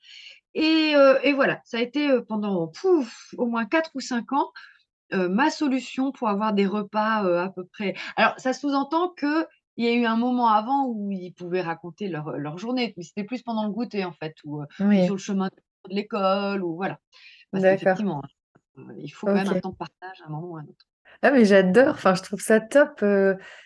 Et, 0.53 0.93
voilà, 1.35 1.61
ça 1.63 1.77
a 1.77 1.81
été 1.81 2.09
pendant 2.27 2.67
pouf, 2.67 3.33
au 3.37 3.45
moins 3.45 3.65
4 3.65 3.91
ou 3.95 3.99
5 3.99 4.31
ans 4.33 4.51
ma 5.13 5.49
solution 5.49 6.11
pour 6.13 6.29
avoir 6.29 6.53
des 6.53 6.65
repas 6.65 7.43
à 7.43 7.49
peu 7.49 7.65
près. 7.65 7.95
Alors 8.15 8.33
ça 8.37 8.53
sous-entend 8.53 9.09
que 9.09 9.45
il 9.77 9.85
y 9.85 9.87
a 9.87 9.93
eu 9.93 10.05
un 10.05 10.17
moment 10.17 10.47
avant 10.47 10.87
où 10.87 11.11
ils 11.11 11.33
pouvaient 11.33 11.61
raconter 11.61 12.07
leur, 12.07 12.37
leur 12.37 12.57
journée, 12.57 12.93
mais 12.97 13.03
c'était 13.03 13.23
plus 13.23 13.41
pendant 13.41 13.65
le 13.65 13.71
goûter 13.71 14.05
en 14.05 14.11
fait, 14.11 14.35
ou 14.43 14.63
sur 14.77 15.13
le 15.13 15.17
chemin 15.17 15.47
de 15.47 15.93
l'école, 15.95 16.63
ou 16.63 16.75
voilà. 16.75 16.99
Parce 17.51 17.63
qu'effectivement, 17.63 18.21
il 18.97 19.09
faut 19.09 19.27
quand 19.27 19.33
même 19.33 19.47
un 19.47 19.59
temps 19.59 19.71
de 19.71 19.75
partage 19.75 20.21
à 20.21 20.27
un 20.27 20.29
moment 20.29 20.47
ou 20.47 20.57
à 20.57 20.61
un 20.61 20.63
autre. 20.63 20.85
Ah 21.21 21.31
mais 21.31 21.45
j'adore, 21.45 21.89
enfin 21.89 22.15
je 22.15 22.23
trouve 22.23 22.41
ça 22.41 22.59
top 22.59 23.03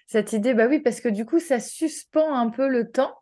cette 0.07 0.33
idée. 0.33 0.53
Bah 0.53 0.67
oui, 0.67 0.79
parce 0.79 1.01
que 1.01 1.09
du 1.09 1.25
coup 1.25 1.39
ça 1.39 1.59
suspend 1.59 2.35
un 2.35 2.49
peu 2.49 2.67
le 2.67 2.91
temps. 2.91 3.15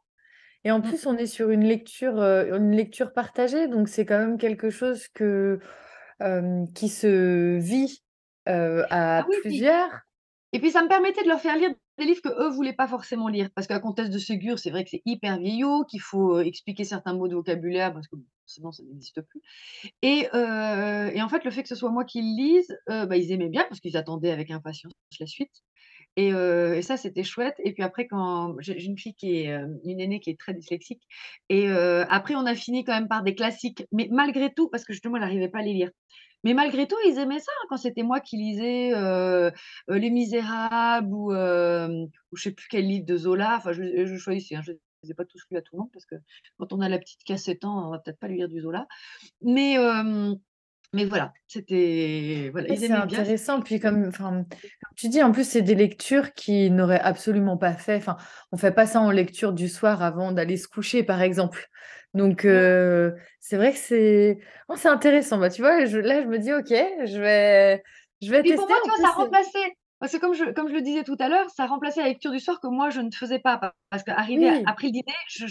Et 0.65 0.71
en 0.71 0.79
mmh. 0.79 0.83
plus, 0.83 1.05
on 1.07 1.17
est 1.17 1.25
sur 1.25 1.49
une 1.49 1.65
lecture, 1.65 2.21
une 2.21 2.71
lecture 2.71 3.11
partagée, 3.11 3.67
donc 3.67 3.89
c'est 3.89 4.05
quand 4.05 4.17
même 4.17 4.37
quelque 4.37 4.69
chose 4.69 5.09
que, 5.09 5.59
qui 6.73 6.87
se 6.87 7.57
vit 7.57 8.01
à 8.45 9.19
ah 9.19 9.25
plusieurs. 9.41 9.89
et 10.53 10.59
puis 10.59 10.71
ça 10.71 10.81
me 10.81 10.87
permettait 10.87 11.23
de 11.23 11.27
leur 11.27 11.41
faire 11.41 11.57
lire 11.57 11.73
des 11.97 12.05
livres 12.05 12.21
que 12.21 12.29
eux 12.29 12.49
voulaient 12.49 12.73
pas 12.73 12.87
forcément 12.87 13.27
lire 13.27 13.49
parce 13.55 13.67
que 13.67 13.73
la 13.73 13.79
comtesse 13.79 14.09
de 14.09 14.17
Ségur, 14.17 14.59
c'est 14.59 14.71
vrai 14.71 14.83
que 14.83 14.89
c'est 14.89 15.01
hyper 15.05 15.37
vieillot, 15.39 15.83
qu'il 15.85 16.01
faut 16.01 16.39
expliquer 16.39 16.83
certains 16.83 17.13
mots 17.13 17.27
de 17.27 17.35
vocabulaire 17.35 17.93
parce 17.93 18.07
que 18.07 18.15
sinon 18.45 18.71
ça 18.71 18.83
n'existe 18.83 19.21
plus. 19.21 19.41
Et, 20.01 20.27
et, 20.33 21.21
en 21.21 21.29
fait, 21.29 21.43
le 21.45 21.51
fait 21.51 21.63
que 21.63 21.69
ce 21.69 21.75
soit 21.75 21.91
moi 21.91 22.05
qui 22.05 22.21
le 22.21 22.35
lise, 22.35 22.77
bah, 22.87 23.17
ils 23.17 23.31
aimaient 23.31 23.49
bien 23.49 23.65
parce 23.69 23.79
qu'ils 23.79 23.97
attendaient 23.97 24.31
avec 24.31 24.51
impatience 24.51 24.93
la 25.19 25.27
suite. 25.27 25.63
Et, 26.15 26.29
et 26.29 26.81
ça, 26.81 26.97
c'était 26.97 27.23
chouette. 27.23 27.55
Et 27.63 27.73
puis 27.73 27.83
après, 27.83 28.07
quand 28.07 28.55
j'ai 28.59 28.83
une 28.83 28.97
fille 28.97 29.15
qui 29.15 29.37
est 29.37 29.55
une 29.83 29.99
aînée 29.99 30.19
qui 30.19 30.29
est 30.29 30.39
très 30.39 30.53
dyslexique, 30.53 31.03
et 31.49 31.67
après 31.69 32.35
on 32.35 32.45
a 32.45 32.55
fini 32.55 32.83
quand 32.83 32.93
même 32.93 33.07
par 33.07 33.23
des 33.23 33.35
classiques, 33.35 33.85
mais 33.91 34.07
malgré 34.11 34.53
tout, 34.53 34.69
parce 34.69 34.83
que 34.83 34.93
justement, 34.93 35.17
elle 35.17 35.23
n'arrivait 35.23 35.49
pas 35.49 35.59
à 35.59 35.63
les 35.63 35.73
lire. 35.73 35.91
Mais 36.43 36.53
malgré 36.53 36.87
tout, 36.87 36.97
ils 37.07 37.17
aimaient 37.19 37.39
ça 37.39 37.51
hein, 37.61 37.65
quand 37.69 37.77
c'était 37.77 38.03
moi 38.03 38.19
qui 38.19 38.37
lisais 38.37 38.91
Les 39.87 40.09
Misérables 40.09 41.13
ou, 41.13 41.31
ou 41.31 42.35
je 42.35 42.41
sais 42.41 42.51
plus 42.51 42.67
quel 42.69 42.85
livre 42.87 43.05
de 43.05 43.17
Zola. 43.17 43.55
Enfin, 43.57 43.71
je, 43.73 44.05
je 44.05 44.15
choisissais. 44.17 44.55
Hein, 44.55 44.61
je 44.63 44.71
ne 44.71 44.77
les 45.03 45.11
ai 45.11 45.13
pas 45.13 45.25
tous 45.25 45.41
lus 45.49 45.57
à 45.57 45.61
tout 45.61 45.75
le 45.75 45.81
monde 45.81 45.91
parce 45.91 46.05
que 46.05 46.15
quand 46.57 46.73
on 46.73 46.81
a 46.81 46.89
la 46.89 46.99
petite 46.99 47.23
cassette 47.23 47.65
ans, 47.65 47.87
on 47.87 47.91
va 47.91 47.99
peut-être 47.99 48.19
pas 48.19 48.27
lui 48.27 48.37
lire 48.37 48.49
du 48.49 48.61
Zola. 48.61 48.87
Mais 49.41 49.77
mais 50.93 51.05
voilà, 51.05 51.33
c'était 51.47 52.49
voilà, 52.51 52.75
c'est 52.75 52.91
intéressant. 52.91 53.61
Puis 53.61 53.79
comme, 53.79 54.11
comme 54.11 54.45
tu 54.95 55.09
dis, 55.09 55.23
en 55.23 55.31
plus 55.31 55.47
c'est 55.47 55.63
des 55.63 55.75
lectures 55.75 56.33
qui 56.33 56.69
n'auraient 56.69 56.99
absolument 56.99 57.57
pas 57.57 57.73
fait. 57.73 57.95
Enfin, 57.95 58.17
on 58.51 58.57
fait 58.57 58.71
pas 58.71 58.85
ça 58.85 59.01
en 59.01 59.09
lecture 59.09 59.53
du 59.53 59.67
soir 59.69 60.03
avant 60.03 60.31
d'aller 60.31 60.57
se 60.57 60.67
coucher, 60.67 61.03
par 61.03 61.21
exemple. 61.21 61.67
Donc, 62.13 62.41
c'est 62.41 63.57
vrai 63.57 63.71
que 63.71 63.79
c'est 63.79 64.37
oh, 64.69 64.75
c'est 64.77 64.89
intéressant. 64.89 65.39
Bah, 65.39 65.49
tu 65.49 65.61
vois, 65.61 65.85
je, 65.85 65.97
là, 65.97 66.21
je 66.21 66.27
me 66.27 66.37
dis, 66.37 66.53
OK, 66.53 66.69
je 66.69 67.19
vais, 67.19 67.83
je 68.21 68.29
vais 68.29 68.43
tester. 68.43 68.55
pour 68.55 68.67
moi, 68.67 68.77
tu 68.83 68.89
vois, 68.89 69.09
ça 69.09 69.15
remplaçait. 69.15 69.77
Parce 69.99 70.11
que 70.11 70.17
comme 70.17 70.33
je, 70.33 70.51
comme 70.51 70.67
je 70.67 70.73
le 70.73 70.81
disais 70.81 71.03
tout 71.03 71.15
à 71.19 71.29
l'heure, 71.29 71.49
ça 71.49 71.65
remplaçait 71.65 72.01
la 72.01 72.09
lecture 72.09 72.31
du 72.31 72.39
soir 72.39 72.59
que 72.59 72.67
moi, 72.67 72.89
je 72.89 73.01
ne 73.01 73.09
faisais 73.09 73.39
pas. 73.39 73.73
Parce 73.89 74.03
qu'arrivé 74.03 74.61
après 74.65 74.87
le 74.87 74.93
dîner, 74.93 75.13
je, 75.27 75.45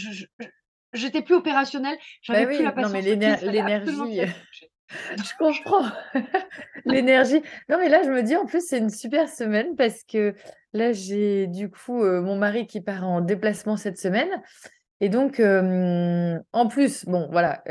j'étais 0.93 1.22
plus 1.22 1.34
opérationnelle. 1.34 1.97
J'avais 2.20 2.47
bah 2.47 2.55
plus 2.55 2.62
la 2.62 2.72
patience. 2.72 2.93
Non, 2.93 3.01
mais 3.01 3.51
l'énergie. 3.51 4.20
je 4.89 5.37
comprends. 5.39 5.91
l'énergie. 6.85 7.43
Non, 7.68 7.78
mais 7.78 7.89
là, 7.89 8.03
je 8.03 8.11
me 8.11 8.22
dis, 8.22 8.37
en 8.37 8.47
plus, 8.47 8.66
c'est 8.66 8.78
une 8.78 8.91
super 8.91 9.28
semaine 9.28 9.76
parce 9.76 10.03
que 10.05 10.35
là, 10.72 10.93
j'ai 10.93 11.47
du 11.47 11.70
coup 11.70 12.05
mon 12.05 12.37
mari 12.37 12.66
qui 12.66 12.80
part 12.80 13.05
en 13.05 13.20
déplacement 13.20 13.76
cette 13.76 13.99
semaine. 13.99 14.43
Et 15.01 15.09
donc, 15.09 15.41
en 15.41 16.68
plus, 16.68 17.05
bon, 17.07 17.28
voilà, 17.30 17.62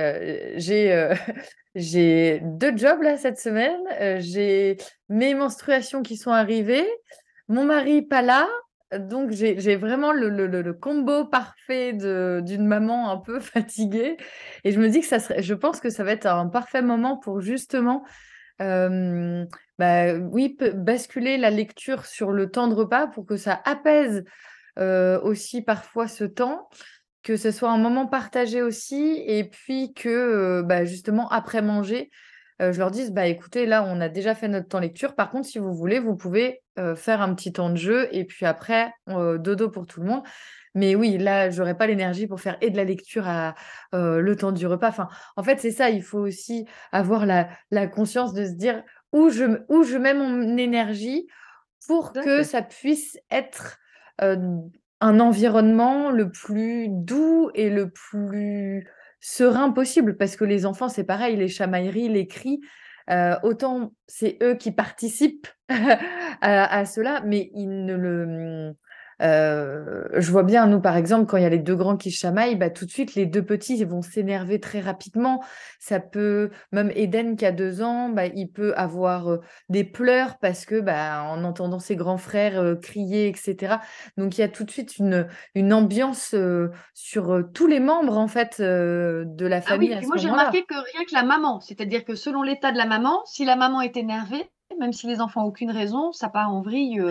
j'ai 0.55 1.13
j'ai 1.75 2.41
deux 2.43 2.75
jobs 2.75 3.01
là 3.01 3.17
cette 3.17 3.39
semaine. 3.39 3.81
j'ai 4.19 4.77
mes 5.09 5.33
menstruations 5.33 6.01
qui 6.01 6.17
sont 6.17 6.31
arrivées, 6.31 6.87
mon 7.47 7.65
mari 7.65 8.01
pas 8.01 8.21
là. 8.21 8.47
Donc, 8.97 9.31
j'ai 9.31 9.75
vraiment 9.75 10.11
le, 10.11 10.71
combo 10.73 11.25
parfait 11.25 11.93
d'une 11.93 12.65
maman 12.65 13.09
un 13.11 13.17
peu 13.17 13.39
fatiguée. 13.39 14.17
Et 14.63 14.71
je 14.71 14.79
me 14.79 14.89
dis 14.89 15.01
que 15.01 15.07
ça 15.07 15.19
serait, 15.19 15.41
je 15.41 15.53
pense 15.53 15.79
que 15.79 15.89
ça 15.89 16.03
va 16.03 16.11
être 16.11 16.25
un 16.25 16.47
parfait 16.47 16.81
moment 16.81 17.17
pour 17.17 17.41
justement, 17.41 18.03
bah, 18.59 20.13
oui, 20.31 20.57
basculer 20.75 21.37
la 21.37 21.49
lecture 21.49 22.05
sur 22.05 22.31
le 22.31 22.51
temps 22.51 22.67
de 22.67 22.75
repas 22.75 23.07
pour 23.07 23.25
que 23.25 23.37
ça 23.37 23.61
apaise 23.65 24.23
aussi 24.77 25.61
parfois 25.61 26.07
ce 26.07 26.23
temps 26.23 26.67
que 27.23 27.37
ce 27.37 27.51
soit 27.51 27.69
un 27.69 27.77
moment 27.77 28.07
partagé 28.07 28.61
aussi, 28.61 29.21
et 29.25 29.43
puis 29.43 29.93
que 29.93 30.61
bah, 30.63 30.85
justement 30.85 31.29
après 31.29 31.61
manger, 31.61 32.09
je 32.59 32.77
leur 32.77 32.91
dise 32.91 33.11
bah 33.11 33.27
écoutez, 33.27 33.65
là 33.65 33.83
on 33.87 34.01
a 34.01 34.09
déjà 34.09 34.35
fait 34.35 34.47
notre 34.47 34.67
temps 34.67 34.79
lecture. 34.79 35.15
Par 35.15 35.29
contre, 35.29 35.47
si 35.47 35.59
vous 35.59 35.73
voulez, 35.73 35.99
vous 35.99 36.15
pouvez 36.15 36.60
faire 36.95 37.21
un 37.21 37.33
petit 37.35 37.53
temps 37.53 37.69
de 37.69 37.75
jeu, 37.75 38.07
et 38.11 38.25
puis 38.25 38.45
après 38.45 38.91
dodo 39.07 39.69
pour 39.69 39.87
tout 39.87 40.01
le 40.01 40.07
monde. 40.07 40.23
Mais 40.73 40.95
oui, 40.95 41.17
là, 41.17 41.49
j'aurais 41.49 41.75
pas 41.75 41.85
l'énergie 41.85 42.27
pour 42.27 42.39
faire 42.39 42.57
et 42.61 42.69
de 42.69 42.77
la 42.77 42.85
lecture 42.85 43.27
à 43.27 43.55
le 43.93 44.33
temps 44.35 44.51
du 44.51 44.65
repas. 44.67 44.89
Enfin, 44.89 45.09
en 45.35 45.43
fait, 45.43 45.59
c'est 45.59 45.71
ça. 45.71 45.89
Il 45.89 46.01
faut 46.01 46.19
aussi 46.19 46.65
avoir 46.91 47.25
la, 47.25 47.49
la 47.71 47.87
conscience 47.87 48.33
de 48.33 48.45
se 48.45 48.53
dire 48.53 48.83
où 49.11 49.29
je, 49.29 49.43
où 49.67 49.83
je 49.83 49.97
mets 49.97 50.13
mon 50.13 50.57
énergie 50.57 51.27
pour 51.87 52.13
que 52.13 52.43
ça 52.43 52.61
puisse 52.61 53.17
être 53.29 53.79
un 54.19 55.19
environnement 55.19 56.11
le 56.11 56.31
plus 56.31 56.87
doux 56.89 57.49
et 57.53 57.69
le 57.69 57.89
plus 57.89 58.87
serein 59.19 59.71
possible 59.71 60.15
parce 60.15 60.35
que 60.35 60.45
les 60.45 60.65
enfants, 60.65 60.89
c'est 60.89 61.03
pareil, 61.03 61.35
les 61.35 61.47
chamailleries, 61.47 62.07
les 62.09 62.27
cris, 62.27 62.61
autant 63.43 63.93
c'est 64.07 64.37
eux 64.41 64.55
qui 64.55 64.71
participent 64.71 65.47
à, 65.69 66.77
à, 66.77 66.85
cela, 66.85 67.21
mais 67.25 67.51
ils 67.53 67.85
ne 67.85 67.95
le, 67.95 68.75
euh, 69.21 70.03
je 70.13 70.31
vois 70.31 70.43
bien, 70.43 70.67
nous, 70.67 70.81
par 70.81 70.97
exemple, 70.97 71.25
quand 71.25 71.37
il 71.37 71.43
y 71.43 71.45
a 71.45 71.49
les 71.49 71.59
deux 71.59 71.75
grands 71.75 71.97
qui 71.97 72.11
chamaillent, 72.11 72.55
bah, 72.55 72.69
tout 72.69 72.85
de 72.85 72.91
suite, 72.91 73.15
les 73.15 73.25
deux 73.25 73.43
petits 73.43 73.83
vont 73.83 74.01
s'énerver 74.01 74.59
très 74.59 74.79
rapidement. 74.79 75.43
Ça 75.79 75.99
peut, 75.99 76.49
même 76.71 76.91
Eden 76.95 77.35
qui 77.35 77.45
a 77.45 77.51
deux 77.51 77.81
ans, 77.81 78.09
bah, 78.09 78.25
il 78.25 78.49
peut 78.51 78.73
avoir 78.75 79.29
euh, 79.29 79.41
des 79.69 79.83
pleurs 79.83 80.37
parce 80.39 80.65
que, 80.65 80.79
bah, 80.79 81.23
en 81.23 81.43
entendant 81.43 81.79
ses 81.79 81.95
grands 81.95 82.17
frères 82.17 82.59
euh, 82.59 82.75
crier, 82.75 83.27
etc. 83.27 83.75
Donc, 84.17 84.37
il 84.37 84.41
y 84.41 84.43
a 84.43 84.49
tout 84.49 84.63
de 84.63 84.71
suite 84.71 84.97
une, 84.97 85.27
une 85.55 85.73
ambiance 85.73 86.35
sur 86.93 87.43
tous 87.53 87.67
les 87.67 87.79
membres, 87.79 88.17
en 88.17 88.27
fait, 88.27 88.59
de 88.59 89.45
la 89.45 89.61
famille. 89.61 89.93
Ah 89.93 89.99
oui, 89.99 90.07
moi, 90.07 90.17
j'ai 90.17 90.29
remarqué 90.29 90.63
que 90.63 90.75
rien 90.75 91.05
que 91.05 91.13
la 91.13 91.23
maman, 91.23 91.59
c'est-à-dire 91.59 92.05
que 92.05 92.15
selon 92.15 92.41
l'état 92.41 92.71
de 92.71 92.77
la 92.77 92.85
maman, 92.85 93.21
si 93.25 93.45
la 93.45 93.55
maman 93.55 93.81
est 93.81 93.97
énervée, 93.97 94.49
même 94.79 94.93
si 94.93 95.07
les 95.07 95.21
enfants 95.21 95.41
n'ont 95.41 95.47
aucune 95.47 95.71
raison, 95.71 96.11
ça 96.11 96.29
part 96.29 96.51
en 96.53 96.61
vrille 96.61 97.01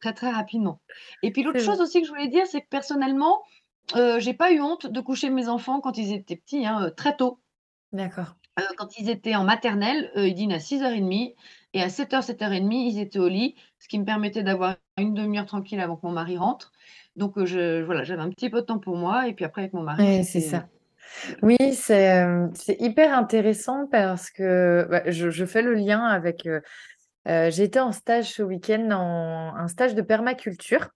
très 0.00 0.12
très 0.12 0.30
rapidement. 0.30 0.80
Et 1.22 1.30
puis 1.30 1.42
l'autre 1.42 1.60
chose 1.60 1.80
aussi 1.80 2.00
que 2.00 2.06
je 2.06 2.12
voulais 2.12 2.28
dire, 2.28 2.46
c'est 2.46 2.60
que 2.60 2.68
personnellement, 2.68 3.42
euh, 3.96 4.20
j'ai 4.20 4.34
pas 4.34 4.52
eu 4.52 4.60
honte 4.60 4.86
de 4.86 5.00
coucher 5.00 5.30
mes 5.30 5.48
enfants 5.48 5.80
quand 5.80 5.98
ils 5.98 6.12
étaient 6.12 6.36
petits, 6.36 6.66
hein, 6.66 6.90
très 6.96 7.16
tôt. 7.16 7.38
D'accord. 7.92 8.36
quand 8.78 8.98
ils 8.98 9.10
étaient 9.10 9.34
en 9.34 9.44
maternelle, 9.44 10.10
ils 10.16 10.34
dînent 10.34 10.52
à 10.52 10.58
6h30 10.58 11.34
et 11.74 11.82
à 11.82 11.88
7h, 11.88 12.24
7h30, 12.24 12.72
ils 12.72 13.00
étaient 13.00 13.18
au 13.18 13.28
lit, 13.28 13.54
ce 13.78 13.88
qui 13.88 13.98
me 13.98 14.04
permettait 14.04 14.42
d'avoir 14.42 14.76
une 14.96 15.14
demi-heure 15.14 15.46
tranquille 15.46 15.80
avant 15.80 15.96
que 15.96 16.06
mon 16.06 16.12
mari 16.12 16.36
rentre. 16.38 16.72
Donc 17.16 17.42
je, 17.44 17.82
voilà, 17.82 18.02
j'avais 18.04 18.22
un 18.22 18.30
petit 18.30 18.48
peu 18.48 18.62
de 18.62 18.66
temps 18.66 18.78
pour 18.78 18.96
moi 18.96 19.28
et 19.28 19.34
puis 19.34 19.44
après 19.44 19.62
avec 19.62 19.74
mon 19.74 19.82
mari. 19.82 20.24
c'est 20.24 20.40
ça. 20.40 20.66
Oui, 21.42 21.56
c'est 21.74 22.26
hyper 22.78 23.16
intéressant 23.16 23.86
parce 23.90 24.30
que 24.30 24.86
bah, 24.88 25.02
je, 25.10 25.44
fais 25.44 25.60
le 25.60 25.74
lien 25.74 26.02
avec. 26.04 26.48
J'étais 27.26 27.80
en 27.80 27.92
stage 27.92 28.32
ce 28.32 28.42
week-end, 28.42 28.90
en 28.90 29.54
un 29.56 29.68
stage 29.68 29.94
de 29.94 30.02
permaculture. 30.02 30.88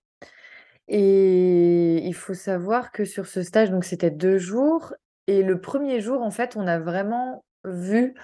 Et 0.89 1.99
il 2.07 2.15
faut 2.15 2.35
savoir 2.35 2.93
que 2.93 3.05
sur 3.05 3.27
ce 3.27 3.43
stage, 3.43 3.71
donc 3.71 3.85
c'était 3.85 4.11
deux 4.11 4.39
jours. 4.39 4.95
Et 5.27 5.43
le 5.43 5.61
premier 5.61 6.01
jour, 6.01 6.23
en 6.23 6.31
fait, 6.31 6.57
on 6.57 6.67
a 6.67 6.79
vraiment 6.79 7.45
vu 7.65 8.15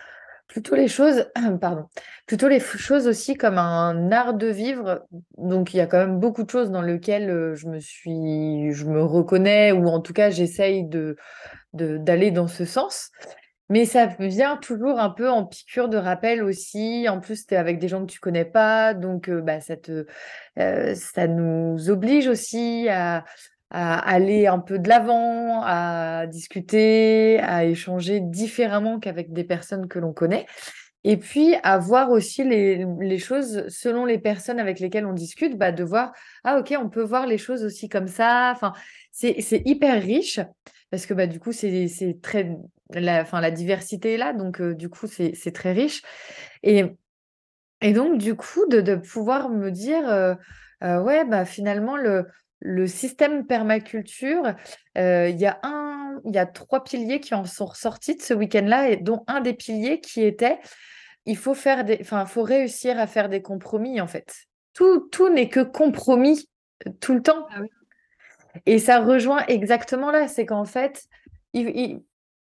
plutôt 0.46 0.74
les 0.74 0.86
choses, 0.86 1.26
pardon, 1.60 1.86
plutôt 2.26 2.46
les 2.46 2.60
choses 2.60 3.06
aussi 3.06 3.34
comme 3.34 3.58
un 3.58 4.12
art 4.12 4.34
de 4.34 4.46
vivre. 4.46 5.06
Donc 5.38 5.74
il 5.74 5.78
y 5.78 5.80
a 5.80 5.86
quand 5.86 5.98
même 5.98 6.20
beaucoup 6.20 6.44
de 6.44 6.50
choses 6.50 6.70
dans 6.70 6.82
lesquelles 6.82 7.54
je 7.54 7.66
me 7.68 7.80
suis, 7.80 8.72
je 8.72 8.84
me 8.86 9.02
reconnais 9.02 9.72
ou 9.72 9.86
en 9.88 10.00
tout 10.00 10.12
cas 10.12 10.30
j'essaye 10.30 10.84
de 10.84 11.16
d'aller 11.72 12.30
dans 12.30 12.48
ce 12.48 12.66
sens. 12.66 13.10
Mais 13.72 13.86
ça 13.86 14.04
vient 14.18 14.58
toujours 14.58 15.00
un 15.00 15.08
peu 15.08 15.30
en 15.30 15.46
piqûre 15.46 15.88
de 15.88 15.96
rappel 15.96 16.42
aussi. 16.42 17.08
En 17.08 17.20
plus, 17.20 17.46
tu 17.46 17.54
es 17.54 17.56
avec 17.56 17.78
des 17.78 17.88
gens 17.88 18.04
que 18.04 18.12
tu 18.12 18.20
connais 18.20 18.44
pas, 18.44 18.92
donc 18.92 19.30
bah, 19.30 19.60
ça, 19.62 21.26
nous 21.26 21.88
oblige 21.88 22.28
aussi 22.28 22.88
à, 22.90 23.24
aller 23.70 24.46
un 24.46 24.58
peu 24.58 24.78
de 24.78 24.90
l'avant, 24.90 25.62
à 25.64 26.26
discuter, 26.26 27.40
à 27.40 27.64
échanger 27.64 28.20
différemment 28.20 29.00
qu'avec 29.00 29.32
des 29.32 29.44
personnes 29.44 29.88
que 29.88 29.98
l'on 29.98 30.12
connaît. 30.12 30.44
Et 31.04 31.16
puis, 31.16 31.54
à 31.62 31.78
voir 31.78 32.10
aussi 32.10 32.44
les, 32.44 32.84
les, 33.00 33.18
choses 33.18 33.66
selon 33.68 34.04
les 34.04 34.18
personnes 34.18 34.60
avec 34.60 34.80
lesquelles 34.80 35.06
on 35.06 35.14
discute, 35.14 35.56
bah, 35.56 35.72
de 35.72 35.82
voir, 35.82 36.12
ah 36.44 36.58
ok, 36.58 36.74
on 36.78 36.90
peut 36.90 37.02
voir 37.02 37.26
les 37.26 37.38
choses 37.38 37.64
aussi 37.64 37.88
comme 37.88 38.06
ça. 38.06 38.52
Enfin, 38.54 38.74
c'est 39.12 39.62
hyper 39.64 40.02
riche 40.02 40.40
parce 40.92 41.06
que 41.06 41.14
bah, 41.14 41.26
du 41.26 41.40
coup, 41.40 41.50
c'est 41.50 42.18
très. 42.22 42.56
La, 42.90 43.22
enfin, 43.22 43.40
la 43.40 43.50
diversité 43.50 44.14
est 44.14 44.18
là, 44.18 44.32
donc 44.32 44.60
euh, 44.60 44.74
du 44.74 44.88
coup, 44.88 45.08
c'est 45.08 45.52
très 45.52 45.72
riche. 45.72 46.02
Et, 46.62 46.84
et 47.80 47.92
donc, 47.92 48.18
du 48.18 48.36
coup, 48.36 48.64
de, 48.68 48.80
de 48.80 48.94
pouvoir 48.94 49.48
me 49.48 49.70
dire, 49.70 50.08
euh, 50.08 50.34
euh, 50.84 51.02
ouais, 51.02 51.24
bah, 51.24 51.44
finalement, 51.44 51.96
le, 51.96 52.26
le 52.60 52.86
système 52.86 53.46
permaculture, 53.46 54.54
il 54.94 55.40
y 55.40 55.46
a 55.46 55.60
y 56.24 56.38
a 56.38 56.46
trois 56.46 56.84
piliers 56.84 57.20
qui 57.20 57.34
en 57.34 57.44
sont 57.44 57.66
ressortis 57.66 58.16
de 58.16 58.22
ce 58.22 58.34
week-end-là, 58.34 58.90
et 58.90 58.96
dont 58.96 59.24
un 59.26 59.40
des 59.40 59.54
piliers 59.54 60.00
qui 60.00 60.22
était, 60.22 60.58
il 61.24 61.36
faut 61.36 61.54
faire 61.54 61.84
des, 61.84 61.98
enfin, 62.00 62.26
faut 62.26 62.42
réussir 62.42 63.00
à 63.00 63.06
faire 63.06 63.28
des 63.28 63.42
compromis 63.42 64.00
en 64.00 64.06
fait. 64.06 64.32
Tout, 64.74 65.08
tout 65.10 65.28
n'est 65.30 65.48
que 65.48 65.60
compromis 65.60 66.48
tout 67.00 67.14
le 67.14 67.22
temps. 67.22 67.46
Ah 67.50 67.60
et 68.66 68.78
ça 68.78 69.00
rejoint 69.00 69.44
exactement 69.46 70.10
là, 70.10 70.28
c'est 70.28 70.46
qu'en 70.46 70.64
fait, 70.64 71.04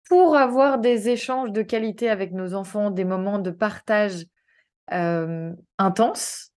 pour 0.08 0.36
avoir 0.36 0.80
des 0.80 1.10
échanges 1.10 1.52
de 1.52 1.62
qualité 1.62 2.10
avec 2.10 2.32
nos 2.32 2.54
enfants, 2.54 2.92
des 2.92 3.06
moments 3.06 3.40
de 3.40 3.52
partage 3.52 4.26
intenses, 5.78 6.50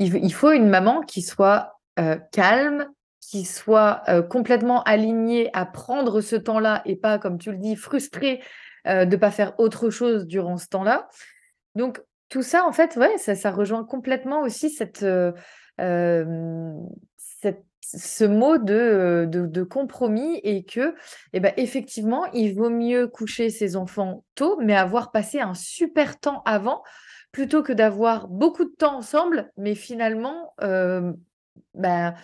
il, 0.00 0.32
faut 0.32 0.52
une 0.52 0.68
maman 0.68 1.02
qui 1.02 1.20
soit 1.20 1.78
euh, 1.98 2.16
calme, 2.32 2.88
qui 3.20 3.44
soit 3.44 4.02
euh, 4.08 4.22
complètement 4.22 4.82
aligné 4.84 5.50
à 5.52 5.66
prendre 5.66 6.20
ce 6.22 6.36
temps-là 6.36 6.82
et 6.86 6.96
pas, 6.96 7.18
comme 7.18 7.38
tu 7.38 7.52
le 7.52 7.58
dis, 7.58 7.76
frustré 7.76 8.42
euh, 8.86 9.04
de 9.04 9.16
ne 9.16 9.20
pas 9.20 9.30
faire 9.30 9.52
autre 9.58 9.90
chose 9.90 10.26
durant 10.26 10.56
ce 10.56 10.68
temps-là. 10.68 11.08
Donc, 11.74 12.02
tout 12.30 12.42
ça, 12.42 12.64
en 12.64 12.72
fait, 12.72 12.96
ouais, 12.96 13.18
ça, 13.18 13.50
rejoint 13.50 13.84
complètement 13.84 14.40
aussi 14.40 14.70
cette 14.70 15.04
ce 17.80 18.24
mot 18.24 18.58
de, 18.58 19.26
de, 19.28 19.62
compromis 19.62 20.40
et 20.42 20.64
que, 20.64 20.94
eh 21.32 21.40
ben, 21.40 21.52
effectivement, 21.56 22.26
il 22.32 22.54
vaut 22.54 22.70
mieux 22.70 23.08
coucher 23.08 23.50
ses 23.50 23.76
enfants 23.76 24.24
tôt, 24.34 24.58
mais 24.60 24.74
avoir 24.74 25.10
passé 25.10 25.40
un 25.40 25.54
super 25.54 26.20
temps 26.20 26.42
avant 26.44 26.82
plutôt 27.32 27.62
que 27.62 27.72
d'avoir 27.72 28.28
beaucoup 28.28 28.64
de 28.64 28.74
temps 28.76 28.96
ensemble, 28.96 29.50
mais 29.56 29.74
finalement, 29.74 30.54
bah, 31.74 32.14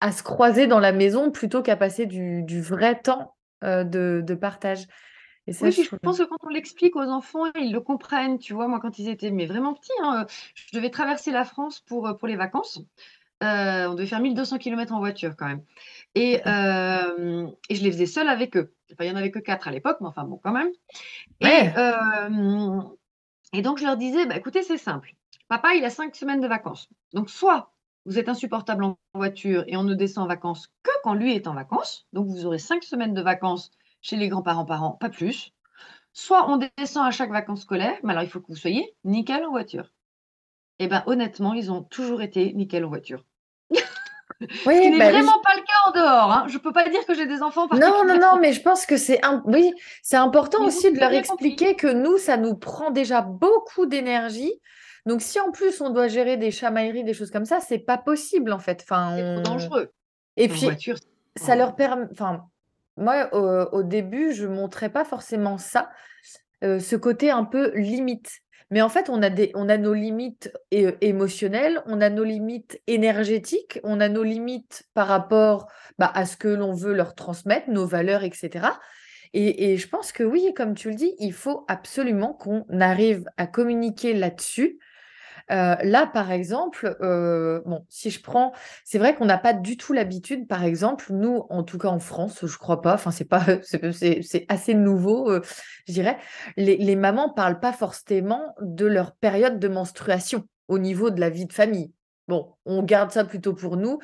à 0.00 0.12
se 0.12 0.22
croiser 0.22 0.66
dans 0.66 0.80
la 0.80 0.92
maison 0.92 1.30
plutôt 1.30 1.62
qu'à 1.62 1.76
passer 1.76 2.06
du, 2.06 2.60
vrai 2.60 3.00
temps 3.00 3.36
de, 3.62 4.34
partage. 4.34 4.86
Et 5.46 5.52
oui, 5.60 5.72
je, 5.72 5.96
pense 5.96 6.18
que 6.18 6.24
quand 6.24 6.38
on 6.42 6.48
l'explique 6.48 6.96
aux 6.96 7.08
enfants, 7.08 7.44
ils 7.60 7.72
le 7.72 7.80
comprennent. 7.80 8.38
Tu 8.38 8.54
vois, 8.54 8.66
moi, 8.66 8.80
quand 8.80 8.98
ils 8.98 9.10
étaient 9.10 9.30
mais 9.30 9.44
vraiment 9.44 9.74
petits, 9.74 9.92
hein, 10.02 10.26
je 10.54 10.74
devais 10.74 10.88
traverser 10.88 11.32
la 11.32 11.44
France 11.44 11.80
pour, 11.80 12.16
pour 12.18 12.26
les 12.26 12.36
vacances. 12.36 12.80
On 13.44 13.94
devait 13.94 14.06
faire 14.06 14.20
1200 14.20 14.58
km 14.58 14.92
en 14.92 14.98
voiture 14.98 15.36
quand 15.36 15.46
même. 15.46 15.62
Et, 16.14 16.34
et 16.34 17.74
je 17.74 17.82
les 17.82 17.92
faisais 17.92 18.06
seuls 18.06 18.28
avec 18.28 18.56
eux. 18.56 18.74
il 19.00 19.06
n'y 19.06 19.12
en 19.12 19.16
avait 19.16 19.30
que 19.30 19.38
quatre 19.38 19.68
à 19.68 19.70
l'époque, 19.70 19.98
mais 20.00 20.08
enfin 20.08 20.24
bon, 20.24 20.38
quand 20.42 20.52
même. 20.52 20.70
Et, 21.40 21.70
et 23.52 23.62
donc, 23.62 23.78
je 23.78 23.84
leur 23.84 23.96
disais, 23.96 24.26
bah, 24.26 24.36
écoutez, 24.36 24.62
c'est 24.62 24.78
simple. 24.78 25.14
Papa, 25.48 25.74
il 25.74 25.84
a 25.84 25.90
cinq 25.90 26.16
semaines 26.16 26.40
de 26.40 26.48
vacances. 26.48 26.88
Donc, 27.12 27.30
soit 27.30 27.72
vous 28.06 28.18
êtes 28.18 28.28
insupportable 28.28 28.84
en 28.84 28.98
voiture 29.14 29.64
et 29.66 29.76
on 29.76 29.84
ne 29.84 29.94
descend 29.94 30.24
en 30.24 30.28
vacances 30.28 30.68
que 30.82 30.90
quand 31.02 31.14
lui 31.14 31.34
est 31.34 31.46
en 31.46 31.54
vacances. 31.54 32.06
Donc, 32.12 32.26
vous 32.26 32.46
aurez 32.46 32.58
cinq 32.58 32.82
semaines 32.82 33.14
de 33.14 33.22
vacances 33.22 33.70
chez 34.02 34.16
les 34.16 34.28
grands-parents 34.28 34.64
parents, 34.66 34.92
pas 34.92 35.08
plus. 35.08 35.52
Soit 36.12 36.48
on 36.50 36.58
descend 36.78 37.06
à 37.06 37.10
chaque 37.10 37.30
vacances 37.30 37.62
scolaires, 37.62 37.98
mais 38.02 38.12
alors 38.12 38.22
il 38.22 38.28
faut 38.28 38.40
que 38.40 38.48
vous 38.48 38.56
soyez 38.56 38.94
nickel 39.04 39.44
en 39.44 39.50
voiture. 39.50 39.92
Eh 40.78 40.88
bien, 40.88 41.02
honnêtement, 41.06 41.54
ils 41.54 41.72
ont 41.72 41.82
toujours 41.82 42.22
été 42.22 42.52
nickel 42.52 42.84
en 42.84 42.88
voiture. 42.88 43.24
Oui, 44.40 44.48
Ce 44.76 44.80
qui 44.80 44.90
n'est 44.90 44.98
bah 44.98 45.10
vraiment 45.10 45.40
pas 45.42 45.54
le 45.54 45.62
cas 45.62 45.88
en 45.88 45.90
dehors. 45.92 46.32
Hein. 46.32 46.46
Je 46.48 46.54
ne 46.54 46.58
peux 46.58 46.72
pas 46.72 46.88
dire 46.88 47.06
que 47.06 47.14
j'ai 47.14 47.26
des 47.26 47.42
enfants. 47.42 47.66
Non, 47.72 48.04
non, 48.06 48.18
non, 48.18 48.38
mais 48.40 48.52
je 48.52 48.60
pense 48.60 48.84
que 48.84 48.96
c'est 48.96 49.20
oui, 49.44 49.72
c'est 50.02 50.16
important 50.16 50.64
aussi 50.64 50.92
de 50.92 50.98
leur 50.98 51.12
expliquer 51.12 51.76
que 51.76 51.86
nous, 51.86 52.18
ça 52.18 52.36
nous 52.36 52.54
prend 52.54 52.90
déjà 52.90 53.20
beaucoup 53.22 53.86
d'énergie 53.86 54.60
donc, 55.06 55.20
si 55.20 55.38
en 55.38 55.50
plus 55.50 55.80
on 55.80 55.90
doit 55.90 56.08
gérer 56.08 56.36
des 56.36 56.50
chamailleries, 56.50 57.04
des 57.04 57.12
choses 57.12 57.30
comme 57.30 57.44
ça, 57.44 57.60
c'est 57.60 57.78
pas 57.78 57.98
possible 57.98 58.52
en 58.52 58.58
fait. 58.58 58.82
Enfin, 58.82 59.14
C'est 59.16 59.34
trop 59.34 59.42
dangereux. 59.42 59.92
Et 60.36 60.48
puis, 60.48 60.68
ça 61.36 61.56
leur 61.56 61.76
permet. 61.76 62.06
Enfin, 62.10 62.46
moi, 62.96 63.28
au, 63.34 63.82
début, 63.82 64.32
je 64.32 64.46
montrais 64.46 64.88
pas 64.88 65.04
forcément 65.04 65.58
ça, 65.58 65.90
euh, 66.62 66.80
ce 66.80 66.96
côté 66.96 67.30
un 67.30 67.44
peu 67.44 67.72
limite. 67.74 68.40
Mais 68.74 68.82
en 68.82 68.88
fait, 68.88 69.08
on 69.08 69.22
a, 69.22 69.30
des, 69.30 69.52
on 69.54 69.68
a 69.68 69.76
nos 69.76 69.94
limites 69.94 70.52
émotionnelles, 70.72 71.80
on 71.86 72.00
a 72.00 72.10
nos 72.10 72.24
limites 72.24 72.82
énergétiques, 72.88 73.78
on 73.84 74.00
a 74.00 74.08
nos 74.08 74.24
limites 74.24 74.82
par 74.94 75.06
rapport 75.06 75.68
bah, 76.00 76.10
à 76.12 76.26
ce 76.26 76.36
que 76.36 76.48
l'on 76.48 76.72
veut 76.72 76.92
leur 76.92 77.14
transmettre, 77.14 77.70
nos 77.70 77.86
valeurs, 77.86 78.24
etc. 78.24 78.66
Et, 79.32 79.70
et, 79.70 79.76
je 79.76 79.88
pense 79.88 80.10
que 80.10 80.24
oui, 80.24 80.52
comme 80.56 80.74
tu 80.74 80.88
le 80.88 80.96
dis, 80.96 81.14
il 81.20 81.32
faut 81.32 81.64
absolument 81.68 82.32
qu'on 82.32 82.64
arrive 82.80 83.24
à 83.36 83.46
communiquer 83.46 84.12
là-dessus 84.12 84.80
là, 85.48 86.06
par 86.06 86.30
exemple, 86.30 86.96
bon, 87.00 87.84
si 87.88 88.10
je 88.10 88.22
prends, 88.22 88.52
c'est 88.84 88.98
vrai 88.98 89.14
qu'on 89.14 89.26
n'a 89.26 89.38
pas 89.38 89.52
du 89.52 89.76
tout 89.76 89.92
l'habitude, 89.92 90.46
par 90.46 90.64
exemple, 90.64 91.06
nous, 91.10 91.46
en 91.50 91.62
tout 91.62 91.78
cas 91.78 91.88
en 91.88 91.98
France, 91.98 92.44
je 92.46 92.58
crois 92.58 92.82
pas, 92.82 92.94
enfin, 92.94 93.10
c'est 93.10 93.24
pas, 93.24 93.44
c'est 93.92 94.46
assez 94.48 94.74
nouveau, 94.74 95.32
je 95.86 95.92
dirais, 95.92 96.18
les, 96.56 96.96
mamans 96.96 97.30
parlent 97.30 97.60
pas 97.60 97.72
forcément 97.72 98.54
de 98.60 98.86
leur 98.86 99.14
période 99.14 99.58
de 99.58 99.68
menstruation 99.68 100.46
au 100.68 100.78
niveau 100.78 101.10
de 101.10 101.20
la 101.20 101.30
vie 101.30 101.46
de 101.46 101.52
famille. 101.52 101.92
Bon, 102.26 102.54
on 102.64 102.82
garde 102.82 103.10
ça 103.10 103.24
plutôt 103.24 103.52
pour 103.52 103.76
nous, 103.76 103.98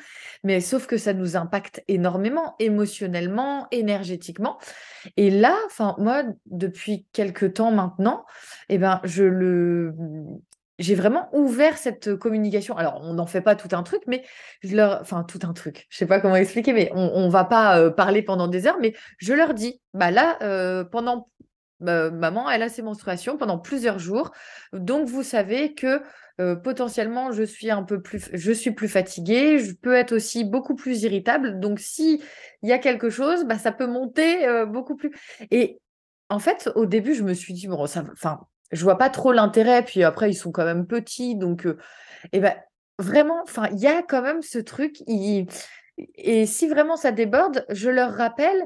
mais 0.45 0.61
sauf 0.61 0.87
que 0.87 0.99
ça 0.99 1.15
nous 1.15 1.39
impacte 1.39 1.83
énormément 1.89 2.55
émotionnellement, 2.59 3.67
énergétiquement. 3.71 4.59
Et 5.17 5.31
là, 5.31 5.57
enfin 5.65 5.95
moi, 5.97 6.25
depuis 6.45 7.07
quelques 7.15 7.55
temps 7.55 7.71
maintenant, 7.71 8.27
eh 8.69 8.77
ben, 8.77 9.01
je 9.05 9.25
le, 9.25 9.95
j'ai 10.81 10.95
vraiment 10.95 11.29
ouvert 11.33 11.79
cette 11.79 12.17
communication. 12.17 12.77
Alors, 12.77 13.01
on 13.05 13.15
n'en 13.15 13.27
fait 13.27 13.43
pas 13.43 13.55
tout 13.55 13.69
un 13.77 13.83
truc, 13.83 14.03
mais 14.07 14.25
je 14.63 14.75
leur, 14.75 15.01
enfin 15.01 15.23
tout 15.23 15.41
un 15.43 15.53
truc. 15.53 15.87
Je 15.91 15.99
sais 15.99 16.07
pas 16.07 16.21
comment 16.21 16.37
expliquer, 16.37 16.73
mais 16.73 16.91
on, 16.95 17.27
ne 17.27 17.31
va 17.31 17.45
pas 17.45 17.91
parler 17.91 18.23
pendant 18.23 18.49
des 18.49 18.67
heures, 18.67 18.79
mais 18.81 18.95
je 19.19 19.33
leur 19.35 19.55
dis, 19.55 19.81
bah 19.95 20.11
là, 20.11 20.39
pendant 20.91 21.29
maman, 21.81 22.51
elle 22.51 22.63
a 22.63 22.69
ses 22.69 22.83
menstruations 22.83 23.37
pendant 23.37 23.59
plusieurs 23.59 23.99
jours, 23.99 24.33
donc 24.73 25.07
vous 25.07 25.23
savez 25.23 25.75
que 25.75 26.03
potentiellement 26.63 27.33
je 27.33 27.43
suis 27.43 27.71
un 27.71 27.83
peu 27.83 28.01
plus, 28.01 28.31
je 28.33 28.53
suis 28.53 28.71
plus 28.71 28.89
fatiguée, 28.89 29.59
je 29.59 29.73
peux 29.73 29.95
être 29.95 30.13
aussi 30.13 30.45
beaucoup 30.45 30.75
plus 30.75 31.03
irritable. 31.03 31.61
Donc 31.61 31.79
si 31.79 32.23
il 32.63 32.69
y 32.69 32.73
a 32.73 32.79
quelque 32.79 33.11
chose, 33.11 33.45
bah 33.45 33.59
ça 33.59 33.73
peut 33.73 33.87
monter 33.87 34.47
beaucoup 34.67 34.97
plus. 34.97 35.11
Et 35.51 35.79
en 36.29 36.39
fait, 36.39 36.71
au 36.75 36.87
début, 36.87 37.15
je 37.15 37.23
me 37.23 37.35
suis 37.35 37.53
dit 37.53 37.67
bon, 37.67 37.87
ça, 37.87 38.05
enfin 38.13 38.41
je 38.73 38.83
vois 38.83 38.99
pas 38.99 39.11
trop 39.11 39.33
l'intérêt. 39.33 39.85
Puis 39.85 40.05
après, 40.05 40.31
ils 40.31 40.35
sont 40.35 40.53
quand 40.53 40.65
même 40.65 40.87
petits, 40.87 41.37
donc 41.37 41.67
et 42.33 42.41
ben 42.41 42.55
vraiment, 42.99 43.41
enfin, 43.43 43.69
il 43.73 43.79
y 43.79 43.87
a 43.87 44.03
quand 44.03 44.23
même 44.23 44.43
ce 44.43 44.59
truc. 44.59 45.03
Et 45.07 46.47
si 46.47 46.69
vraiment 46.69 46.97
ça 46.97 47.13
déborde, 47.13 47.65
je 47.71 47.91
leur 47.91 48.13
rappelle. 48.13 48.63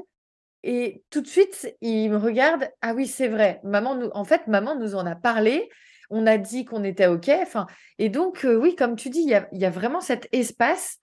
Et 0.63 1.03
tout 1.11 1.21
de 1.21 1.27
suite, 1.27 1.75
ils 1.81 2.09
me 2.09 2.17
regardent. 2.17 2.69
Ah 2.81 2.93
oui, 2.95 3.07
c'est 3.07 3.27
vrai. 3.27 3.59
Maman, 3.63 3.95
nous... 3.95 4.09
en 4.13 4.23
fait, 4.23 4.47
maman 4.47 4.75
nous 4.75 4.95
en 4.95 5.05
a 5.05 5.15
parlé. 5.15 5.69
On 6.09 6.27
a 6.27 6.37
dit 6.37 6.65
qu'on 6.65 6.83
était 6.83 7.07
OK. 7.07 7.29
Enfin, 7.29 7.67
et 7.99 8.09
donc, 8.09 8.45
oui, 8.49 8.75
comme 8.75 8.95
tu 8.95 9.09
dis, 9.09 9.21
il 9.21 9.59
y 9.59 9.65
a, 9.65 9.69
vraiment 9.69 10.01
cet 10.01 10.27
espace 10.31 10.99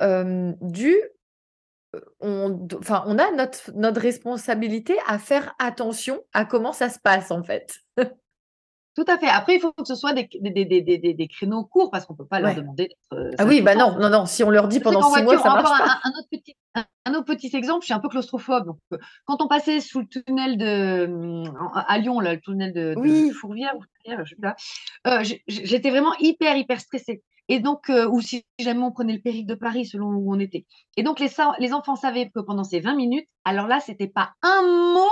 du 0.00 0.96
on, 2.20 2.68
enfin, 2.78 3.02
on 3.06 3.18
a 3.18 3.32
notre, 3.32 3.72
notre 3.74 4.00
responsabilité 4.00 4.96
à 5.06 5.18
faire 5.18 5.54
attention 5.58 6.22
à 6.32 6.44
comment 6.44 6.72
ça 6.72 6.88
se 6.88 7.00
passe 7.00 7.30
en 7.30 7.42
fait. 7.42 7.80
Tout 8.96 9.04
à 9.06 9.18
fait. 9.18 9.28
Après, 9.28 9.54
il 9.54 9.60
faut 9.60 9.72
que 9.72 9.84
ce 9.84 9.94
soit 9.94 10.12
des, 10.12 10.28
des, 10.40 10.64
des, 10.64 10.80
des, 10.82 10.98
des 10.98 11.28
créneaux 11.28 11.64
courts 11.64 11.90
parce 11.90 12.06
qu'on 12.06 12.14
ne 12.14 12.18
peut 12.18 12.26
pas 12.26 12.40
leur 12.40 12.54
demander 12.54 12.88
d'être. 12.88 12.96
Euh, 13.12 13.30
ah 13.38 13.46
oui, 13.46 13.60
bah 13.60 13.76
non, 13.76 13.96
non, 13.98 14.10
non. 14.10 14.26
Si 14.26 14.42
on 14.42 14.50
leur 14.50 14.66
dit 14.66 14.80
pendant 14.80 15.02
six 15.14 15.22
mois, 15.22 15.38
ça 15.38 15.50
marche 15.50 15.78
pas. 15.78 16.00
Un, 16.02 16.10
autre 16.10 16.28
petit, 16.30 16.56
un, 16.74 17.14
autre 17.14 17.24
petit 17.24 17.54
exemple, 17.56 17.82
je 17.82 17.86
suis 17.86 17.94
un 17.94 18.00
peu 18.00 18.08
claustrophobe. 18.08 18.66
Donc, 18.66 18.78
euh, 18.92 18.98
quand 19.26 19.42
on 19.42 19.48
passait 19.48 19.80
sous 19.80 20.00
le 20.00 20.06
tunnel 20.06 20.58
de 20.58 21.44
à 21.74 21.98
Lyon, 21.98 22.18
là, 22.18 22.34
le 22.34 22.40
tunnel 22.40 22.72
de, 22.72 22.94
oui. 22.96 23.30
Fourvière, 23.30 23.74
euh, 25.06 25.24
j'étais 25.46 25.90
vraiment 25.90 26.14
hyper, 26.18 26.56
hyper 26.56 26.80
stressée. 26.80 27.22
Et 27.48 27.60
donc, 27.60 27.90
ou 28.10 28.20
si 28.20 28.44
jamais 28.58 28.82
on 28.82 28.92
prenait 28.92 29.12
le 29.14 29.20
périple 29.20 29.48
de 29.48 29.54
Paris 29.54 29.86
selon 29.86 30.06
où 30.06 30.34
on 30.34 30.38
était. 30.38 30.66
Et 30.96 31.02
donc, 31.02 31.20
les, 31.20 31.30
les 31.58 31.72
enfants 31.72 31.96
savaient 31.96 32.30
que 32.30 32.40
pendant 32.40 32.64
ces 32.64 32.80
20 32.80 32.94
minutes, 32.94 33.28
alors 33.44 33.66
là, 33.66 33.80
c'était 33.80 34.08
pas 34.08 34.32
un 34.42 34.62
mot 34.62 35.10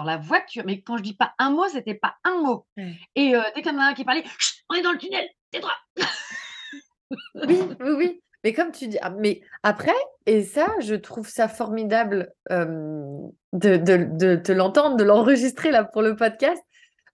dans 0.00 0.06
la 0.06 0.16
voiture. 0.16 0.62
Mais 0.66 0.80
quand 0.80 0.96
je 0.96 1.02
dis 1.02 1.14
pas 1.14 1.34
un 1.38 1.50
mot, 1.50 1.68
c'était 1.68 1.94
pas 1.94 2.14
un 2.24 2.40
mot. 2.42 2.66
Et 3.14 3.34
euh, 3.34 3.42
dès 3.54 3.62
qu'il 3.62 3.72
y 3.72 3.74
en 3.74 3.78
a 3.78 3.84
un 3.84 3.94
qui 3.94 4.04
parlait, 4.04 4.24
on 4.68 4.74
est 4.74 4.82
dans 4.82 4.92
le 4.92 4.98
tunnel, 4.98 5.28
t'es 5.50 5.60
droit. 5.60 5.76
oui, 7.34 7.60
oui, 7.80 7.90
oui. 7.96 8.22
Mais 8.42 8.54
comme 8.54 8.72
tu 8.72 8.88
dis, 8.88 8.98
ah, 9.02 9.10
mais 9.10 9.42
après, 9.62 9.94
et 10.24 10.42
ça, 10.42 10.74
je 10.80 10.94
trouve 10.94 11.28
ça 11.28 11.46
formidable 11.46 12.32
de, 12.48 13.30
de, 13.52 14.36
te 14.36 14.52
l'entendre, 14.52 14.96
de 14.96 15.04
l'enregistrer 15.04 15.70
là 15.70 15.84
pour 15.84 16.00
le 16.00 16.16
podcast, 16.16 16.62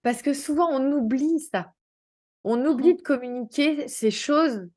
parce 0.03 0.21
que 0.21 0.33
souvent 0.33 0.69
on 0.71 0.91
oublie 0.93 1.39
ça. 1.39 1.73
On 2.45 2.63
oublie 2.65 2.93
mmh 2.93 2.97
de 2.97 3.01
communiquer 3.01 3.87
ces 3.89 4.11
choses 4.11 4.69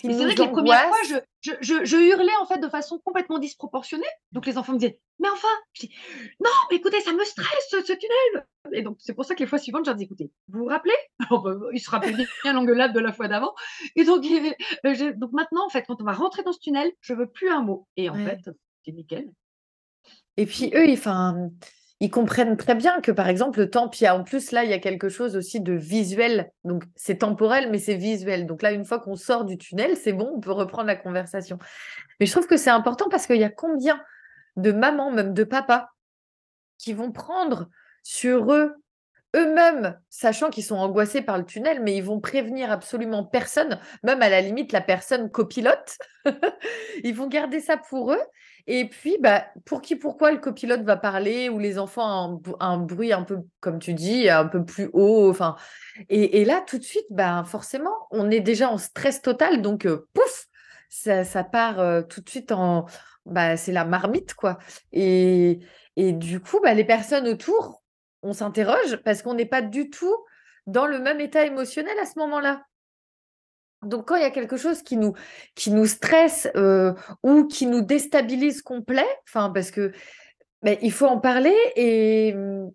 c'est 0.00 0.12
vrai 0.12 0.34
que 0.34 0.42
les 0.42 0.48
premières 0.48 0.88
fois, 0.88 1.20
je, 1.40 1.50
je, 1.60 1.84
je, 1.84 1.96
hurlais 1.96 2.36
en 2.40 2.46
fait 2.46 2.58
de 2.58 2.68
façon 2.68 2.98
complètement 3.04 3.38
disproportionnée. 3.38 4.06
Donc 4.32 4.46
les 4.46 4.58
enfants 4.58 4.72
me 4.72 4.78
disaient, 4.78 5.00
mais 5.18 5.28
enfin, 5.30 5.48
je 5.72 5.86
dis, 5.86 5.94
non, 6.40 6.50
mais 6.70 6.76
écoutez, 6.76 7.00
ça 7.00 7.12
me 7.12 7.24
stresse 7.24 7.68
ce, 7.70 7.92
tunnel. 7.92 8.46
Et 8.72 8.82
donc 8.82 8.96
c'est 9.00 9.14
pour 9.14 9.24
ça 9.24 9.34
que 9.34 9.40
les 9.40 9.46
fois 9.46 9.58
suivantes, 9.58 9.84
je 9.84 9.90
leur 9.90 9.96
dis, 9.96 10.04
écoutez, 10.04 10.30
vous 10.48 10.60
vous 10.60 10.66
rappelez? 10.66 10.94
Bah, 11.30 11.42
Ils 11.72 11.80
se 11.80 11.90
rappelaient 11.90 12.12
bien 12.44 12.52
l'engueulade 12.52 12.92
de 12.92 13.00
la 13.00 13.12
fois 13.12 13.28
d'avant. 13.28 13.54
Et 13.96 14.04
donc, 14.04 14.24
euh, 14.24 15.12
donc 15.16 15.32
maintenant, 15.32 15.66
en 15.66 15.70
fait, 15.70 15.84
quand 15.86 16.00
on 16.00 16.04
va 16.04 16.12
rentrer 16.12 16.42
dans 16.42 16.52
ce 16.52 16.60
tunnel, 16.60 16.92
je 17.00 17.14
veux 17.14 17.28
plus 17.28 17.50
un 17.50 17.62
mot. 17.62 17.86
Et 17.96 18.08
en 18.10 18.14
fait, 18.14 18.40
c'est 18.84 18.92
nickel. 18.92 19.30
Et 20.36 20.46
puis 20.46 20.70
eux, 20.74 20.92
enfin, 20.92 21.50
ils 22.00 22.10
comprennent 22.10 22.56
très 22.56 22.76
bien 22.76 23.00
que, 23.00 23.10
par 23.10 23.28
exemple, 23.28 23.58
le 23.58 23.70
temps, 23.70 23.88
puis 23.88 24.08
en 24.08 24.22
plus, 24.22 24.52
là, 24.52 24.62
il 24.62 24.70
y 24.70 24.74
a 24.74 24.78
quelque 24.78 25.08
chose 25.08 25.36
aussi 25.36 25.60
de 25.60 25.72
visuel. 25.72 26.52
Donc, 26.64 26.84
c'est 26.94 27.18
temporel, 27.18 27.70
mais 27.70 27.78
c'est 27.78 27.96
visuel. 27.96 28.46
Donc 28.46 28.62
là, 28.62 28.70
une 28.70 28.84
fois 28.84 29.00
qu'on 29.00 29.16
sort 29.16 29.44
du 29.44 29.58
tunnel, 29.58 29.96
c'est 29.96 30.12
bon, 30.12 30.32
on 30.36 30.40
peut 30.40 30.52
reprendre 30.52 30.86
la 30.86 30.96
conversation. 30.96 31.58
Mais 32.20 32.26
je 32.26 32.32
trouve 32.32 32.46
que 32.46 32.56
c'est 32.56 32.70
important 32.70 33.08
parce 33.10 33.26
qu'il 33.26 33.38
y 33.38 33.44
a 33.44 33.50
combien 33.50 34.00
de 34.56 34.70
mamans, 34.70 35.10
même 35.10 35.34
de 35.34 35.44
papas, 35.44 35.88
qui 36.78 36.92
vont 36.92 37.10
prendre 37.10 37.68
sur 38.04 38.52
eux 38.52 38.76
eux-mêmes, 39.36 39.98
sachant 40.08 40.50
qu'ils 40.50 40.64
sont 40.64 40.76
angoissés 40.76 41.20
par 41.20 41.36
le 41.36 41.44
tunnel, 41.44 41.82
mais 41.82 41.96
ils 41.96 42.02
vont 42.02 42.20
prévenir 42.20 42.70
absolument 42.70 43.24
personne, 43.24 43.78
même 44.02 44.22
à 44.22 44.28
la 44.28 44.40
limite 44.40 44.72
la 44.72 44.80
personne 44.80 45.30
copilote. 45.30 45.98
ils 47.04 47.14
vont 47.14 47.26
garder 47.26 47.60
ça 47.60 47.76
pour 47.76 48.12
eux. 48.12 48.22
Et 48.70 48.88
puis, 48.88 49.16
bah, 49.18 49.46
pour 49.64 49.80
qui, 49.80 49.96
pourquoi 49.96 50.30
le 50.30 50.38
copilote 50.38 50.82
va 50.82 50.96
parler 50.96 51.48
ou 51.48 51.58
les 51.58 51.78
enfants 51.78 52.40
ont 52.46 52.56
un, 52.60 52.78
bruit 52.78 53.12
un 53.12 53.22
peu, 53.22 53.38
comme 53.60 53.78
tu 53.78 53.94
dis, 53.94 54.28
un 54.28 54.44
peu 54.44 54.64
plus 54.64 54.90
haut. 54.92 55.34
Et, 56.10 56.44
là, 56.44 56.62
tout 56.66 56.78
de 56.78 56.84
suite, 56.84 57.06
bah, 57.10 57.44
forcément, 57.44 58.06
on 58.10 58.30
est 58.30 58.40
déjà 58.40 58.70
en 58.70 58.78
stress 58.78 59.22
total. 59.22 59.62
Donc, 59.62 59.86
euh, 59.86 60.06
pouf, 60.12 60.48
ça, 60.90 61.24
part 61.44 61.80
euh, 61.80 62.02
tout 62.02 62.20
de 62.20 62.28
suite 62.28 62.52
en. 62.52 62.86
Bah, 63.26 63.56
c'est 63.56 63.72
la 63.72 63.84
marmite, 63.84 64.34
quoi. 64.34 64.58
Et, 64.92 65.60
et 65.96 66.12
du 66.12 66.40
coup, 66.40 66.60
bah, 66.62 66.74
les 66.74 66.84
personnes 66.84 67.26
autour 67.26 67.82
on 68.22 68.32
s'interroge 68.32 68.96
parce 69.04 69.22
qu'on 69.22 69.34
n'est 69.34 69.46
pas 69.46 69.62
du 69.62 69.90
tout 69.90 70.14
dans 70.66 70.86
le 70.86 70.98
même 70.98 71.20
état 71.20 71.44
émotionnel 71.44 71.98
à 72.00 72.06
ce 72.06 72.18
moment-là. 72.18 72.64
Donc 73.82 74.08
quand 74.08 74.16
il 74.16 74.22
y 74.22 74.26
a 74.26 74.30
quelque 74.30 74.56
chose 74.56 74.82
qui 74.82 74.96
nous, 74.96 75.14
qui 75.54 75.70
nous 75.70 75.86
stresse 75.86 76.48
euh, 76.56 76.94
ou 77.22 77.46
qui 77.46 77.66
nous 77.66 77.80
déstabilise 77.80 78.62
complet, 78.62 79.06
enfin 79.28 79.50
parce 79.50 79.70
que 79.70 79.92
ben, 80.62 80.76
il 80.82 80.92
faut 80.92 81.06
en 81.06 81.20
parler 81.20 81.56
et 81.76 82.32
mmh, 82.34 82.70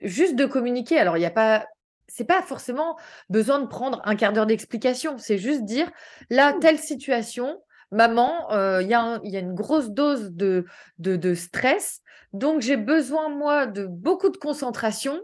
juste 0.00 0.34
de 0.34 0.46
communiquer. 0.46 0.98
Alors 0.98 1.16
il 1.16 1.20
n'y 1.20 1.26
a 1.26 1.30
pas, 1.30 1.66
c'est 2.08 2.24
pas 2.24 2.42
forcément 2.42 2.98
besoin 3.28 3.60
de 3.60 3.66
prendre 3.66 4.00
un 4.04 4.16
quart 4.16 4.32
d'heure 4.32 4.46
d'explication. 4.46 5.18
C'est 5.18 5.38
juste 5.38 5.64
dire 5.64 5.90
là 6.30 6.52
telle 6.60 6.78
situation, 6.78 7.60
maman, 7.92 8.52
euh, 8.52 8.82
il 8.82 8.88
y, 8.88 8.94
a 8.94 9.40
une 9.40 9.54
grosse 9.54 9.90
dose 9.90 10.32
de, 10.32 10.64
de 10.98 11.34
stress. 11.34 12.02
Donc, 12.32 12.60
j'ai 12.60 12.76
besoin, 12.76 13.28
moi, 13.28 13.66
de 13.66 13.86
beaucoup 13.86 14.30
de 14.30 14.36
concentration 14.36 15.20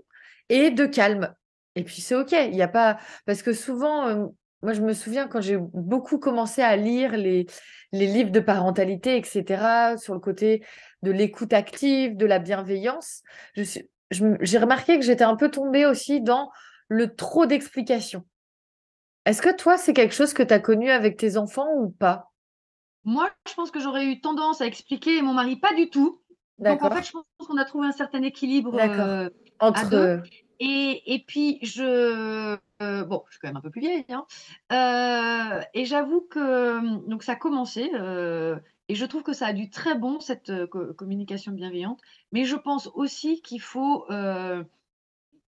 et 0.48 0.70
de 0.70 0.86
calme. 0.86 1.34
Et 1.74 1.84
puis, 1.84 2.00
c'est 2.00 2.14
OK. 2.14 2.32
Il 2.32 2.50
n'y 2.50 2.62
a 2.62 2.68
pas. 2.68 2.98
Parce 3.26 3.42
que 3.42 3.52
souvent, 3.52 4.08
euh, 4.08 4.26
moi, 4.66 4.72
je 4.72 4.82
me 4.82 4.94
souviens 4.94 5.28
quand 5.28 5.40
j'ai 5.40 5.58
beaucoup 5.58 6.18
commencé 6.18 6.60
à 6.60 6.74
lire 6.74 7.16
les, 7.16 7.46
les 7.92 8.06
livres 8.08 8.32
de 8.32 8.40
parentalité, 8.40 9.16
etc., 9.16 9.94
sur 9.96 10.12
le 10.12 10.18
côté 10.18 10.64
de 11.02 11.12
l'écoute 11.12 11.52
active, 11.52 12.16
de 12.16 12.26
la 12.26 12.40
bienveillance, 12.40 13.22
j'ai 13.54 14.58
remarqué 14.58 14.98
que 14.98 15.04
j'étais 15.04 15.22
un 15.22 15.36
peu 15.36 15.52
tombée 15.52 15.86
aussi 15.86 16.20
dans 16.20 16.50
le 16.88 17.14
trop 17.14 17.46
d'explications. 17.46 18.24
Est-ce 19.24 19.40
que 19.40 19.54
toi, 19.54 19.78
c'est 19.78 19.92
quelque 19.92 20.14
chose 20.14 20.34
que 20.34 20.42
tu 20.42 20.52
as 20.52 20.58
connu 20.58 20.90
avec 20.90 21.16
tes 21.16 21.36
enfants 21.36 21.72
ou 21.76 21.90
pas? 21.90 22.32
Moi, 23.04 23.30
je 23.48 23.54
pense 23.54 23.70
que 23.70 23.78
j'aurais 23.78 24.06
eu 24.06 24.20
tendance 24.20 24.62
à 24.62 24.66
expliquer, 24.66 25.18
et 25.18 25.22
mon 25.22 25.34
mari, 25.34 25.54
pas 25.60 25.74
du 25.74 25.90
tout. 25.90 26.20
Donc 26.58 26.82
en 26.82 26.90
fait, 26.90 27.04
je 27.04 27.12
pense 27.12 27.46
qu'on 27.46 27.56
a 27.56 27.64
trouvé 27.64 27.86
un 27.86 27.92
certain 27.92 28.22
équilibre 28.22 28.76
euh, 28.80 29.30
entre. 29.60 29.90
Deux. 29.90 30.22
Et, 30.60 31.24
puis, 31.26 31.58
je. 31.62 32.56
Euh, 32.82 33.04
bon, 33.04 33.22
je 33.26 33.32
suis 33.32 33.40
quand 33.40 33.48
même 33.48 33.56
un 33.56 33.60
peu 33.60 33.70
plus 33.70 33.80
vieille. 33.80 34.04
Hein, 34.08 34.26
euh, 34.72 35.62
et 35.74 35.84
j'avoue 35.84 36.20
que 36.22 37.08
donc 37.08 37.22
ça 37.22 37.32
a 37.32 37.36
commencé. 37.36 37.90
et 38.88 38.94
je 38.94 39.04
trouve 39.06 39.22
que 39.22 39.32
ça 39.32 39.46
a 39.46 39.52
du 39.52 39.70
très 39.70 39.96
bon, 39.96 40.20
cette 40.20 40.52
communication 40.96 41.52
bienveillante. 41.52 42.00
Mais 42.32 42.44
je 42.44 42.56
pense 42.56 42.88
aussi 42.94 43.42
qu'il 43.42 43.60
faut 43.60 44.06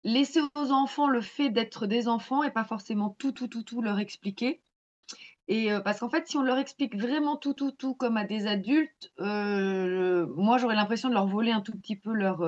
laisser 0.04 0.42
aux 0.56 0.72
enfants 0.72 1.08
le 1.08 1.22
fait 1.22 1.50
d'être 1.50 1.86
des 1.86 2.08
enfants 2.08 2.44
et 2.44 2.52
pas 2.52 2.64
forcément 2.64 3.16
tout, 3.18 3.32
tout, 3.32 3.48
tout, 3.48 3.64
tout 3.64 3.82
leur 3.82 4.00
expliquer. 4.00 4.62
Et 5.50 5.70
parce 5.86 6.02
qu'en 6.02 6.10
fait, 6.10 6.28
si 6.28 6.38
on 6.38 6.44
leur 6.44 6.58
explique 6.58 6.98
vraiment 6.98 7.38
tout, 7.38 7.54
tout, 7.54 7.72
tout 7.72 7.94
comme 7.94 8.18
à 8.18 8.26
des 8.26 8.48
adultes, 8.48 9.12
moi, 9.18 10.58
j'aurais 10.58 10.76
l'impression 10.76 11.10
de 11.10 11.14
leur 11.14 11.28
voler 11.28 11.52
un 11.52 11.62
tout 11.62 11.78
petit 11.78 11.96
peu 11.96 12.14
leur, 12.14 12.42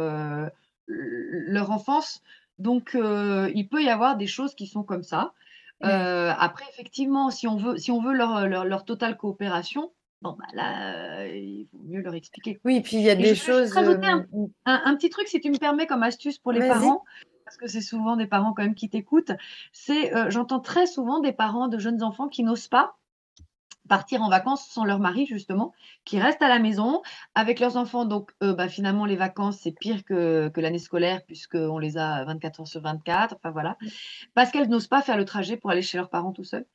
leur 0.90 1.72
enfance. 1.72 2.22
Donc, 2.60 2.92
il 2.96 3.68
peut 3.70 3.82
y 3.82 3.90
avoir 3.90 4.18
des 4.18 4.28
choses 4.28 4.56
qui 4.56 4.68
sont 4.68 4.84
comme 4.84 5.04
ça. 5.04 5.34
après, 5.82 6.66
effectivement, 6.72 7.32
si 7.32 7.48
on 7.48 7.58
veut, 7.58 7.78
si 7.78 7.92
on 7.92 8.02
veut 8.02 8.14
leur, 8.14 8.48
leur, 8.48 8.86
totale 8.86 9.18
coopération, 9.18 9.92
bon, 10.22 10.36
bah 10.38 10.46
là, 10.54 11.26
il 11.28 11.68
vaut 11.72 11.84
mieux 11.88 12.02
leur 12.02 12.14
expliquer. 12.14 12.60
Oui, 12.66 12.82
puis 12.82 12.98
il 12.98 13.04
y 13.04 13.10
a 13.10 13.16
des 13.16 13.36
choses. 13.36 13.76
un, 13.78 14.26
un, 14.66 14.96
petit 14.96 15.10
truc, 15.10 15.28
si 15.28 15.40
tu 15.40 15.50
me 15.50 15.58
permets, 15.58 15.88
comme 15.88 16.04
astuce 16.04 16.38
pour 16.38 16.52
les 16.52 16.68
parents 16.68 17.04
parce 17.50 17.58
que 17.58 17.68
c'est 17.68 17.82
souvent 17.82 18.16
des 18.16 18.28
parents 18.28 18.54
quand 18.54 18.62
même 18.62 18.76
qui 18.76 18.90
t'écoutent, 18.90 19.32
c'est 19.72 20.16
euh, 20.16 20.30
j'entends 20.30 20.60
très 20.60 20.86
souvent 20.86 21.20
des 21.20 21.32
parents 21.32 21.68
de 21.68 21.80
jeunes 21.80 22.04
enfants 22.04 22.28
qui 22.28 22.44
n'osent 22.44 22.68
pas 22.68 22.99
partir 23.90 24.22
en 24.22 24.30
vacances 24.30 24.66
sans 24.66 24.86
leur 24.86 25.00
mari, 25.00 25.26
justement, 25.26 25.74
qui 26.06 26.20
restent 26.20 26.42
à 26.42 26.48
la 26.48 26.60
maison 26.60 27.02
avec 27.36 27.60
leurs 27.60 27.76
enfants. 27.76 28.06
Donc, 28.06 28.32
euh, 28.42 28.54
bah, 28.54 28.70
finalement, 28.70 29.06
les 29.06 29.18
vacances, 29.18 29.58
c'est 29.62 29.74
pire 29.74 30.06
que, 30.06 30.50
l'année 30.56 30.80
scolaire, 30.80 31.22
puisqu'on 31.26 31.78
les 31.78 31.98
a 31.98 32.24
24 32.24 32.62
heures 32.62 32.68
sur 32.68 32.82
24. 32.82 33.36
Enfin, 33.36 33.52
voilà. 33.52 33.78
Parce 34.34 34.52
qu'elles 34.52 34.70
n'osent 34.70 34.88
pas 34.88 35.02
faire 35.02 35.18
le 35.18 35.26
trajet 35.26 35.58
pour 35.58 35.72
aller 35.72 35.82
chez 35.82 35.98
leurs 35.98 36.10
parents 36.10 36.32
tout 36.32 36.46
seuls. 36.46 36.66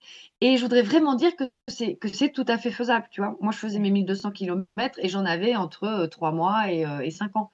Et 0.43 0.59
je 0.59 0.63
voudrais 0.63 0.83
vraiment 0.83 1.15
dire 1.15 1.35
que 1.37 1.45
c'est, 1.69 1.97
que 1.97 2.09
c'est 2.09 2.31
tout 2.31 2.45
à 2.47 2.59
fait 2.59 2.71
faisable. 2.71 3.07
Tu 3.11 3.23
vois, 3.23 3.37
moi, 3.41 3.53
je 3.53 3.59
faisais 3.59 3.79
mes 3.79 3.91
1200 3.91 4.33
km 4.33 4.67
et 4.99 5.09
j'en 5.09 5.25
avais 5.25 5.57
entre 5.57 6.07
3 6.11 6.29
euh, 6.29 6.33
mois 6.33 6.71
et, 6.71 6.85
et 7.03 7.11
5 7.11 7.37
ans. 7.37 7.51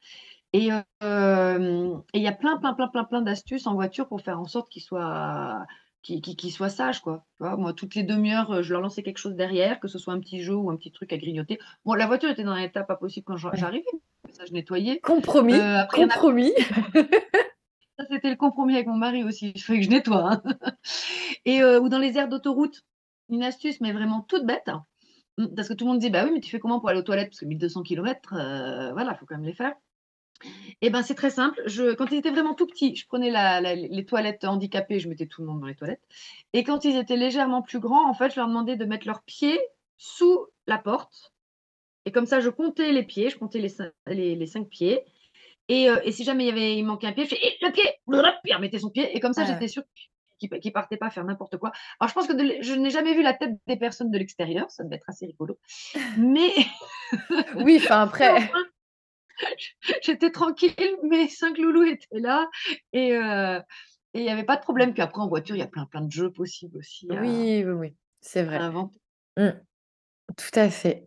Et 0.53 0.69
il 0.69 2.23
y 2.23 2.27
a 2.27 2.33
plein, 2.33 2.57
plein, 2.57 2.75
plein, 2.75 2.89
plein, 2.89 3.05
plein 3.05 3.23
d'astuces 3.23 3.67
en 3.67 3.75
voiture 3.75 4.09
pour 4.09 4.21
faire 4.21 4.41
en 4.41 4.47
sorte 4.47 4.69
qu'ils 4.69 4.83
soient, 4.83 5.65
qu'ils, 6.03 6.53
soient 6.53 6.69
sages, 6.69 7.01
quoi. 7.01 7.25
moi, 7.39 7.73
toutes 7.73 7.95
les 7.95 8.03
demi-heures, 8.03 8.63
je 8.63 8.73
leur 8.73 8.81
lançais 8.81 9.03
quelque 9.03 9.19
chose 9.19 9.35
derrière, 9.35 9.81
que 9.81 9.89
ce 9.89 9.99
soit 9.99 10.15
un 10.15 10.21
petit 10.21 10.43
jeu 10.43 10.55
ou 10.55 10.71
un 10.71 10.77
petit 10.77 10.93
truc 10.93 11.13
à 11.13 11.19
grignoter. 11.19 11.59
Bon, 11.85 11.95
la 11.95 12.07
voiture 12.07 12.31
était 12.31 12.45
dans 12.45 12.53
un 12.53 12.63
état 12.63 12.83
pas 12.83 12.97
possible 12.97 13.25
quand 13.25 13.37
j'arrivais. 13.37 13.85
Ça, 14.31 14.45
je 14.47 14.53
nettoyais. 14.53 15.01
Compromis. 15.01 15.55
compromis. 15.93 16.53
Ça, 17.99 18.07
c'était 18.09 18.31
le 18.31 18.37
compromis 18.37 18.75
avec 18.75 18.87
mon 18.87 18.97
mari 18.97 19.25
aussi. 19.25 19.53
Il 19.55 19.61
fallait 19.61 19.81
que 19.81 19.85
je 19.85 19.91
nettoie. 19.91 20.33
Hein. 20.33 20.43
Et 21.45 21.63
ou 21.63 21.89
dans 21.89 21.99
les 21.99 22.17
aires 22.17 22.29
d'autoroute, 22.29 22.83
une 23.29 23.43
astuce, 23.43 23.81
mais 23.81 23.93
vraiment 23.93 24.23
toute 24.23 24.47
bête. 24.47 24.69
Hein. 24.69 24.87
Parce 25.55 25.69
que 25.69 25.75
tout 25.75 25.85
le 25.85 25.91
monde 25.91 26.01
dit, 26.01 26.09
bah 26.09 26.25
oui, 26.25 26.31
mais 26.33 26.41
tu 26.41 26.51
fais 26.51 26.59
comment 26.59 26.81
pour 26.81 26.89
aller 26.89 27.01
aux 27.01 27.05
toilettes? 27.05 27.29
Parce 27.29 27.41
que 27.41 27.45
1200 27.45 27.83
km, 27.83 28.31
voilà, 28.93 29.13
il 29.13 29.19
faut 29.19 29.27
quand 29.27 29.37
même 29.37 29.45
les 29.45 29.53
faire. 29.53 29.75
Eh 30.83 30.91
ben, 30.91 31.03
c'est 31.03 31.15
très 31.15 31.31
simple. 31.31 31.61
Je, 31.67 31.95
quand 31.95 32.11
ils 32.11 32.19
étaient 32.19 32.31
vraiment 32.31 32.55
tout 32.55 32.67
petits, 32.67 32.97
je 32.97 33.07
prenais 33.07 33.31
les 33.75 34.05
toilettes 34.05 34.45
handicapées, 34.45 34.99
je 34.99 35.09
mettais 35.09 35.27
tout 35.27 35.43
le 35.43 35.49
monde 35.49 35.61
dans 35.61 35.67
les 35.67 35.75
toilettes. 35.75 36.03
Et 36.53 36.65
quand 36.65 36.85
ils 36.85 36.97
étaient 36.97 37.17
légèrement 37.17 37.63
plus 37.63 37.81
grands, 37.81 38.09
en 38.09 38.15
fait, 38.15 38.31
je 38.31 38.37
leur 38.37 38.49
demandais 38.49 38.77
de 38.77 38.85
mettre 38.85 39.07
leurs 39.07 39.23
pieds 39.23 39.61
sous 39.97 40.47
la 40.67 40.79
porte 40.79 41.33
Et 42.07 42.13
comme 42.13 42.27
ça, 42.27 42.41
je 42.41 42.49
comptais 42.49 42.93
les 42.93 43.03
pieds, 43.03 43.29
je 43.29 43.39
comptais 43.39 43.59
les, 44.07 44.35
les, 44.35 44.47
cinq 44.47 44.69
pieds. 44.69 45.05
Et, 45.69 45.89
et, 46.05 46.13
si 46.13 46.25
jamais 46.25 46.45
il, 46.45 46.49
y 46.49 46.51
avait, 46.51 46.77
il 46.77 46.85
manquait 46.85 47.07
un 47.07 47.13
pied, 47.13 47.25
je 47.25 47.31
fais 47.31 47.57
le 47.61 47.71
pied, 47.71 47.85
il 48.09 48.55
remettait 48.55 48.79
son 48.79 48.91
pied. 48.91 49.15
Et 49.15 49.21
comme 49.21 49.35
ça, 49.35 49.45
j'étais 49.45 49.69
sûre 49.69 49.85
qu'il 50.41 50.51
ne 50.53 50.71
partait 50.71 50.97
pas 50.97 51.11
faire 51.11 51.25
n'importe 51.25 51.59
quoi. 51.59 51.71
Alors, 52.01 52.09
je 52.09 52.15
pense 52.15 52.27
que 52.27 52.63
je 52.63 52.75
n'ai 52.75 52.91
jamais 52.91 53.15
vu 53.15 53.23
la 53.23 53.35
tête 53.35 53.59
des 53.67 53.77
personnes 53.77 54.11
de 54.11 54.19
l'extérieur, 54.19 54.71
ça 54.71 54.85
devait 54.85 54.97
être 54.97 55.09
assez 55.09 55.27
rigolo. 55.27 55.59
Mais. 56.17 56.51
oui, 57.57 57.79
enfin, 57.81 58.01
après. 58.03 58.51
J'étais 60.03 60.31
tranquille, 60.31 60.75
mes 61.03 61.29
cinq 61.29 61.59
loulous 61.59 61.85
étaient 61.85 62.21
là. 62.21 62.49
Et. 62.93 63.17
Et 64.13 64.21
il 64.21 64.25
n'y 64.25 64.31
avait 64.31 64.45
pas 64.45 64.57
de 64.57 64.63
problème. 64.63 64.93
Puis 64.93 65.03
après, 65.03 65.23
en 65.23 65.29
voiture, 65.29 65.55
il 65.55 65.61
y 65.61 65.63
a 65.63 65.69
plein, 65.69 65.87
plein 65.87 66.01
de 66.01 66.11
jeux 66.11 66.33
possibles 66.33 66.79
aussi. 66.79 67.07
Oui, 67.11 67.63
oui, 67.65 67.73
oui, 67.73 67.95
c'est 68.21 68.43
vrai. 68.43 68.59
Mmh. 69.37 69.51
Tout 70.37 70.59
à 70.59 70.69
fait. 70.69 71.07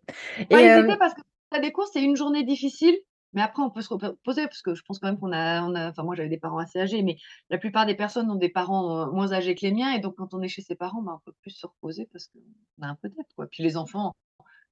Et 0.50 0.96
parce 0.98 1.14
que 1.14 1.22
as 1.52 1.60
des 1.60 1.72
courses, 1.72 1.92
c'est 1.94 2.04
une 2.04 2.16
journée 2.16 2.44
difficile, 2.44 2.96
mais 3.34 3.42
après, 3.42 3.62
on 3.62 3.70
peut 3.70 3.82
se 3.82 3.94
reposer 3.94 4.44
parce 4.44 4.62
que 4.62 4.76
je 4.76 4.84
pense 4.84 5.00
quand 5.00 5.08
même 5.08 5.20
qu'on 5.20 5.32
a, 5.32 5.64
on 5.64 5.76
a 5.76 5.90
enfin, 5.90 6.04
moi, 6.04 6.16
j'avais 6.16 6.30
des 6.30 6.40
parents 6.40 6.60
assez 6.60 6.80
âgés, 6.80 7.04
mais 7.04 7.18
la 7.50 7.58
plupart 7.58 7.86
des 7.86 7.96
personnes 7.96 8.30
ont 8.30 8.36
des 8.36 8.50
parents 8.50 9.12
moins 9.12 9.34
âgés 9.34 9.56
que 9.56 9.66
les 9.66 9.72
miens. 9.72 9.92
Et 9.94 10.00
donc, 10.00 10.16
quand 10.16 10.34
on 10.34 10.42
est 10.42 10.48
chez 10.48 10.62
ses 10.62 10.76
parents, 10.76 11.02
bah, 11.02 11.14
on 11.16 11.20
peut 11.26 11.36
plus 11.42 11.52
se 11.52 11.66
reposer 11.66 12.08
parce 12.12 12.28
qu'on 12.28 12.84
a 12.84 12.88
un 12.88 12.96
peu 12.96 13.12
quoi. 13.36 13.48
Puis 13.48 13.64
les 13.64 13.78
enfants 13.78 14.16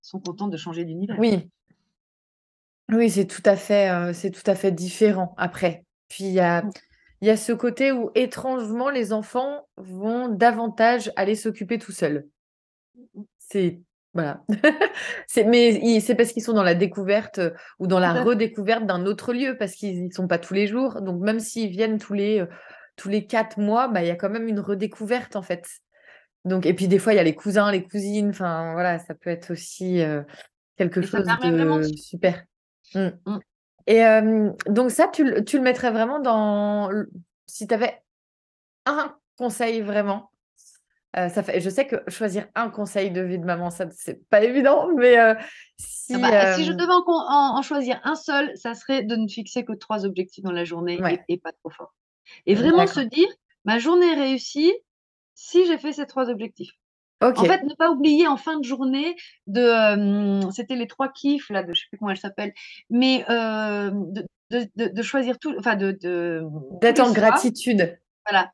sont 0.01 0.19
contents 0.19 0.47
de 0.47 0.57
changer 0.57 0.85
d'univers. 0.85 1.17
Oui. 1.19 1.49
Oui, 2.91 3.09
c'est 3.09 3.25
tout 3.25 3.43
à 3.45 3.55
fait, 3.55 4.13
c'est 4.13 4.31
tout 4.31 4.49
à 4.49 4.55
fait 4.55 4.71
différent 4.71 5.33
après. 5.37 5.85
Puis 6.09 6.25
il 6.25 6.33
y 6.33 6.39
a, 6.39 6.63
mmh. 6.63 6.71
Il 7.21 7.27
y 7.27 7.29
a 7.29 7.37
ce 7.37 7.51
côté 7.53 7.91
où, 7.91 8.09
étrangement, 8.15 8.89
les 8.89 9.13
enfants 9.13 9.67
vont 9.77 10.27
davantage 10.27 11.11
aller 11.15 11.35
s'occuper 11.35 11.77
tout 11.77 11.91
seuls. 11.91 12.27
C'est 13.37 13.79
voilà. 14.13 14.43
c'est 15.27 15.45
mais 15.45 15.99
c'est 16.01 16.15
parce 16.15 16.33
qu'ils 16.33 16.43
sont 16.43 16.53
dans 16.53 16.63
la 16.63 16.73
découverte 16.73 17.39
ou 17.79 17.87
dans 17.87 17.99
la 17.99 18.23
redécouverte 18.23 18.85
d'un 18.85 19.05
autre 19.05 19.33
lieu 19.33 19.55
parce 19.57 19.73
qu'ils 19.73 20.07
ne 20.07 20.11
sont 20.11 20.27
pas 20.27 20.39
tous 20.39 20.55
les 20.55 20.67
jours. 20.67 21.01
Donc 21.01 21.21
même 21.21 21.39
s'ils 21.39 21.69
viennent 21.69 21.99
tous 21.99 22.13
les 22.13 22.41
euh, 22.41 22.47
tous 22.97 23.07
les 23.07 23.25
quatre 23.25 23.59
mois, 23.59 23.87
bah 23.87 24.01
il 24.01 24.07
y 24.07 24.11
a 24.11 24.15
quand 24.15 24.29
même 24.29 24.47
une 24.47 24.59
redécouverte 24.59 25.35
en 25.35 25.43
fait. 25.43 25.65
Donc 26.43 26.65
et 26.65 26.73
puis 26.73 26.87
des 26.87 26.99
fois 26.99 27.13
il 27.13 27.17
y 27.17 27.19
a 27.19 27.23
les 27.23 27.35
cousins, 27.35 27.71
les 27.71 27.83
cousines. 27.83 28.31
Enfin 28.31 28.73
voilà, 28.73 28.97
ça 28.99 29.13
peut 29.13 29.29
être 29.29 29.51
aussi 29.51 30.01
quelque 30.75 31.01
chose 31.01 31.23
de 31.23 31.95
super. 31.95 32.43
Mmh. 32.95 33.09
Mmh. 33.25 33.39
Et 33.87 34.03
donc 34.67 34.91
ça, 34.91 35.07
tu, 35.07 35.23
le 35.23 35.59
mettrais 35.59 35.91
vraiment 35.91 36.19
dans... 36.19 36.89
Si 37.47 37.67
tu 37.67 37.73
avais 37.73 38.01
un 38.85 39.15
conseil 39.37 39.81
vraiment, 39.81 40.31
ça 41.13 41.43
fait, 41.43 41.59
je 41.59 41.69
sais 41.69 41.87
que 41.87 41.95
choisir 42.07 42.47
un 42.55 42.69
conseil 42.69 43.11
de 43.11 43.21
vie 43.21 43.39
de 43.39 43.45
maman, 43.45 43.69
ça 43.69 43.85
c'est 43.91 44.27
pas 44.29 44.43
évident, 44.43 44.87
mais 44.95 45.17
si, 45.77 46.13
ah 46.15 46.19
bah, 46.19 46.55
si 46.55 46.63
je 46.63 46.73
devais 46.73 46.93
en, 47.07 47.61
choisir 47.63 47.99
un 48.03 48.15
seul, 48.15 48.55
ça 48.55 48.75
serait 48.75 49.03
de 49.03 49.15
ne 49.15 49.27
fixer 49.27 49.65
que 49.65 49.73
trois 49.73 50.05
objectifs 50.05 50.43
dans 50.43 50.51
la 50.51 50.63
journée 50.63 50.99
et, 51.27 51.37
pas 51.37 51.51
trop 51.51 51.69
fort. 51.69 51.93
Et 52.45 52.55
vraiment 52.55 52.87
se 52.87 52.99
dire, 52.99 53.27
ma 53.65 53.79
journée 53.79 54.11
est 54.11 54.21
réussie 54.21 54.73
si 55.33 55.65
j'ai 55.65 55.77
fait 55.77 55.93
ces 55.93 56.05
trois 56.05 56.29
objectifs. 56.29 56.71
En 57.21 57.33
fait, 57.33 57.63
ne 57.63 57.75
pas 57.75 57.91
oublier 57.91 58.27
en 58.27 58.37
fin 58.37 58.59
de 58.59 58.63
journée 58.63 59.15
de, 59.47 60.49
c'était 60.51 60.75
les 60.75 60.87
trois 60.87 61.09
kiffs 61.09 61.49
là, 61.49 61.63
de 61.63 61.73
je 61.73 61.81
sais 61.81 61.87
plus 61.89 61.97
comment 61.97 62.11
elle 62.11 62.17
s'appelle, 62.17 62.53
mais 62.89 63.23
de, 64.49 65.01
choisir 65.01 65.39
tout, 65.39 65.53
enfin 65.57 65.75
de 65.75 65.97
d'être 66.81 66.99
en 66.99 67.11
gratitude. 67.11 67.97
Voilà, 68.29 68.51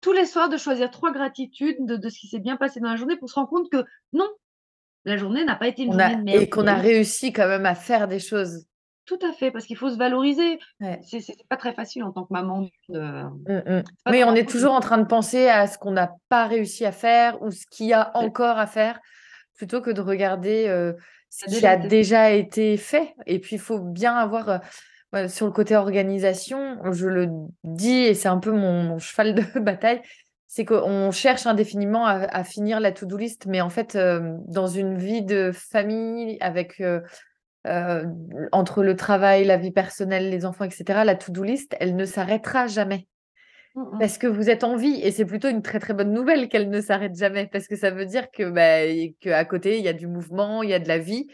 tous 0.00 0.12
les 0.12 0.26
soirs 0.26 0.48
de 0.48 0.56
choisir 0.56 0.90
trois 0.90 1.12
gratitudes 1.12 1.76
de, 1.80 2.08
ce 2.08 2.18
qui 2.18 2.28
s'est 2.28 2.38
bien 2.38 2.56
passé 2.56 2.80
dans 2.80 2.90
la 2.90 2.96
journée 2.96 3.16
pour 3.16 3.28
se 3.28 3.34
rendre 3.34 3.48
compte 3.48 3.70
que 3.70 3.84
non, 4.12 4.28
la 5.04 5.16
journée 5.16 5.44
n'a 5.44 5.56
pas 5.56 5.68
été 5.68 5.82
une 5.82 5.92
journée 5.92 6.16
de 6.16 6.22
merde. 6.22 6.42
Et 6.42 6.48
qu'on 6.48 6.66
a 6.66 6.74
réussi 6.74 7.32
quand 7.32 7.48
même 7.48 7.66
à 7.66 7.74
faire 7.74 8.08
des 8.08 8.20
choses. 8.20 8.66
Tout 9.08 9.18
à 9.26 9.32
fait, 9.32 9.50
parce 9.50 9.64
qu'il 9.64 9.78
faut 9.78 9.88
se 9.88 9.96
valoriser. 9.96 10.58
Ce 10.80 11.18
C'est 11.18 11.48
pas 11.48 11.56
très 11.56 11.72
facile 11.72 12.04
en 12.04 12.12
tant 12.12 12.24
que 12.24 12.32
maman. 12.32 12.68
De... 12.90 13.00
Mmh, 13.00 13.78
mmh. 13.78 13.82
Mais 14.10 14.22
on 14.24 14.34
est 14.34 14.46
toujours 14.46 14.74
en 14.74 14.80
train 14.80 14.98
de 14.98 15.06
penser 15.06 15.48
à 15.48 15.66
ce 15.66 15.78
qu'on 15.78 15.92
n'a 15.92 16.12
pas 16.28 16.46
réussi 16.46 16.84
à 16.84 16.92
faire 16.92 17.40
ou 17.40 17.50
ce 17.50 17.64
qu'il 17.70 17.86
y 17.86 17.94
a 17.94 18.10
encore 18.14 18.58
à 18.58 18.66
faire, 18.66 19.00
plutôt 19.56 19.80
que 19.80 19.90
de 19.90 20.02
regarder 20.02 20.66
euh, 20.68 20.92
ce 21.30 21.46
qui 21.46 21.66
a 21.66 21.78
déjà 21.78 22.32
été 22.32 22.76
fait. 22.76 23.14
Et 23.24 23.38
puis, 23.38 23.56
il 23.56 23.60
faut 23.60 23.78
bien 23.78 24.14
avoir, 24.14 24.60
euh, 25.14 25.26
sur 25.26 25.46
le 25.46 25.52
côté 25.52 25.74
organisation, 25.74 26.76
je 26.92 27.06
le 27.06 27.30
dis, 27.64 28.00
et 28.00 28.12
c'est 28.12 28.28
un 28.28 28.38
peu 28.38 28.52
mon, 28.52 28.98
cheval 28.98 29.34
de 29.34 29.42
bataille, 29.58 30.02
c'est 30.48 30.66
qu'on 30.66 31.10
cherche 31.12 31.46
indéfiniment 31.46 32.04
à, 32.04 32.44
finir 32.44 32.78
la 32.78 32.92
to-do 32.92 33.16
list, 33.16 33.46
mais 33.46 33.62
en 33.62 33.70
fait, 33.70 33.96
euh, 33.96 34.34
dans 34.48 34.66
une 34.66 34.98
vie 34.98 35.22
de 35.22 35.50
famille 35.50 36.36
avec 36.40 36.82
euh, 37.66 38.04
entre 38.52 38.82
le 38.82 38.96
travail, 38.96 39.44
la 39.44 39.56
vie 39.56 39.72
personnelle, 39.72 40.30
les 40.30 40.44
enfants, 40.44 40.64
etc., 40.64 41.00
la 41.04 41.14
to-do 41.14 41.42
list, 41.42 41.76
elle 41.80 41.96
ne 41.96 42.04
s'arrêtera 42.04 42.66
jamais. 42.66 43.06
Mmh, 43.74 43.82
mmh. 43.82 43.98
Parce 43.98 44.18
que 44.18 44.26
vous 44.26 44.48
êtes 44.48 44.64
en 44.64 44.76
vie 44.76 45.00
et 45.02 45.10
c'est 45.10 45.24
plutôt 45.24 45.48
une 45.48 45.62
très 45.62 45.80
très 45.80 45.94
bonne 45.94 46.12
nouvelle 46.12 46.48
qu'elle 46.48 46.70
ne 46.70 46.80
s'arrête 46.80 47.16
jamais 47.16 47.46
parce 47.46 47.66
que 47.66 47.76
ça 47.76 47.90
veut 47.90 48.06
dire 48.06 48.30
que 48.30 48.48
bah, 48.48 49.12
qu'à 49.20 49.44
côté 49.44 49.78
il 49.78 49.84
y 49.84 49.88
a 49.88 49.92
du 49.92 50.06
mouvement, 50.06 50.62
il 50.62 50.70
y 50.70 50.74
a 50.74 50.78
de 50.78 50.88
la 50.88 50.98
vie 50.98 51.26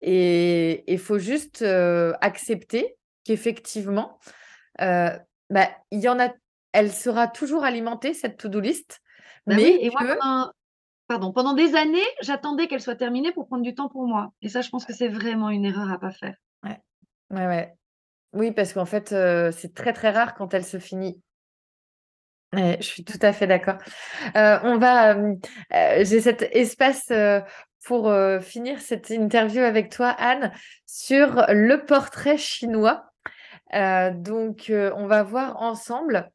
et 0.00 0.90
il 0.90 0.98
faut 0.98 1.18
juste 1.18 1.62
euh, 1.62 2.12
accepter 2.20 2.96
qu'effectivement 3.24 4.18
euh, 4.80 5.10
bah, 5.50 5.68
il 5.90 6.00
y 6.00 6.08
en 6.08 6.18
a, 6.18 6.32
elle 6.72 6.92
sera 6.92 7.28
toujours 7.28 7.64
alimentée 7.64 8.14
cette 8.14 8.36
to-do 8.36 8.60
list, 8.60 9.00
bah 9.46 9.54
mais 9.56 9.78
et 9.80 9.90
moi, 9.90 10.52
pardon, 11.06 11.32
pendant 11.32 11.54
des 11.54 11.74
années, 11.74 12.06
j'attendais 12.20 12.66
qu'elle 12.68 12.80
soit 12.80 12.96
terminée 12.96 13.32
pour 13.32 13.46
prendre 13.46 13.62
du 13.62 13.74
temps 13.74 13.88
pour 13.88 14.06
moi. 14.06 14.32
Et 14.42 14.48
ça, 14.48 14.60
je 14.60 14.70
pense 14.70 14.84
que 14.84 14.92
c'est 14.92 15.08
vraiment 15.08 15.50
une 15.50 15.64
erreur 15.64 15.90
à 15.90 15.98
pas 15.98 16.12
faire. 16.12 16.34
Ouais, 16.62 16.80
ouais, 17.30 17.46
ouais. 17.46 17.74
Oui, 18.32 18.52
parce 18.52 18.72
qu'en 18.72 18.84
fait, 18.84 19.12
euh, 19.12 19.50
c'est 19.50 19.74
très 19.74 19.92
très 19.92 20.10
rare 20.10 20.34
quand 20.34 20.52
elle 20.52 20.64
se 20.64 20.78
finit. 20.78 21.20
je 22.52 22.76
suis 22.80 23.04
tout 23.04 23.18
à 23.22 23.32
fait 23.32 23.46
d'accord. 23.46 23.78
Euh, 24.36 24.58
on 24.62 24.78
va, 24.78 25.16
euh, 25.16 25.34
j'ai 26.04 26.20
cet 26.20 26.42
espace 26.54 27.12
pour 27.84 28.12
finir 28.42 28.80
cette 28.80 29.10
interview 29.10 29.62
avec 29.62 29.90
toi, 29.90 30.08
Anne, 30.08 30.52
sur 30.86 31.46
le 31.48 31.84
portrait 31.84 32.36
chinois. 32.36 33.04
donc, 33.72 34.70
on 34.70 35.06
va 35.06 35.22
voir 35.22 35.62
ensemble 35.62 36.30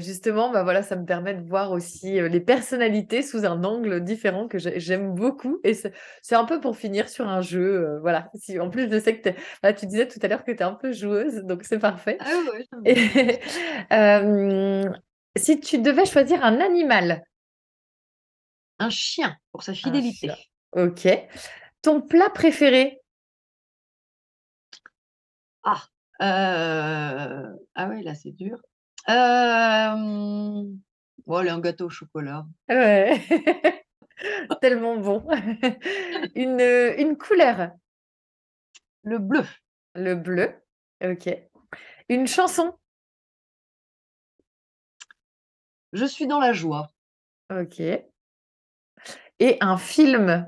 justement, 0.00 0.50
bah 0.50 0.62
voilà, 0.62 0.82
ça 0.82 0.96
me 0.96 1.04
permet 1.04 1.34
de 1.34 1.46
voir 1.46 1.72
aussi 1.72 2.20
les 2.20 2.40
personnalités 2.40 3.22
sous 3.22 3.44
un 3.44 3.62
angle 3.64 4.02
différent 4.02 4.48
que 4.48 4.58
j'aime 4.58 5.14
beaucoup. 5.14 5.60
Et 5.64 5.74
c'est 5.74 6.34
un 6.34 6.44
peu 6.44 6.60
pour 6.60 6.76
finir 6.76 7.08
sur 7.08 7.28
un 7.28 7.40
jeu. 7.40 7.98
voilà. 8.00 8.28
Si, 8.34 8.58
en 8.58 8.70
plus, 8.70 8.90
je 8.90 8.98
sais 8.98 9.20
que 9.20 9.30
tu 9.72 9.86
disais 9.86 10.08
tout 10.08 10.18
à 10.22 10.28
l'heure 10.28 10.44
que 10.44 10.52
tu 10.52 10.58
es 10.58 10.62
un 10.62 10.74
peu 10.74 10.92
joueuse, 10.92 11.42
donc 11.44 11.64
c'est 11.64 11.78
parfait. 11.78 12.18
Ah 12.20 12.26
si 15.36 15.60
tu 15.60 15.78
devais 15.78 16.06
choisir 16.06 16.44
un 16.44 16.60
animal. 16.60 17.24
Un 18.78 18.90
chien, 18.90 19.36
pour 19.52 19.62
sa 19.62 19.74
fidélité. 19.74 20.30
Ok. 20.72 21.08
Ton 21.82 22.02
plat 22.02 22.30
préféré? 22.30 23.00
Ah, 25.64 25.82
ah 26.18 27.88
ouais, 27.88 28.02
là 28.02 28.14
c'est 28.14 28.32
dur. 28.32 28.58
Euh... 29.08 30.64
Bon, 31.26 31.48
un 31.48 31.60
gâteau 31.60 31.86
au 31.86 31.90
chocolat. 31.90 32.46
Ouais. 32.68 33.20
Tellement 34.60 34.96
bon. 34.96 35.26
une, 36.34 36.60
une 36.60 37.16
couleur. 37.18 37.70
Le 39.02 39.18
bleu. 39.18 39.44
Le 39.94 40.14
bleu. 40.14 40.54
Ok. 41.02 41.28
Une 42.08 42.26
chanson. 42.26 42.76
Je 45.92 46.04
suis 46.04 46.26
dans 46.26 46.40
la 46.40 46.52
joie. 46.52 46.90
Ok. 47.50 47.80
Et 47.80 49.58
un 49.60 49.76
film. 49.76 50.46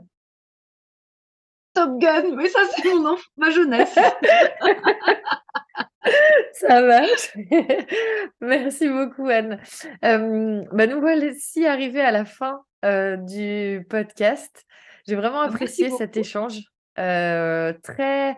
Top 1.75 1.99
Gun, 1.99 2.35
mais 2.35 2.49
ça 2.49 2.61
c'est 2.75 2.93
mon 2.95 3.13
enfant, 3.13 3.31
ma 3.37 3.51
jeunesse. 3.51 3.95
Ça 6.53 6.81
marche. 6.83 7.37
Merci 8.41 8.89
beaucoup, 8.89 9.29
Anne. 9.29 9.61
bah 10.03 10.87
nous 10.87 11.01
voici 11.01 11.67
arrivés 11.67 12.01
à 12.01 12.13
la 12.13 12.25
fin 12.25 12.63
du 12.83 13.87
podcast. 13.89 14.65
J'ai 15.07 15.15
vraiment 15.15 15.41
apprécié 15.41 15.91
cet 15.91 16.17
échange. 16.17 16.61
très, 16.97 18.37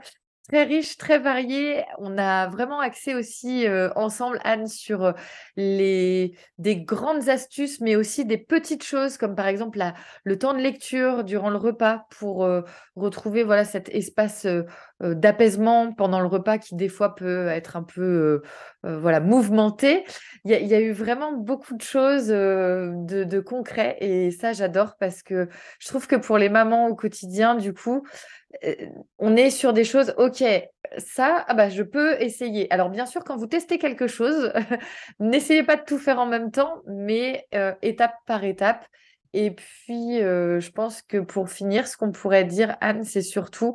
très 0.48 0.64
riche, 0.64 0.96
très 0.96 1.18
varié. 1.18 1.84
On 1.98 2.18
a 2.18 2.48
vraiment 2.48 2.80
axé 2.80 3.14
aussi 3.14 3.66
ensemble, 3.96 4.38
Anne, 4.44 4.66
sur 4.66 5.14
les, 5.56 6.36
des 6.58 6.76
grandes 6.76 7.28
astuces, 7.28 7.80
mais 7.80 7.96
aussi 7.96 8.24
des 8.24 8.38
petites 8.38 8.84
choses, 8.84 9.16
comme 9.16 9.34
par 9.34 9.46
exemple 9.46 9.78
la, 9.78 9.94
le 10.24 10.38
temps 10.38 10.54
de 10.54 10.60
lecture 10.60 11.24
durant 11.24 11.50
le 11.50 11.58
repas 11.58 12.06
pour 12.18 12.48
retrouver 12.96 13.42
voilà, 13.42 13.64
cet 13.64 13.88
espace 13.88 14.46
d'apaisement 15.00 15.92
pendant 15.92 16.20
le 16.20 16.26
repas 16.26 16.58
qui 16.58 16.74
des 16.74 16.88
fois 16.88 17.14
peut 17.14 17.48
être 17.48 17.76
un 17.76 17.82
peu 17.82 18.42
voilà 18.82 19.20
mouvementé. 19.20 20.04
Il 20.44 20.50
y, 20.50 20.74
a 20.74 20.80
eu 20.80 20.92
vraiment 20.92 21.32
beaucoup 21.32 21.76
de 21.76 21.82
choses 21.82 22.28
de, 22.28 23.24
de, 23.24 23.40
concret 23.40 23.96
et 24.00 24.30
ça 24.30 24.52
j'adore 24.52 24.96
parce 24.98 25.22
que 25.22 25.48
je 25.78 25.88
trouve 25.88 26.06
que 26.06 26.16
pour 26.16 26.38
les 26.38 26.48
mamans 26.48 26.88
au 26.88 26.94
quotidien 26.94 27.54
du 27.54 27.72
coup 27.72 28.02
on 29.18 29.36
est 29.36 29.50
sur 29.50 29.72
des 29.72 29.84
choses, 29.84 30.14
ok, 30.18 30.42
ça, 30.98 31.44
ah 31.46 31.54
bah, 31.54 31.68
je 31.68 31.82
peux 31.82 32.20
essayer. 32.20 32.72
Alors 32.72 32.90
bien 32.90 33.06
sûr, 33.06 33.22
quand 33.24 33.36
vous 33.36 33.46
testez 33.46 33.78
quelque 33.78 34.06
chose, 34.06 34.52
n'essayez 35.20 35.62
pas 35.62 35.76
de 35.76 35.82
tout 35.82 35.98
faire 35.98 36.18
en 36.18 36.26
même 36.26 36.50
temps, 36.50 36.82
mais 36.86 37.46
étape 37.82 38.14
par 38.26 38.44
étape. 38.44 38.86
Et 39.32 39.52
puis, 39.52 40.18
je 40.18 40.70
pense 40.70 41.02
que 41.02 41.18
pour 41.18 41.50
finir, 41.50 41.86
ce 41.86 41.96
qu'on 41.96 42.10
pourrait 42.10 42.44
dire, 42.44 42.76
Anne, 42.80 43.04
c'est 43.04 43.22
surtout 43.22 43.74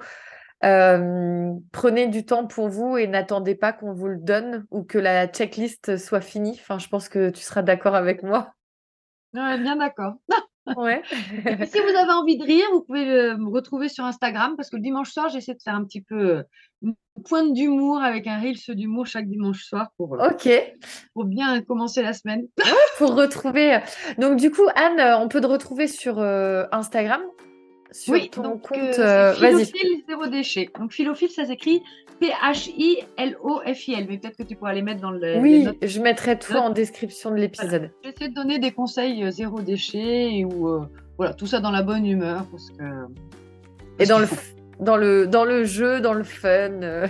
prenez 0.62 2.08
du 2.08 2.26
temps 2.26 2.48
pour 2.48 2.70
vous 2.70 2.98
et 2.98 3.08
n'attendez 3.08 3.56
pas 3.56 3.74
qu'on 3.74 3.94
vous 3.94 4.08
le 4.08 4.18
donne 4.18 4.66
ou 4.72 4.84
que 4.84 4.98
la 4.98 5.28
checklist 5.28 5.98
soit 5.98 6.22
finie. 6.22 6.58
Enfin, 6.62 6.80
je 6.80 6.88
pense 6.88 7.10
que 7.10 7.30
tu 7.30 7.42
seras 7.42 7.62
d'accord 7.62 7.96
avec 7.96 8.24
moi. 8.24 8.54
bien 9.34 9.76
d'accord. 9.76 10.16
Ouais. 10.78 11.04
si 11.12 11.80
vous 11.80 11.96
avez 11.96 12.12
envie 12.12 12.40
de 12.40 12.44
rire, 12.44 12.66
vous 12.74 12.82
pouvez 12.82 13.06
me 13.06 13.52
retrouver 13.52 13.88
sur 13.88 14.04
Instagram 14.04 14.56
parce 14.58 14.72
que 14.72 14.78
le 14.78 14.82
dimanche 14.82 15.12
soir, 15.12 15.30
j'essaie 15.30 15.54
de 15.54 15.62
faire 15.62 15.76
un 15.76 15.84
petit 15.84 16.02
peu 16.02 16.44
une 16.82 16.96
pointe 17.24 17.54
d'humour 17.54 18.02
avec 18.02 18.26
un 18.26 18.40
reel 18.40 18.56
d'humour 18.70 19.06
chaque 19.06 19.28
dimanche 19.28 19.64
soir 19.64 19.90
pour, 19.96 20.14
ok 20.14 20.50
pour 21.14 21.26
bien 21.26 21.62
commencer 21.62 22.02
la 22.02 22.14
semaine. 22.14 22.48
pour 22.98 23.16
retrouver. 23.16 23.80
Donc, 24.18 24.38
du 24.38 24.50
coup, 24.50 24.66
Anne, 24.76 25.22
on 25.22 25.28
peut 25.28 25.40
te 25.40 25.46
retrouver 25.46 25.88
sur 25.88 26.20
Instagram 26.20 27.22
sur 27.96 28.14
oui, 28.14 28.30
ton 28.30 28.44
donc, 28.44 28.62
compte. 28.64 29.00
Euh, 29.00 29.34
philophile 29.34 30.04
zéro 30.08 30.28
déchet. 30.28 30.70
Donc 30.78 30.92
philophile, 30.92 31.30
ça 31.30 31.46
s'écrit 31.46 31.82
P-H-I-L-O-F-I-L. 32.20 34.06
Mais 34.10 34.18
peut-être 34.18 34.38
que 34.38 34.44
tu 34.44 34.56
pourras 34.58 34.74
les 34.74 34.82
mettre 34.82 35.02
dans 35.02 35.12
le. 35.12 35.38
Oui, 35.40 35.66
je 35.82 36.02
mettrai 36.02 36.38
tout 36.38 36.54
en 36.54 36.72
description 36.72 37.32
de 37.32 37.38
l'épisode. 37.38 37.92
J'essaie 38.04 38.28
de 38.30 38.34
donner 38.34 38.60
des 38.60 38.72
conseils 38.72 39.24
euh, 39.24 39.32
zéro 39.32 39.62
déchet 39.62 40.44
ou 40.44 40.68
euh, 40.68 40.82
voilà 41.18 41.34
tout 41.34 41.48
ça 41.48 41.62
dans 41.62 41.72
la 41.72 41.84
bonne 41.84 42.06
humeur 42.06 42.46
parce 42.52 42.70
que. 42.72 42.84
Et 44.00 44.06
dans 44.06 44.20
le, 44.20 44.28
dans 44.82 44.98
le 44.98 45.26
dans 45.26 45.46
le 45.46 45.64
jeu, 45.64 46.02
dans 46.02 46.14
le 46.14 46.26
fun. 46.26 46.80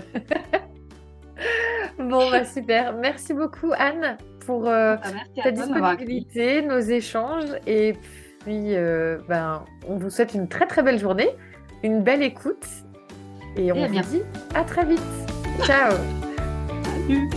bon 1.98 2.30
bah 2.30 2.46
super. 2.46 2.94
Merci 2.94 3.34
beaucoup 3.34 3.72
Anne 3.76 4.18
pour 4.46 4.68
euh, 4.68 4.98
bah, 4.98 5.10
ta 5.44 5.50
disponibilité, 5.50 6.62
nos 6.62 6.80
échanges 6.80 7.50
et 7.66 7.94
puis 7.94 8.25
ben 8.46 9.66
on 9.88 9.98
vous 9.98 10.10
souhaite 10.10 10.34
une 10.34 10.48
très 10.48 10.68
très 10.68 10.84
belle 10.84 11.00
journée, 11.00 11.30
une 11.84 12.04
belle 12.04 12.24
écoute 12.24 12.66
et 13.58 13.72
on 13.72 13.88
vous 13.88 14.02
dit 14.02 14.22
à 14.54 14.64
très 14.64 14.86
vite. 14.86 15.02
Ciao. 15.64 15.94
Salut. 17.08 17.30